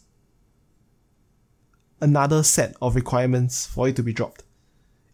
another 2.02 2.42
set 2.42 2.76
of 2.82 2.96
requirements 2.96 3.68
for 3.68 3.88
it 3.88 3.96
to 3.96 4.02
be 4.02 4.12
dropped. 4.12 4.42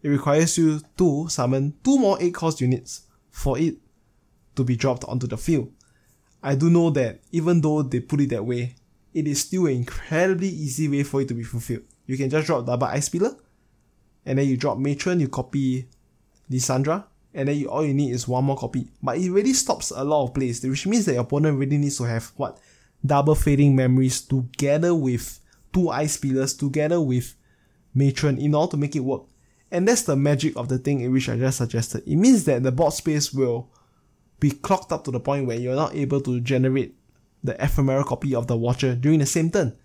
It 0.02 0.08
requires 0.08 0.56
you 0.56 0.80
to 0.96 1.28
summon 1.28 1.74
two 1.84 1.98
more 1.98 2.16
8 2.18 2.32
cost 2.32 2.62
units 2.62 3.02
for 3.30 3.58
it 3.58 3.76
to 4.56 4.64
be 4.64 4.74
dropped 4.74 5.04
onto 5.04 5.26
the 5.26 5.36
field. 5.36 5.70
I 6.42 6.54
do 6.54 6.70
know 6.70 6.88
that 6.90 7.20
even 7.30 7.60
though 7.60 7.82
they 7.82 8.00
put 8.00 8.22
it 8.22 8.30
that 8.30 8.46
way, 8.46 8.74
it 9.14 9.26
is 9.26 9.40
still 9.40 9.66
an 9.66 9.72
incredibly 9.72 10.48
easy 10.48 10.88
way 10.88 11.02
for 11.02 11.20
it 11.20 11.28
to 11.28 11.34
be 11.34 11.42
fulfilled. 11.42 11.82
You 12.06 12.16
can 12.16 12.30
just 12.30 12.46
drop 12.46 12.66
double 12.66 12.86
Ice 12.86 13.08
Pillar, 13.08 13.36
and 14.24 14.38
then 14.38 14.48
you 14.48 14.56
drop 14.56 14.78
Matron, 14.78 15.20
you 15.20 15.28
copy 15.28 15.88
Lissandra, 16.50 17.04
and 17.34 17.48
then 17.48 17.56
you, 17.56 17.70
all 17.70 17.84
you 17.84 17.94
need 17.94 18.12
is 18.12 18.28
one 18.28 18.44
more 18.44 18.56
copy. 18.56 18.88
But 19.02 19.18
it 19.18 19.30
really 19.30 19.52
stops 19.52 19.90
a 19.90 20.04
lot 20.04 20.24
of 20.24 20.34
plays, 20.34 20.62
which 20.62 20.86
means 20.86 21.06
that 21.06 21.14
your 21.14 21.22
opponent 21.22 21.58
really 21.58 21.78
needs 21.78 21.98
to 21.98 22.04
have 22.04 22.32
what 22.36 22.58
double 23.04 23.34
fading 23.34 23.74
memories 23.74 24.20
together 24.20 24.94
with 24.94 25.40
two 25.72 25.88
ice 25.88 26.16
pillars 26.16 26.54
together 26.54 27.00
with 27.00 27.34
matron 27.94 28.38
in 28.38 28.54
order 28.54 28.72
to 28.72 28.76
make 28.76 28.94
it 28.94 29.00
work. 29.00 29.22
And 29.70 29.88
that's 29.88 30.02
the 30.02 30.16
magic 30.16 30.56
of 30.56 30.68
the 30.68 30.78
thing 30.78 31.00
in 31.00 31.12
which 31.12 31.28
I 31.28 31.36
just 31.36 31.58
suggested. 31.58 32.02
It 32.06 32.16
means 32.16 32.44
that 32.44 32.62
the 32.62 32.70
board 32.70 32.92
space 32.92 33.32
will 33.32 33.70
be 34.38 34.50
clocked 34.50 34.92
up 34.92 35.04
to 35.04 35.10
the 35.10 35.20
point 35.20 35.46
where 35.46 35.58
you're 35.58 35.74
not 35.74 35.94
able 35.94 36.20
to 36.20 36.40
generate 36.40 36.94
the 37.44 37.62
ephemeral 37.62 38.04
copy 38.04 38.34
of 38.34 38.46
the 38.46 38.56
Watcher 38.56 38.94
during 38.94 39.18
the 39.18 39.26
same 39.26 39.50
turn. 39.50 39.76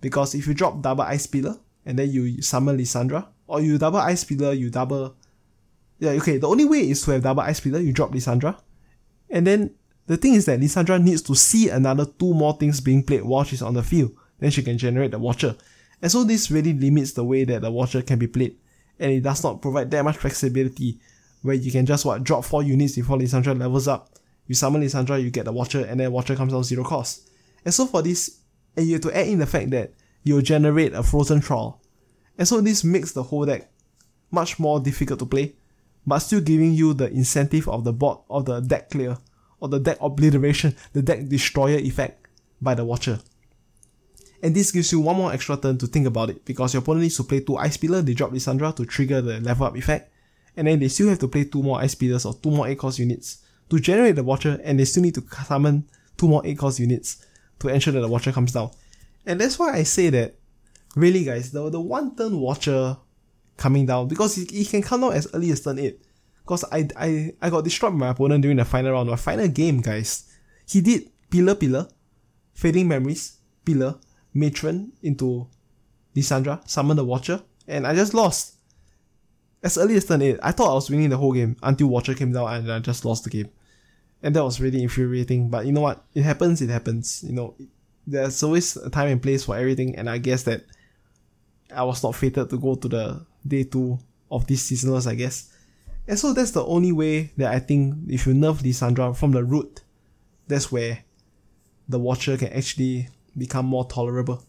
Because 0.00 0.34
if 0.34 0.46
you 0.46 0.54
drop 0.54 0.82
double 0.82 1.04
Ice 1.04 1.26
Pillar 1.26 1.56
and 1.84 1.98
then 1.98 2.10
you 2.10 2.42
summon 2.42 2.76
Lissandra, 2.76 3.26
or 3.46 3.60
you 3.60 3.78
double 3.78 3.98
Ice 3.98 4.24
Pillar, 4.24 4.52
you 4.52 4.70
double. 4.70 5.16
Yeah, 5.98 6.10
okay, 6.12 6.38
the 6.38 6.48
only 6.48 6.64
way 6.64 6.90
is 6.90 7.02
to 7.04 7.12
have 7.12 7.22
double 7.22 7.42
Ice 7.42 7.60
Pillar, 7.60 7.78
you 7.78 7.92
drop 7.92 8.10
Lissandra, 8.10 8.58
and 9.30 9.46
then 9.46 9.74
the 10.06 10.16
thing 10.16 10.34
is 10.34 10.46
that 10.46 10.58
Lissandra 10.58 11.00
needs 11.00 11.22
to 11.22 11.34
see 11.36 11.68
another 11.68 12.04
two 12.04 12.34
more 12.34 12.56
things 12.56 12.80
being 12.80 13.04
played 13.04 13.22
while 13.22 13.44
she's 13.44 13.62
on 13.62 13.74
the 13.74 13.82
field, 13.82 14.10
then 14.40 14.50
she 14.50 14.62
can 14.62 14.76
generate 14.76 15.12
the 15.12 15.18
Watcher. 15.18 15.54
And 16.00 16.10
so 16.10 16.24
this 16.24 16.50
really 16.50 16.72
limits 16.72 17.12
the 17.12 17.22
way 17.22 17.44
that 17.44 17.62
the 17.62 17.70
Watcher 17.70 18.02
can 18.02 18.18
be 18.18 18.26
played, 18.26 18.56
and 18.98 19.12
it 19.12 19.22
does 19.22 19.44
not 19.44 19.62
provide 19.62 19.92
that 19.92 20.04
much 20.04 20.16
flexibility 20.16 20.98
where 21.42 21.54
you 21.54 21.70
can 21.70 21.86
just 21.86 22.04
what 22.04 22.24
drop 22.24 22.44
4 22.44 22.64
units 22.64 22.96
before 22.96 23.18
Lissandra 23.18 23.56
levels 23.56 23.86
up. 23.86 24.11
You 24.46 24.54
summon 24.54 24.82
Lissandra, 24.82 25.22
you 25.22 25.30
get 25.30 25.44
the 25.44 25.52
Watcher, 25.52 25.84
and 25.84 26.00
then 26.00 26.12
Watcher 26.12 26.36
comes 26.36 26.52
out 26.52 26.62
zero 26.62 26.84
cost. 26.84 27.30
And 27.64 27.72
so 27.72 27.86
for 27.86 28.02
this, 28.02 28.38
and 28.76 28.86
you 28.86 28.94
have 28.94 29.02
to 29.02 29.16
add 29.16 29.28
in 29.28 29.38
the 29.38 29.46
fact 29.46 29.70
that 29.70 29.92
you'll 30.24 30.42
generate 30.42 30.94
a 30.94 31.02
Frozen 31.02 31.40
Thrall. 31.42 31.80
And 32.38 32.48
so 32.48 32.60
this 32.60 32.84
makes 32.84 33.12
the 33.12 33.22
whole 33.22 33.46
deck 33.46 33.70
much 34.30 34.58
more 34.58 34.80
difficult 34.80 35.18
to 35.20 35.26
play, 35.26 35.54
but 36.06 36.18
still 36.18 36.40
giving 36.40 36.72
you 36.72 36.94
the 36.94 37.10
incentive 37.10 37.68
of 37.68 37.84
the 37.84 37.92
board 37.92 38.18
of 38.28 38.46
the 38.46 38.60
deck 38.60 38.90
clear 38.90 39.18
or 39.60 39.68
the 39.68 39.78
deck 39.78 39.98
obliteration, 40.00 40.74
the 40.92 41.02
deck 41.02 41.28
destroyer 41.28 41.78
effect 41.78 42.26
by 42.60 42.74
the 42.74 42.84
Watcher. 42.84 43.20
And 44.42 44.56
this 44.56 44.72
gives 44.72 44.90
you 44.90 44.98
one 44.98 45.16
more 45.16 45.32
extra 45.32 45.56
turn 45.56 45.78
to 45.78 45.86
think 45.86 46.06
about 46.06 46.30
it, 46.30 46.44
because 46.44 46.74
your 46.74 46.82
opponent 46.82 47.02
needs 47.02 47.16
to 47.16 47.22
play 47.22 47.40
two 47.40 47.56
Ice 47.56 47.76
Pillar, 47.76 48.02
they 48.02 48.14
drop 48.14 48.32
Lissandra 48.32 48.74
to 48.74 48.84
trigger 48.84 49.20
the 49.20 49.38
level 49.40 49.66
up 49.66 49.76
effect, 49.76 50.12
and 50.56 50.66
then 50.66 50.80
they 50.80 50.88
still 50.88 51.08
have 51.08 51.20
to 51.20 51.28
play 51.28 51.44
two 51.44 51.62
more 51.62 51.80
Ice 51.80 51.94
Pillars 51.94 52.24
or 52.24 52.34
two 52.34 52.50
more 52.50 52.66
8 52.66 52.76
cost 52.76 52.98
units 52.98 53.41
to 53.72 53.80
generate 53.80 54.16
the 54.16 54.22
Watcher, 54.22 54.60
and 54.64 54.78
they 54.78 54.84
still 54.84 55.02
need 55.02 55.14
to 55.14 55.24
summon 55.46 55.88
two 56.18 56.28
more 56.28 56.42
8 56.44 56.58
cost 56.58 56.78
units 56.78 57.24
to 57.58 57.68
ensure 57.68 57.94
that 57.94 58.00
the 58.00 58.08
Watcher 58.08 58.30
comes 58.30 58.52
down. 58.52 58.70
And 59.24 59.40
that's 59.40 59.58
why 59.58 59.72
I 59.72 59.82
say 59.84 60.10
that, 60.10 60.34
really 60.94 61.24
guys, 61.24 61.52
the, 61.52 61.70
the 61.70 61.80
one 61.80 62.14
turn 62.14 62.38
Watcher 62.38 62.98
coming 63.56 63.86
down, 63.86 64.08
because 64.08 64.34
he, 64.34 64.66
can 64.66 64.82
come 64.82 65.00
down 65.00 65.14
as 65.14 65.26
early 65.32 65.50
as 65.52 65.62
turn 65.62 65.78
8, 65.78 65.98
because 66.42 66.64
I, 66.70 66.86
I, 66.98 67.32
I 67.40 67.48
got 67.48 67.64
destroyed 67.64 67.92
by 67.92 67.98
my 67.98 68.08
opponent 68.10 68.42
during 68.42 68.58
the 68.58 68.66
final 68.66 68.92
round, 68.92 69.08
my 69.08 69.16
final 69.16 69.48
game, 69.48 69.80
guys. 69.80 70.30
He 70.68 70.82
did 70.82 71.10
Pillar 71.30 71.54
Pillar, 71.54 71.88
Fading 72.52 72.88
Memories, 72.88 73.38
Pillar, 73.64 73.94
Matron 74.34 74.92
into 75.02 75.48
Lissandra, 76.14 76.68
Summon 76.68 76.98
the 76.98 77.06
Watcher, 77.06 77.40
and 77.66 77.86
I 77.86 77.94
just 77.94 78.12
lost. 78.12 78.56
As 79.62 79.78
early 79.78 79.96
as 79.96 80.04
turn 80.04 80.20
8, 80.20 80.40
I 80.42 80.52
thought 80.52 80.72
I 80.72 80.74
was 80.74 80.90
winning 80.90 81.08
the 81.08 81.16
whole 81.16 81.32
game 81.32 81.56
until 81.62 81.86
Watcher 81.86 82.12
came 82.12 82.32
down 82.32 82.52
and 82.52 82.70
I 82.70 82.78
just 82.80 83.06
lost 83.06 83.24
the 83.24 83.30
game. 83.30 83.48
And 84.22 84.36
that 84.36 84.44
was 84.44 84.60
really 84.60 84.82
infuriating, 84.82 85.48
but 85.50 85.66
you 85.66 85.72
know 85.72 85.80
what? 85.80 86.04
It 86.14 86.22
happens, 86.22 86.62
it 86.62 86.70
happens. 86.70 87.24
You 87.26 87.32
know, 87.32 87.54
there's 88.06 88.42
always 88.42 88.76
a 88.76 88.88
time 88.88 89.08
and 89.08 89.22
place 89.22 89.44
for 89.44 89.56
everything, 89.56 89.96
and 89.96 90.08
I 90.08 90.18
guess 90.18 90.44
that 90.44 90.64
I 91.74 91.82
was 91.84 92.02
not 92.02 92.14
fated 92.14 92.50
to 92.50 92.58
go 92.58 92.74
to 92.76 92.88
the 92.88 93.26
day 93.46 93.64
2 93.64 93.98
of 94.30 94.46
this 94.46 94.70
seasonals, 94.70 95.10
I 95.10 95.14
guess. 95.14 95.52
And 96.06 96.18
so 96.18 96.32
that's 96.32 96.50
the 96.50 96.64
only 96.64 96.92
way 96.92 97.32
that 97.36 97.52
I 97.52 97.58
think 97.58 97.96
if 98.08 98.26
you 98.26 98.34
nerf 98.34 98.58
Lissandra 98.58 99.16
from 99.16 99.32
the 99.32 99.44
root, 99.44 99.82
that's 100.48 100.72
where 100.72 101.04
the 101.88 101.98
Watcher 101.98 102.36
can 102.36 102.52
actually 102.52 103.08
become 103.36 103.66
more 103.66 103.86
tolerable. 103.86 104.44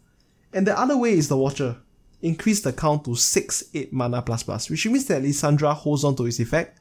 And 0.51 0.67
the 0.67 0.77
other 0.77 0.97
way 0.97 1.13
is 1.13 1.27
the 1.27 1.37
Watcher. 1.37 1.77
Increase 2.21 2.61
the 2.61 2.71
count 2.71 3.05
to 3.05 3.15
6 3.15 3.63
8 3.73 3.93
mana 3.93 4.21
plus 4.21 4.43
plus, 4.43 4.69
which 4.69 4.85
means 4.85 5.05
that 5.07 5.21
Lissandra 5.21 5.73
holds 5.73 6.03
on 6.03 6.15
to 6.15 6.25
its 6.25 6.39
effect. 6.39 6.79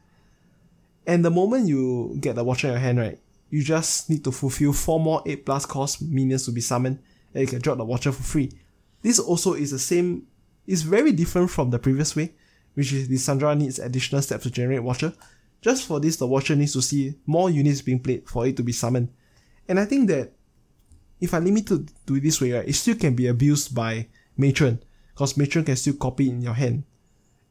And 1.07 1.25
the 1.25 1.31
moment 1.31 1.69
you 1.69 2.17
get 2.21 2.37
the 2.37 2.45
Watcher 2.45 2.69
in 2.69 2.73
your 2.75 2.81
hand, 2.81 2.99
right, 2.99 3.19
you 3.51 3.63
just 3.63 4.09
need 4.09 4.25
to 4.25 4.33
fulfill 4.33 4.73
4 4.73 5.01
more 5.01 5.23
8 5.27 5.45
plus 5.45 5.67
cost 5.67 6.01
minions 6.03 6.45
to 6.47 6.53
be 6.53 6.61
summoned, 6.61 6.99
and 7.35 7.43
you 7.43 7.47
can 7.47 7.61
drop 7.61 7.79
the 7.79 7.85
Watcher 7.85 8.13
for 8.13 8.23
free. 8.23 8.53
This 9.03 9.19
also 9.19 9.55
is 9.55 9.71
the 9.73 9.79
same, 9.79 10.27
is 10.67 10.83
very 10.83 11.13
different 11.13 11.51
from 11.51 11.71
the 11.71 11.79
previous 11.79 12.15
way, 12.15 12.35
which 12.75 12.93
is 12.93 13.09
Lissandra 13.09 13.59
needs 13.59 13.79
additional 13.79 14.23
steps 14.23 14.45
to 14.45 14.51
generate 14.51 14.83
Watcher. 14.83 15.13
just 15.63 15.87
for 15.87 16.01
this, 16.01 16.17
the 16.17 16.27
watcher 16.27 16.57
needs 16.57 16.73
to 16.75 16.83
see 16.83 17.15
more 17.25 17.49
units 17.49 17.81
being 17.81 18.01
played 18.01 18.29
for 18.29 18.47
it 18.47 18.57
to 18.57 18.63
be 18.63 18.73
summoned. 18.73 19.09
And 19.69 19.79
I 19.79 19.85
think 19.85 20.09
that 20.09 20.33
if 21.21 21.33
I 21.33 21.39
limit 21.39 21.69
to 21.69 21.87
do 22.05 22.17
it 22.17 22.21
this 22.21 22.41
way, 22.41 22.53
right, 22.53 22.69
it 22.69 22.73
still 22.75 22.97
can 22.97 23.15
be 23.15 23.29
abused 23.29 23.73
by 23.73 24.09
Matron, 24.37 24.83
because 25.15 25.37
Matron 25.37 25.65
can 25.65 25.77
still 25.77 25.95
copy 25.95 26.29
in 26.29 26.43
your 26.43 26.55
hand. 26.55 26.83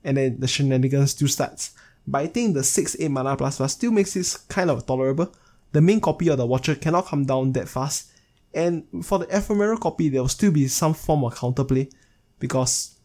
And 0.03 0.17
then 0.17 0.39
the 0.39 0.47
shenanigans 0.47 1.11
still 1.11 1.29
starts. 1.29 1.73
But 2.07 2.23
I 2.23 2.27
think 2.27 2.53
the 2.53 2.61
6-8 2.61 3.09
mana 3.09 3.35
plus 3.35 3.57
plus 3.57 3.73
still 3.73 3.91
makes 3.91 4.13
this 4.13 4.37
kind 4.37 4.69
of 4.69 4.85
tolerable. 4.85 5.33
The 5.71 5.81
main 5.81 6.01
copy 6.01 6.29
of 6.29 6.37
the 6.37 6.45
Watcher 6.45 6.75
cannot 6.75 7.05
come 7.05 7.25
down 7.25 7.53
that 7.53 7.69
fast. 7.69 8.11
And 8.53 8.85
for 9.03 9.19
the 9.19 9.27
ephemeral 9.35 9.77
copy, 9.77 10.09
there 10.09 10.21
will 10.21 10.27
still 10.27 10.51
be 10.51 10.67
some 10.67 10.93
form 10.93 11.23
of 11.23 11.35
counterplay 11.35 11.91
because 12.39 12.97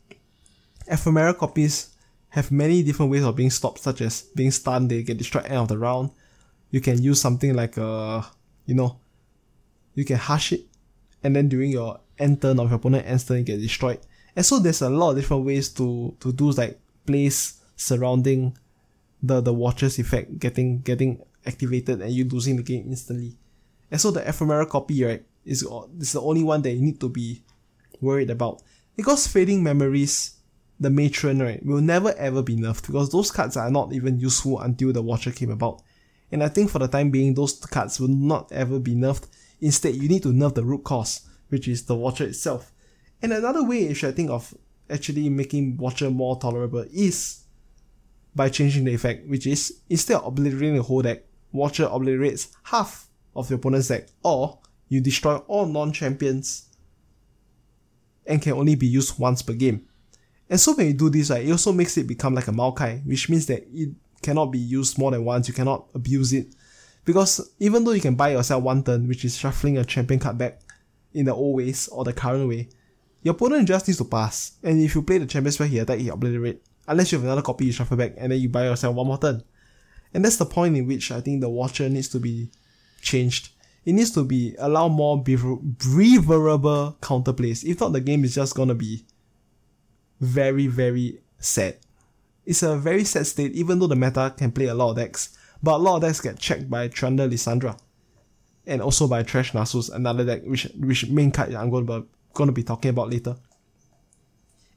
ephemeral 0.88 1.34
copies 1.34 1.90
have 2.30 2.50
many 2.50 2.82
different 2.82 3.10
ways 3.12 3.22
of 3.24 3.36
being 3.36 3.50
stopped, 3.50 3.78
such 3.78 4.00
as 4.00 4.22
being 4.34 4.50
stunned, 4.50 4.90
they 4.90 5.02
get 5.02 5.18
destroyed 5.18 5.46
end 5.46 5.56
of 5.56 5.68
the 5.68 5.78
round. 5.78 6.10
You 6.70 6.80
can 6.80 7.02
use 7.02 7.20
something 7.20 7.54
like 7.54 7.76
a, 7.76 8.26
you 8.66 8.74
know, 8.74 8.98
you 9.94 10.04
can 10.04 10.16
hush 10.16 10.52
it, 10.52 10.66
and 11.22 11.34
then 11.34 11.48
during 11.48 11.70
your 11.70 12.00
end 12.18 12.42
turn 12.42 12.58
of 12.58 12.68
your 12.68 12.76
opponent 12.76 13.06
end 13.06 13.26
turn, 13.26 13.38
you 13.38 13.44
get 13.44 13.60
destroyed. 13.60 14.00
And 14.34 14.44
so 14.44 14.58
there's 14.58 14.82
a 14.82 14.90
lot 14.90 15.10
of 15.10 15.16
different 15.16 15.44
ways 15.46 15.70
to 15.74 16.14
to 16.20 16.32
do 16.32 16.50
like 16.50 16.78
place 17.06 17.62
surrounding 17.76 18.58
the 19.22 19.40
the 19.40 19.52
watchers 19.52 19.98
effect 19.98 20.38
getting 20.38 20.80
getting 20.80 21.22
activated 21.46 22.02
and 22.02 22.12
you 22.12 22.24
losing 22.24 22.56
the 22.56 22.62
game 22.62 22.86
instantly. 22.88 23.36
And 23.90 24.00
so 24.00 24.10
the 24.10 24.28
ephemeral 24.28 24.66
copy, 24.66 25.04
right, 25.04 25.24
is, 25.44 25.66
is 26.00 26.12
the 26.12 26.20
only 26.20 26.42
one 26.42 26.62
that 26.62 26.72
you 26.72 26.82
need 26.82 27.00
to 27.00 27.08
be 27.08 27.42
worried 28.00 28.30
about. 28.30 28.62
Because 28.96 29.26
fading 29.26 29.62
memories, 29.62 30.36
the 30.80 30.90
matron, 30.90 31.40
right, 31.40 31.64
will 31.64 31.80
never 31.80 32.12
ever 32.16 32.42
be 32.42 32.56
nerfed 32.56 32.86
because 32.86 33.10
those 33.10 33.30
cards 33.30 33.56
are 33.56 33.70
not 33.70 33.92
even 33.92 34.18
useful 34.18 34.60
until 34.60 34.92
the 34.92 35.02
watcher 35.02 35.30
came 35.30 35.50
about. 35.50 35.82
And 36.32 36.42
I 36.42 36.48
think 36.48 36.70
for 36.70 36.80
the 36.80 36.88
time 36.88 37.10
being, 37.10 37.34
those 37.34 37.54
cards 37.60 38.00
will 38.00 38.08
not 38.08 38.50
ever 38.50 38.80
be 38.80 38.94
nerfed. 38.94 39.28
Instead, 39.60 39.94
you 39.94 40.08
need 40.08 40.24
to 40.24 40.32
nerf 40.32 40.54
the 40.54 40.64
root 40.64 40.82
cause, 40.82 41.20
which 41.48 41.68
is 41.68 41.84
the 41.84 41.94
watcher 41.94 42.24
itself. 42.24 42.72
And 43.22 43.32
another 43.32 43.64
way, 43.64 43.84
if 43.84 44.02
I 44.02 44.10
think 44.10 44.30
of 44.30 44.52
actually 44.90 45.28
making 45.28 45.76
watcher 45.76 46.10
more 46.10 46.38
tolerable, 46.38 46.84
is 46.92 47.44
by 48.36 48.50
changing 48.50 48.84
the 48.84 48.94
effect, 48.94 49.26
which 49.26 49.46
is 49.46 49.80
instead 49.88 50.18
of 50.18 50.26
obliterating 50.26 50.76
the 50.76 50.82
whole 50.82 51.02
deck, 51.02 51.22
Watcher 51.52 51.88
obliterates 51.90 52.48
half 52.64 53.08
of 53.34 53.48
your 53.48 53.58
opponent's 53.58 53.88
deck, 53.88 54.08
or 54.22 54.58
you 54.88 55.00
destroy 55.00 55.36
all 55.48 55.66
non-champions 55.66 56.68
and 58.26 58.42
can 58.42 58.52
only 58.52 58.74
be 58.74 58.86
used 58.86 59.18
once 59.18 59.42
per 59.42 59.54
game. 59.54 59.86
And 60.50 60.60
so 60.60 60.74
when 60.74 60.86
you 60.86 60.92
do 60.92 61.10
this, 61.10 61.30
right, 61.30 61.46
it 61.46 61.50
also 61.50 61.72
makes 61.72 61.96
it 61.96 62.06
become 62.06 62.34
like 62.34 62.48
a 62.48 62.52
Maokai, 62.52 63.04
which 63.06 63.28
means 63.28 63.46
that 63.46 63.66
it 63.72 63.90
cannot 64.22 64.46
be 64.46 64.58
used 64.58 64.98
more 64.98 65.10
than 65.10 65.24
once, 65.24 65.48
you 65.48 65.54
cannot 65.54 65.86
abuse 65.94 66.32
it. 66.32 66.54
Because 67.04 67.52
even 67.58 67.84
though 67.84 67.92
you 67.92 68.00
can 68.00 68.16
buy 68.16 68.30
yourself 68.30 68.62
one 68.62 68.82
turn, 68.82 69.08
which 69.08 69.24
is 69.24 69.36
shuffling 69.36 69.78
a 69.78 69.84
champion 69.84 70.20
card 70.20 70.38
back 70.38 70.60
in 71.14 71.24
the 71.24 71.34
old 71.34 71.56
ways 71.56 71.88
or 71.88 72.04
the 72.04 72.12
current 72.12 72.48
way, 72.48 72.68
your 73.22 73.34
opponent 73.34 73.66
just 73.66 73.88
needs 73.88 73.98
to 73.98 74.04
pass. 74.04 74.52
And 74.62 74.80
if 74.80 74.94
you 74.94 75.02
play 75.02 75.18
the 75.18 75.26
champion 75.26 75.52
spell, 75.52 75.66
he 75.66 75.78
attack, 75.78 75.98
he 75.98 76.08
obliterate. 76.08 76.62
Unless 76.88 77.12
you 77.12 77.18
have 77.18 77.24
another 77.24 77.42
copy, 77.42 77.66
you 77.66 77.72
shuffle 77.72 77.96
back, 77.96 78.14
and 78.16 78.32
then 78.32 78.40
you 78.40 78.48
buy 78.48 78.64
yourself 78.64 78.94
one 78.94 79.06
more 79.06 79.18
turn. 79.18 79.42
And 80.14 80.24
that's 80.24 80.36
the 80.36 80.46
point 80.46 80.76
in 80.76 80.86
which 80.86 81.10
I 81.10 81.20
think 81.20 81.40
the 81.40 81.48
watcher 81.48 81.88
needs 81.88 82.08
to 82.08 82.20
be 82.20 82.50
changed. 83.00 83.50
It 83.84 83.92
needs 83.92 84.10
to 84.12 84.24
be 84.24 84.54
allow 84.58 84.88
more 84.88 85.22
breathable 85.22 86.96
counterplays. 87.00 87.64
If 87.64 87.80
not, 87.80 87.92
the 87.92 88.00
game 88.00 88.24
is 88.24 88.34
just 88.34 88.54
gonna 88.54 88.74
be 88.74 89.04
very, 90.20 90.66
very 90.66 91.20
sad. 91.38 91.76
It's 92.44 92.62
a 92.62 92.76
very 92.76 93.04
sad 93.04 93.26
state, 93.26 93.52
even 93.52 93.78
though 93.78 93.86
the 93.88 93.96
meta 93.96 94.32
can 94.36 94.52
play 94.52 94.66
a 94.66 94.74
lot 94.74 94.90
of 94.90 94.96
decks. 94.96 95.36
But 95.62 95.76
a 95.76 95.78
lot 95.78 95.96
of 95.96 96.02
decks 96.02 96.20
get 96.20 96.38
checked 96.38 96.70
by 96.70 96.88
Trundle 96.88 97.28
Lissandra. 97.28 97.78
And 98.66 98.80
also 98.80 99.06
by 99.06 99.22
Thresh 99.22 99.52
Nasus, 99.52 99.92
another 99.92 100.24
deck 100.24 100.42
which 100.44 100.64
which 100.78 101.08
main 101.08 101.30
card 101.30 101.54
I'm 101.54 101.70
to, 101.70 102.06
going 102.34 102.48
to 102.48 102.52
be 102.52 102.62
talking 102.62 102.90
about 102.90 103.10
later. 103.10 103.36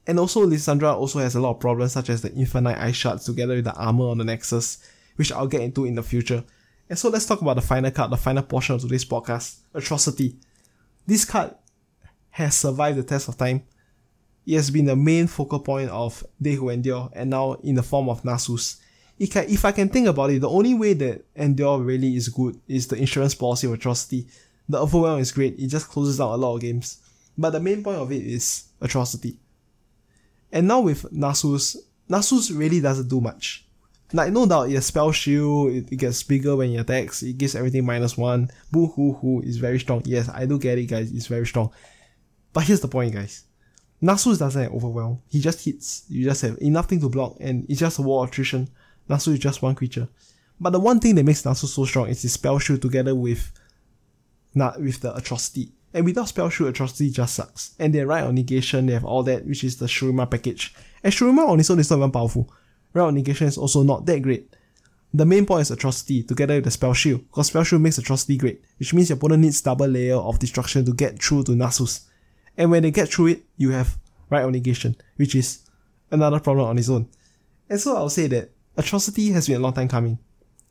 And 0.06 0.18
also 0.18 0.46
Lissandra 0.46 0.94
also 0.94 1.18
has 1.18 1.34
a 1.34 1.40
lot 1.40 1.52
of 1.52 1.60
problems 1.60 1.92
such 1.92 2.10
as 2.10 2.22
the 2.22 2.32
Infinite 2.32 2.78
Ice 2.78 2.96
Shards 2.96 3.24
together 3.24 3.54
with 3.56 3.64
the 3.64 3.74
armor 3.74 4.08
on 4.08 4.18
the 4.18 4.24
Nexus, 4.24 4.78
which 5.16 5.30
I'll 5.30 5.46
get 5.46 5.60
into 5.60 5.84
in 5.84 5.94
the 5.94 6.02
future. 6.02 6.42
And 6.88 6.98
so 6.98 7.08
let's 7.08 7.26
talk 7.26 7.40
about 7.40 7.54
the 7.54 7.62
final 7.62 7.90
card, 7.90 8.10
the 8.10 8.16
final 8.16 8.42
portion 8.42 8.74
of 8.74 8.80
today's 8.80 9.04
podcast, 9.04 9.58
Atrocity. 9.74 10.36
This 11.06 11.24
card 11.24 11.54
has 12.30 12.56
survived 12.56 12.98
the 12.98 13.02
test 13.02 13.28
of 13.28 13.36
time. 13.36 13.62
It 14.46 14.56
has 14.56 14.70
been 14.70 14.86
the 14.86 14.96
main 14.96 15.26
focal 15.26 15.60
point 15.60 15.90
of 15.90 16.24
They 16.40 16.54
Who 16.54 16.70
Endure 16.70 17.10
and 17.12 17.30
now 17.30 17.52
in 17.62 17.74
the 17.76 17.82
form 17.82 18.08
of 18.08 18.22
Nasus. 18.22 18.80
If 19.18 19.64
I 19.64 19.72
can 19.72 19.90
think 19.90 20.08
about 20.08 20.30
it, 20.30 20.40
the 20.40 20.48
only 20.48 20.74
way 20.74 20.94
that 20.94 21.26
Endure 21.36 21.78
really 21.80 22.16
is 22.16 22.28
good 22.28 22.58
is 22.66 22.88
the 22.88 22.96
insurance 22.96 23.34
policy 23.34 23.66
of 23.66 23.74
Atrocity. 23.74 24.26
The 24.68 24.80
Overwhelm 24.80 25.20
is 25.20 25.30
great, 25.30 25.58
it 25.58 25.66
just 25.66 25.88
closes 25.88 26.18
down 26.18 26.30
a 26.30 26.36
lot 26.36 26.56
of 26.56 26.62
games. 26.62 27.02
But 27.36 27.50
the 27.50 27.60
main 27.60 27.84
point 27.84 27.98
of 27.98 28.10
it 28.10 28.22
is 28.22 28.64
Atrocity. 28.80 29.36
And 30.52 30.66
now 30.68 30.80
with 30.80 31.02
Nasus, 31.12 31.76
Nasus 32.08 32.56
really 32.56 32.80
doesn't 32.80 33.08
do 33.08 33.20
much. 33.20 33.66
Like 34.12 34.32
no 34.32 34.46
doubt, 34.46 34.70
it 34.70 34.82
spell 34.82 35.12
shield, 35.12 35.70
it, 35.72 35.92
it, 35.92 35.96
gets 35.96 36.22
bigger 36.24 36.56
when 36.56 36.72
you 36.72 36.80
attacks, 36.80 37.22
it 37.22 37.38
gives 37.38 37.54
everything 37.54 37.86
minus 37.86 38.16
one. 38.16 38.50
Boo 38.72 38.88
hoo 38.88 39.12
hoo 39.12 39.40
is 39.42 39.58
very 39.58 39.78
strong. 39.78 40.02
Yes, 40.04 40.28
I 40.28 40.46
do 40.46 40.58
get 40.58 40.78
it, 40.78 40.86
guys, 40.86 41.12
it's 41.12 41.28
very 41.28 41.46
strong. 41.46 41.70
But 42.52 42.64
here's 42.64 42.80
the 42.80 42.88
point, 42.88 43.14
guys. 43.14 43.44
Nasus 44.02 44.38
doesn't 44.38 44.72
overwhelm. 44.72 45.20
He 45.28 45.40
just 45.40 45.64
hits. 45.64 46.04
You 46.08 46.24
just 46.24 46.42
have 46.42 46.58
enough 46.60 46.88
thing 46.88 47.00
to 47.00 47.08
block, 47.08 47.36
and 47.38 47.66
it's 47.68 47.78
just 47.78 47.98
a 47.98 48.02
war 48.02 48.26
attrition. 48.26 48.68
Nasus 49.08 49.34
is 49.34 49.38
just 49.38 49.62
one 49.62 49.74
creature. 49.76 50.08
But 50.58 50.70
the 50.70 50.80
one 50.80 50.98
thing 51.00 51.14
that 51.14 51.24
makes 51.24 51.42
Nasus 51.42 51.68
so 51.68 51.84
strong 51.84 52.08
is 52.08 52.22
his 52.22 52.32
spell 52.32 52.58
shield 52.58 52.82
together 52.82 53.14
with 53.14 53.52
not 54.54 54.80
with 54.80 55.00
the 55.00 55.14
atrocity. 55.14 55.72
And 55.92 56.04
without 56.04 56.28
spell 56.28 56.48
shield, 56.50 56.70
atrocity 56.70 57.10
just 57.10 57.34
sucks. 57.34 57.74
And 57.78 57.94
they 57.94 58.04
Rite 58.04 58.24
of 58.24 58.34
Negation, 58.34 58.86
they 58.86 58.92
have 58.92 59.04
all 59.04 59.22
that, 59.24 59.46
which 59.46 59.64
is 59.64 59.76
the 59.78 59.86
Shurima 59.86 60.30
package. 60.30 60.74
And 61.02 61.12
Shurima 61.12 61.48
on 61.48 61.58
its 61.58 61.70
own 61.70 61.80
is 61.80 61.90
not 61.90 61.98
even 61.98 62.12
powerful. 62.12 62.52
Rite 62.92 63.08
of 63.08 63.14
Negation 63.14 63.48
is 63.48 63.58
also 63.58 63.82
not 63.82 64.06
that 64.06 64.22
great. 64.22 64.54
The 65.12 65.26
main 65.26 65.44
point 65.44 65.62
is 65.62 65.70
Atrocity, 65.72 66.22
together 66.22 66.54
with 66.54 66.64
the 66.64 66.70
Spell 66.70 66.94
Shield, 66.94 67.26
because 67.28 67.48
Spell 67.48 67.64
Shield 67.64 67.82
makes 67.82 67.98
Atrocity 67.98 68.36
great, 68.36 68.62
which 68.78 68.94
means 68.94 69.08
your 69.08 69.16
opponent 69.16 69.42
needs 69.42 69.60
double 69.60 69.88
layer 69.88 70.16
of 70.16 70.38
destruction 70.38 70.84
to 70.84 70.92
get 70.92 71.20
through 71.20 71.42
to 71.44 71.52
Nasus. 71.52 72.06
And 72.56 72.70
when 72.70 72.84
they 72.84 72.92
get 72.92 73.08
through 73.08 73.26
it, 73.28 73.42
you 73.56 73.70
have 73.70 73.98
Rite 74.28 74.44
of 74.44 74.52
Negation, 74.52 74.94
which 75.16 75.34
is 75.34 75.68
another 76.12 76.38
problem 76.38 76.68
on 76.68 76.78
its 76.78 76.88
own. 76.88 77.08
And 77.68 77.80
so 77.80 77.96
I'll 77.96 78.08
say 78.08 78.28
that 78.28 78.50
Atrocity 78.76 79.30
has 79.32 79.48
been 79.48 79.56
a 79.56 79.60
long 79.60 79.72
time 79.72 79.88
coming. 79.88 80.18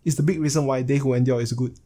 It's 0.06 0.16
the 0.16 0.24
big 0.24 0.40
reason 0.40 0.66
why 0.66 0.84
They 0.84 0.98
Who 0.98 1.14
Endure 1.14 1.42
is 1.42 1.52
good. 1.52 1.78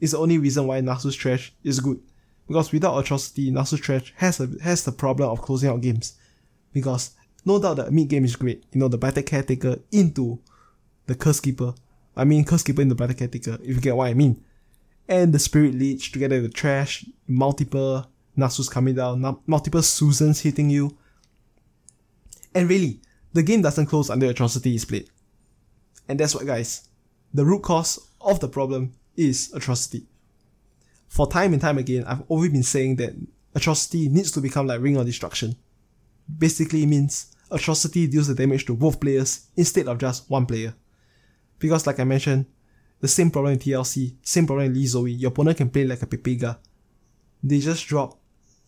It's 0.00 0.12
the 0.12 0.18
only 0.18 0.38
reason 0.38 0.66
why 0.66 0.80
Nasus 0.80 1.20
Thresh 1.20 1.52
is 1.62 1.80
good. 1.80 2.00
Because 2.48 2.72
without 2.72 2.98
Atrocity, 2.98 3.52
Nasus 3.52 3.84
Thresh 3.84 4.12
has, 4.16 4.40
a, 4.40 4.48
has 4.62 4.84
the 4.84 4.92
problem 4.92 5.30
of 5.30 5.42
closing 5.42 5.68
out 5.68 5.82
games. 5.82 6.14
Because 6.72 7.12
no 7.44 7.60
doubt 7.60 7.76
the 7.76 7.90
mid 7.90 8.08
game 8.08 8.24
is 8.24 8.36
great. 8.36 8.64
You 8.72 8.80
know, 8.80 8.88
the 8.88 8.98
Battle 8.98 9.22
Caretaker 9.22 9.78
into 9.92 10.40
the 11.06 11.14
Curse 11.14 11.40
Keeper. 11.40 11.74
I 12.16 12.24
mean, 12.24 12.44
Curse 12.44 12.62
Keeper 12.62 12.82
into 12.82 12.94
Battle 12.94 13.14
Caretaker, 13.14 13.58
if 13.62 13.76
you 13.76 13.80
get 13.80 13.96
what 13.96 14.08
I 14.08 14.14
mean. 14.14 14.42
And 15.06 15.32
the 15.32 15.38
Spirit 15.38 15.74
Leech 15.74 16.10
together 16.10 16.40
with 16.40 16.52
the 16.52 16.58
Thresh, 16.58 17.04
multiple 17.26 18.06
Nasus 18.36 18.70
coming 18.70 18.94
down, 18.94 19.38
multiple 19.46 19.82
Susans 19.82 20.40
hitting 20.40 20.70
you. 20.70 20.96
And 22.54 22.68
really, 22.68 23.00
the 23.32 23.42
game 23.42 23.62
doesn't 23.62 23.86
close 23.86 24.10
until 24.10 24.30
Atrocity 24.30 24.74
is 24.74 24.84
played. 24.84 25.10
And 26.08 26.18
that's 26.18 26.34
what, 26.34 26.46
guys. 26.46 26.88
The 27.34 27.44
root 27.44 27.62
cause 27.62 27.98
of 28.20 28.40
the 28.40 28.48
problem 28.48 28.94
is 29.16 29.52
Atrocity. 29.54 30.06
For 31.08 31.26
time 31.26 31.52
and 31.52 31.60
time 31.62 31.78
again, 31.78 32.04
I've 32.06 32.22
always 32.28 32.52
been 32.52 32.62
saying 32.62 32.96
that 32.96 33.14
Atrocity 33.54 34.08
needs 34.08 34.30
to 34.32 34.40
become 34.40 34.66
like 34.66 34.80
Ring 34.80 34.96
of 34.96 35.06
Destruction 35.06 35.56
basically 36.36 36.84
means 36.86 37.34
Atrocity 37.50 38.06
deals 38.06 38.28
the 38.28 38.34
damage 38.34 38.66
to 38.66 38.76
both 38.76 39.00
players 39.00 39.46
instead 39.56 39.88
of 39.88 39.98
just 39.98 40.28
one 40.28 40.44
player. 40.44 40.74
Because 41.58 41.86
like 41.86 41.98
I 41.98 42.04
mentioned, 42.04 42.46
the 43.00 43.08
same 43.08 43.30
problem 43.30 43.54
in 43.54 43.58
TLC, 43.58 44.14
same 44.22 44.46
problem 44.46 44.66
in 44.66 44.74
Lee 44.74 44.86
Zoe, 44.86 45.12
your 45.12 45.30
opponent 45.30 45.56
can 45.56 45.70
play 45.70 45.84
like 45.84 46.02
a 46.02 46.06
Pepega. 46.06 46.58
They 47.42 47.60
just 47.60 47.86
drop 47.86 48.18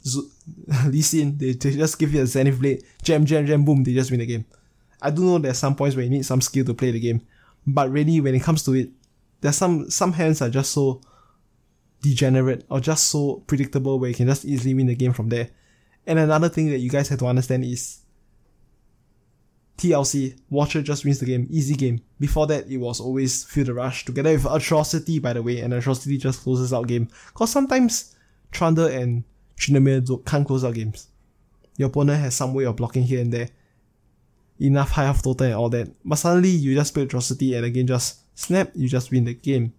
Z- 0.06 0.30
Lee 0.86 1.02
Sin, 1.02 1.36
they, 1.36 1.52
they 1.52 1.72
just 1.72 1.98
give 1.98 2.14
you 2.14 2.22
a 2.22 2.26
Zenith 2.26 2.58
Blade, 2.58 2.82
jam, 3.02 3.24
jam, 3.24 3.46
jam, 3.46 3.64
boom, 3.64 3.84
they 3.84 3.92
just 3.92 4.10
win 4.10 4.20
the 4.20 4.26
game. 4.26 4.44
I 5.02 5.10
do 5.10 5.22
know 5.22 5.38
there's 5.38 5.58
some 5.58 5.74
points 5.74 5.96
where 5.96 6.04
you 6.04 6.10
need 6.10 6.24
some 6.24 6.40
skill 6.40 6.64
to 6.64 6.74
play 6.74 6.90
the 6.90 7.00
game, 7.00 7.22
but 7.66 7.90
really 7.90 8.20
when 8.20 8.34
it 8.34 8.42
comes 8.42 8.62
to 8.64 8.72
it, 8.72 8.90
there's 9.40 9.56
some 9.56 9.90
some 9.90 10.12
hands 10.12 10.42
are 10.42 10.50
just 10.50 10.72
so 10.72 11.00
degenerate 12.00 12.64
or 12.70 12.80
just 12.80 13.08
so 13.08 13.42
predictable 13.46 13.98
where 13.98 14.10
you 14.10 14.16
can 14.16 14.26
just 14.26 14.44
easily 14.44 14.74
win 14.74 14.86
the 14.86 14.94
game 14.94 15.12
from 15.12 15.28
there. 15.28 15.50
And 16.06 16.18
another 16.18 16.48
thing 16.48 16.70
that 16.70 16.78
you 16.78 16.90
guys 16.90 17.08
have 17.08 17.18
to 17.20 17.26
understand 17.26 17.64
is 17.64 18.00
TLC, 19.76 20.38
Watcher 20.50 20.82
just 20.82 21.04
wins 21.04 21.20
the 21.20 21.26
game, 21.26 21.46
easy 21.50 21.74
game. 21.74 22.00
Before 22.18 22.46
that, 22.48 22.68
it 22.68 22.76
was 22.76 23.00
always 23.00 23.44
Feel 23.44 23.64
the 23.64 23.74
Rush, 23.74 24.04
together 24.04 24.32
with 24.32 24.44
Atrocity, 24.44 25.18
by 25.18 25.32
the 25.32 25.42
way, 25.42 25.60
and 25.60 25.72
Atrocity 25.72 26.18
just 26.18 26.42
closes 26.42 26.72
out 26.72 26.86
game. 26.86 27.08
Cause 27.34 27.50
sometimes 27.50 28.14
Trundle 28.50 28.86
and 28.86 29.24
Tryndamere 29.56 30.24
can't 30.26 30.46
close 30.46 30.64
out 30.64 30.74
games. 30.74 31.08
Your 31.76 31.88
opponent 31.88 32.20
has 32.20 32.34
some 32.34 32.52
way 32.52 32.64
of 32.64 32.76
blocking 32.76 33.04
here 33.04 33.20
and 33.20 33.32
there. 33.32 33.48
enough 34.60 34.90
high 34.90 35.04
half 35.04 35.22
total 35.22 35.46
and 35.46 35.54
all 35.54 35.70
that. 35.70 35.88
But 36.04 36.16
suddenly 36.16 36.50
you 36.50 36.74
just 36.74 36.92
play 36.92 37.04
Atrocity 37.04 37.54
and 37.54 37.64
again 37.64 37.86
just 37.86 38.20
snap, 38.38 38.72
you 38.74 38.88
just 38.88 39.10
win 39.10 39.24
the 39.24 39.34
game. 39.34 39.72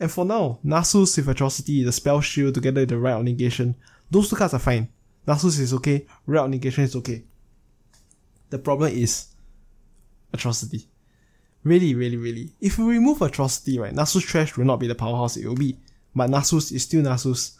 And 0.00 0.10
for 0.10 0.24
now, 0.24 0.60
Nasus 0.64 1.16
with 1.16 1.28
Atrocity, 1.28 1.82
the 1.82 1.92
Spell 1.92 2.20
Shield 2.20 2.54
together 2.54 2.82
with 2.82 2.90
the 2.90 2.98
Rite 2.98 3.16
of 3.16 3.24
Negation, 3.24 3.74
those 4.10 4.30
two 4.30 4.36
cards 4.36 4.54
are 4.54 4.60
fine. 4.60 4.88
Nasus 5.26 5.58
is 5.58 5.74
okay, 5.74 6.06
Rite 6.26 6.44
of 6.44 6.50
Negation 6.50 6.84
is 6.84 6.94
okay. 6.96 7.24
The 8.50 8.58
problem 8.58 8.92
is 8.92 9.26
Atrocity. 10.32 10.86
Really, 11.64 11.94
really, 11.94 12.16
really. 12.16 12.52
If 12.60 12.78
we 12.78 12.84
remove 12.84 13.20
Atrocity, 13.22 13.78
right, 13.78 13.92
Nasus 13.92 14.24
Thresh 14.24 14.56
will 14.56 14.64
not 14.64 14.78
be 14.78 14.86
the 14.86 14.94
powerhouse 14.94 15.36
it 15.36 15.46
will 15.46 15.56
be. 15.56 15.76
But 16.14 16.30
Nasus 16.30 16.72
is 16.72 16.84
still 16.84 17.02
Nasus. 17.02 17.56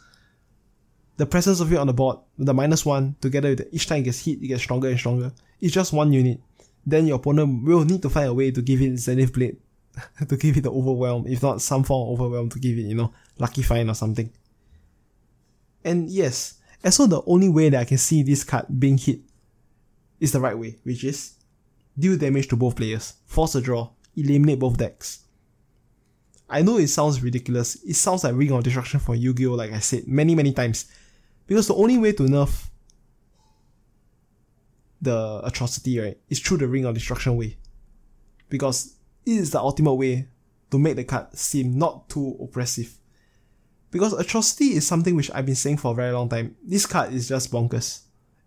The 1.17 1.25
presence 1.25 1.59
of 1.59 1.71
it 1.73 1.77
on 1.77 1.87
the 1.87 1.93
board, 1.93 2.17
the 2.37 2.53
minus 2.53 2.85
one, 2.85 3.15
together 3.19 3.49
with 3.49 3.57
the, 3.59 3.75
each 3.75 3.87
time 3.87 3.99
it 3.99 4.03
gets 4.03 4.23
hit, 4.23 4.41
it 4.41 4.47
gets 4.47 4.63
stronger 4.63 4.87
and 4.87 4.97
stronger. 4.97 5.33
It's 5.59 5.73
just 5.73 5.91
one 5.91 6.13
unit. 6.13 6.39
Then 6.85 7.05
your 7.05 7.17
opponent 7.17 7.65
will 7.65 7.83
need 7.83 8.01
to 8.03 8.09
find 8.09 8.29
a 8.29 8.33
way 8.33 8.51
to 8.51 8.61
give 8.61 8.81
it 8.81 8.97
Zenith 8.97 9.33
Blade 9.33 9.57
to 10.27 10.37
give 10.37 10.57
it 10.57 10.61
the 10.61 10.71
overwhelm, 10.71 11.25
if 11.27 11.41
not 11.41 11.61
some 11.61 11.83
form 11.83 12.13
of 12.13 12.19
overwhelm 12.19 12.49
to 12.49 12.59
give 12.59 12.77
it, 12.77 12.83
you 12.83 12.95
know, 12.95 13.13
lucky 13.37 13.61
find 13.61 13.89
or 13.89 13.95
something. 13.95 14.31
And 15.83 16.09
yes, 16.09 16.55
and 16.83 16.93
so 16.93 17.07
the 17.07 17.21
only 17.25 17.49
way 17.49 17.69
that 17.69 17.81
I 17.81 17.85
can 17.85 17.97
see 17.97 18.23
this 18.23 18.43
card 18.43 18.65
being 18.79 18.97
hit 18.97 19.19
is 20.19 20.31
the 20.31 20.39
right 20.39 20.57
way, 20.57 20.77
which 20.83 21.03
is 21.03 21.33
deal 21.97 22.17
damage 22.17 22.47
to 22.49 22.55
both 22.55 22.75
players, 22.75 23.13
force 23.25 23.55
a 23.55 23.61
draw, 23.61 23.89
eliminate 24.15 24.59
both 24.59 24.77
decks. 24.77 25.19
I 26.49 26.61
know 26.61 26.77
it 26.77 26.87
sounds 26.87 27.21
ridiculous, 27.21 27.75
it 27.83 27.95
sounds 27.95 28.23
like 28.23 28.35
Ring 28.35 28.51
of 28.51 28.63
Destruction 28.63 28.99
for 28.99 29.15
Yu-Gi-Oh! 29.15 29.53
like 29.53 29.71
I 29.71 29.79
said 29.79 30.07
many 30.07 30.35
many 30.35 30.51
times, 30.51 30.85
because 31.45 31.67
the 31.67 31.75
only 31.75 31.97
way 31.97 32.11
to 32.13 32.23
nerf 32.23 32.69
the 35.01 35.41
atrocity, 35.43 35.99
right, 35.99 36.17
is 36.29 36.39
through 36.39 36.57
the 36.57 36.67
Ring 36.67 36.85
of 36.85 36.93
Destruction 36.93 37.37
way. 37.37 37.57
Because 38.49 38.95
it 39.25 39.31
is 39.31 39.51
the 39.51 39.59
ultimate 39.59 39.93
way 39.93 40.27
to 40.71 40.79
make 40.79 40.95
the 40.95 41.03
card 41.03 41.35
seem 41.37 41.77
not 41.77 42.09
too 42.09 42.37
oppressive. 42.41 42.97
Because 43.91 44.13
Atrocity 44.13 44.75
is 44.75 44.85
something 44.85 45.15
which 45.15 45.31
I've 45.33 45.45
been 45.45 45.55
saying 45.55 45.77
for 45.77 45.91
a 45.91 45.95
very 45.95 46.11
long 46.11 46.29
time. 46.29 46.55
This 46.63 46.85
card 46.85 47.13
is 47.13 47.27
just 47.27 47.51
bonkers. 47.51 48.01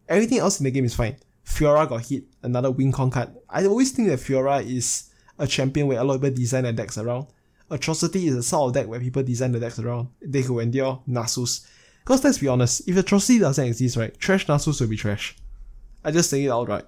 Everything 0.08 0.38
else 0.38 0.60
in 0.60 0.64
the 0.64 0.70
game 0.70 0.84
is 0.84 0.94
fine. 0.94 1.16
Fiora 1.44 1.88
got 1.88 2.06
hit, 2.06 2.24
another 2.42 2.70
win 2.70 2.92
con 2.92 3.10
card. 3.10 3.30
I 3.48 3.66
always 3.66 3.90
think 3.90 4.08
that 4.08 4.20
Fiora 4.20 4.64
is 4.64 5.10
a 5.38 5.46
champion 5.46 5.88
where 5.88 5.98
a 5.98 6.04
lot 6.04 6.14
of 6.14 6.22
people 6.22 6.36
design 6.36 6.62
their 6.62 6.72
decks 6.72 6.98
around. 6.98 7.26
Atrocity 7.70 8.28
is 8.28 8.36
a 8.36 8.42
sort 8.42 8.68
of 8.68 8.74
deck 8.74 8.86
where 8.86 9.00
people 9.00 9.22
design 9.22 9.52
the 9.52 9.58
decks 9.58 9.78
around. 9.78 10.08
They 10.20 10.42
could 10.42 10.58
endure 10.58 11.02
Nasus. 11.08 11.66
Because 12.04 12.22
let's 12.22 12.38
be 12.38 12.48
honest, 12.48 12.86
if 12.88 12.96
Atrocity 12.96 13.38
doesn't 13.38 13.66
exist, 13.66 13.96
right, 13.96 14.16
trash 14.18 14.46
Nasus 14.46 14.80
will 14.80 14.88
be 14.88 14.96
trash. 14.96 15.36
I 16.04 16.10
just 16.10 16.30
say 16.30 16.44
it 16.44 16.50
outright. 16.50 16.84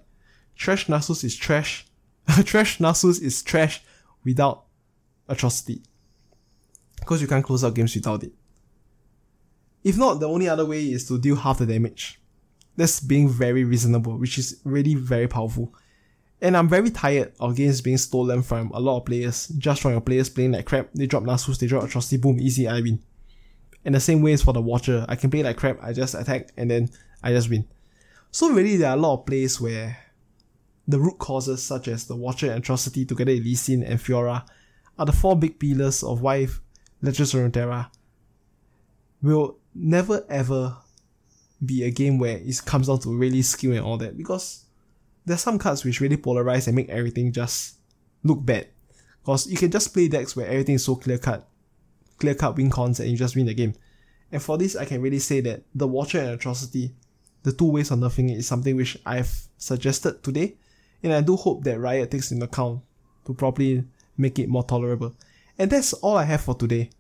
Trash 0.57 0.87
Nasus 0.87 1.25
is 1.25 1.35
trash. 1.35 1.87
trash 2.45 2.79
Nasus 2.79 3.23
is 3.23 3.43
trash 3.43 3.83
without 4.25 4.65
Atrocity. 5.29 5.83
Because 6.99 7.21
you 7.21 7.29
can't 7.29 7.45
close 7.45 7.65
out 7.65 7.75
games 7.75 7.95
without 7.95 8.23
it. 8.23 8.33
If 9.83 9.99
not, 9.99 10.21
the 10.21 10.29
only 10.29 10.49
other 10.49 10.65
way 10.65 10.85
is 10.85 11.07
to 11.09 11.19
deal 11.19 11.37
half 11.37 11.59
the 11.59 11.67
damage. 11.67 12.21
That's 12.77 13.01
being 13.01 13.29
very 13.29 13.65
reasonable, 13.65 14.19
which 14.19 14.39
is 14.39 14.61
really 14.65 14.95
very 14.95 15.29
powerful. 15.29 15.75
And 16.41 16.57
I'm 16.57 16.69
very 16.69 16.91
tired 16.91 17.33
of 17.39 17.57
games 17.57 17.81
being 17.81 17.99
stolen 17.99 18.43
from 18.43 18.71
a 18.73 18.81
lot 18.81 18.99
of 18.99 19.05
players, 19.05 19.49
just 19.49 19.83
from 19.83 19.93
your 19.93 20.01
players 20.01 20.29
playing 20.29 20.53
like 20.53 20.65
crap. 20.65 20.91
They 20.95 21.07
drop 21.07 21.23
Nasus, 21.23 21.59
they 21.59 21.67
drop 21.67 21.85
Atrocity, 21.85 22.17
boom, 22.17 22.41
easy, 22.41 22.67
I 22.67 22.81
win. 22.81 23.03
And 23.85 23.95
the 23.95 24.01
same 24.01 24.23
way 24.23 24.33
is 24.33 24.43
for 24.43 24.53
the 24.53 24.63
Watcher. 24.63 25.05
I 25.09 25.17
can 25.17 25.31
play 25.31 25.43
like 25.43 25.57
crap, 25.57 25.79
I 25.83 25.93
just 25.93 26.15
attack, 26.15 26.51
and 26.57 26.71
then 26.71 26.91
I 27.23 27.33
just 27.33 27.51
win. 27.51 27.67
So 28.31 28.51
really, 28.51 28.77
there 28.77 28.91
are 28.91 28.97
a 28.97 29.01
lot 29.01 29.21
of 29.21 29.27
plays 29.27 29.61
where 29.61 29.97
the 30.87 30.99
root 30.99 31.19
causes, 31.19 31.63
such 31.63 31.89
as 31.89 32.07
the 32.07 32.17
Watcher 32.17 32.51
and 32.51 32.63
Atrocity 32.63 33.05
together 33.05 33.37
Sin 33.55 33.83
and 33.83 33.99
Fiora, 33.99 34.47
are 34.99 35.07
the 35.07 35.13
four 35.13 35.37
big 35.37 35.59
pillars 35.59 36.03
of 36.03 36.21
why 36.21 36.47
Legends 37.03 37.35
of 37.35 37.41
Runeterra 37.41 37.91
will 39.23 39.59
never 39.75 40.25
ever 40.29 40.77
be 41.65 41.83
a 41.85 41.91
game 41.91 42.19
where 42.19 42.37
it 42.37 42.63
comes 42.65 42.89
down 42.89 42.99
to 43.01 43.17
really 43.17 43.43
skill 43.43 43.73
and 43.73 43.81
all 43.81 43.97
that 43.97 44.17
because 44.17 44.65
there's 45.25 45.41
some 45.41 45.59
cards 45.59 45.85
which 45.85 46.01
really 46.01 46.17
polarize 46.17 46.67
and 46.67 46.77
make 46.77 46.89
everything 46.91 47.33
just 47.33 47.77
look 48.23 48.45
bad. 48.45 48.69
Because 49.23 49.47
you 49.47 49.57
can 49.57 49.71
just 49.71 49.93
play 49.95 50.09
decks 50.09 50.37
where 50.37 50.47
everything 50.47 50.75
is 50.75 50.85
so 50.85 50.97
clear 50.97 51.17
cut, 51.17 51.49
clear 52.19 52.35
cut 52.35 52.57
win 52.57 52.71
cons 52.71 53.01
and 53.01 53.11
you 53.11 53.17
just 53.17 53.35
win 53.35 53.47
the 53.47 53.55
game. 53.55 53.75
And 54.31 54.43
for 54.43 54.59
this, 54.59 54.77
I 54.77 54.85
can 54.85 55.01
really 55.01 55.19
say 55.19 55.41
that 55.41 55.63
the 55.75 55.87
Watcher 55.87 56.21
and 56.21 56.31
Atrocity, 56.31 56.95
the 57.43 57.53
two 57.53 57.71
ways 57.71 57.91
of 57.91 58.01
nerfing 58.01 58.31
it, 58.31 58.39
is 58.39 58.47
something 58.47 58.77
which 58.77 58.99
I've 59.07 59.49
suggested 59.57 60.23
today, 60.23 60.57
and 61.05 61.13
I 61.13 61.21
do 61.21 61.37
hope 61.37 61.63
that 61.63 61.79
Riot 61.79 62.11
takes 62.11 62.33
into 62.33 62.47
account 62.47 62.83
to 63.27 63.35
properly 63.35 63.85
make 64.17 64.41
it 64.41 64.49
more 64.49 64.65
tolerable. 64.65 65.15
And 65.57 65.71
that's 65.71 65.93
all 65.93 66.17
I 66.17 66.25
have 66.25 66.41
for 66.41 66.57
today. 66.57 66.91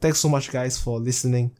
Thanks 0.00 0.18
so 0.18 0.28
much, 0.28 0.50
guys, 0.50 0.78
for 0.78 1.00
listening 1.00 1.52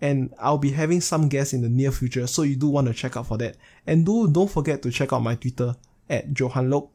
and 0.00 0.32
I'll 0.38 0.58
be 0.58 0.70
having 0.70 1.00
some 1.00 1.28
guests 1.28 1.52
in 1.52 1.62
the 1.62 1.68
near 1.68 1.90
future, 1.90 2.26
so 2.26 2.42
you 2.42 2.56
do 2.56 2.68
want 2.68 2.86
to 2.86 2.94
check 2.94 3.16
out 3.16 3.26
for 3.26 3.36
that. 3.38 3.56
And 3.86 4.06
do 4.06 4.28
don't 4.30 4.50
forget 4.50 4.82
to 4.82 4.90
check 4.90 5.12
out 5.12 5.22
my 5.22 5.34
Twitter 5.34 5.74
at 6.08 6.38
Johan 6.38 6.70
Lok. 6.70 6.90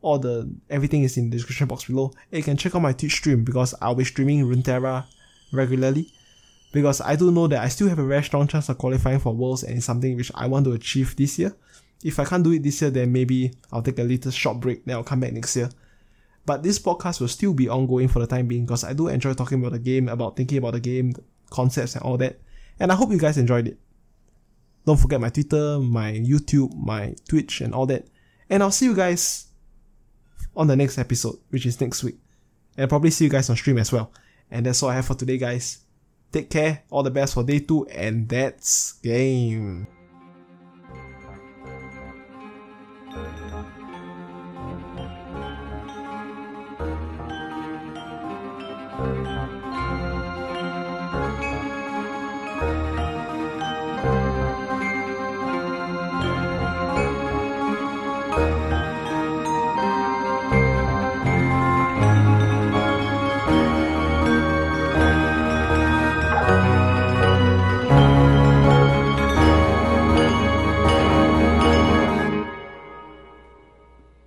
All 0.00 0.18
the 0.18 0.50
everything 0.70 1.02
is 1.02 1.16
in 1.16 1.30
the 1.30 1.36
description 1.36 1.66
box 1.66 1.84
below. 1.84 2.12
And 2.30 2.38
you 2.38 2.42
can 2.42 2.56
check 2.56 2.74
out 2.74 2.82
my 2.82 2.92
Twitch 2.92 3.16
stream 3.16 3.44
because 3.44 3.74
I'll 3.82 3.94
be 3.94 4.04
streaming 4.04 4.44
Runeterra 4.44 5.04
regularly. 5.52 6.12
Because 6.72 7.00
I 7.00 7.16
do 7.16 7.30
know 7.30 7.46
that 7.48 7.62
I 7.62 7.68
still 7.68 7.88
have 7.88 7.98
a 7.98 8.06
very 8.06 8.22
strong 8.22 8.46
chance 8.46 8.68
of 8.68 8.78
qualifying 8.78 9.18
for 9.18 9.34
Worlds 9.34 9.62
and 9.62 9.76
it's 9.76 9.86
something 9.86 10.16
which 10.16 10.30
I 10.34 10.46
want 10.46 10.64
to 10.66 10.72
achieve 10.72 11.16
this 11.16 11.38
year. 11.38 11.54
If 12.04 12.18
I 12.18 12.24
can't 12.24 12.44
do 12.44 12.52
it 12.52 12.62
this 12.62 12.80
year, 12.82 12.90
then 12.90 13.12
maybe 13.12 13.52
I'll 13.72 13.82
take 13.82 13.98
a 13.98 14.02
little 14.02 14.30
short 14.30 14.60
break, 14.60 14.84
then 14.84 14.96
I'll 14.96 15.04
come 15.04 15.20
back 15.20 15.32
next 15.32 15.56
year. 15.56 15.70
But 16.44 16.62
this 16.62 16.78
podcast 16.78 17.20
will 17.20 17.28
still 17.28 17.52
be 17.52 17.68
ongoing 17.68 18.08
for 18.08 18.20
the 18.20 18.26
time 18.26 18.46
being 18.46 18.64
because 18.64 18.84
I 18.84 18.92
do 18.92 19.08
enjoy 19.08 19.34
talking 19.34 19.58
about 19.58 19.72
the 19.72 19.80
game, 19.80 20.08
about 20.08 20.36
thinking 20.36 20.58
about 20.58 20.74
the 20.74 20.80
game, 20.80 21.14
concepts 21.50 21.94
and 21.94 22.04
all 22.04 22.16
that. 22.18 22.38
And 22.78 22.92
I 22.92 22.94
hope 22.94 23.10
you 23.10 23.18
guys 23.18 23.36
enjoyed 23.36 23.68
it. 23.68 23.78
Don't 24.84 24.98
forget 24.98 25.20
my 25.20 25.30
Twitter, 25.30 25.80
my 25.80 26.12
YouTube, 26.12 26.72
my 26.76 27.14
Twitch, 27.28 27.60
and 27.60 27.74
all 27.74 27.86
that. 27.86 28.06
And 28.48 28.62
I'll 28.62 28.70
see 28.70 28.86
you 28.86 28.94
guys 28.94 29.48
on 30.56 30.68
the 30.68 30.76
next 30.76 30.98
episode, 30.98 31.38
which 31.50 31.66
is 31.66 31.80
next 31.80 32.04
week. 32.04 32.16
And 32.76 32.82
I'll 32.82 32.88
probably 32.88 33.10
see 33.10 33.24
you 33.24 33.30
guys 33.30 33.50
on 33.50 33.56
stream 33.56 33.78
as 33.78 33.90
well. 33.90 34.12
And 34.48 34.64
that's 34.64 34.82
all 34.82 34.90
I 34.90 34.94
have 34.94 35.06
for 35.06 35.14
today, 35.14 35.38
guys. 35.38 35.78
Take 36.30 36.50
care, 36.50 36.84
all 36.90 37.02
the 37.02 37.10
best 37.10 37.34
for 37.34 37.42
day 37.42 37.60
two, 37.60 37.86
and 37.86 38.28
that's 38.28 38.92
game. 39.02 39.88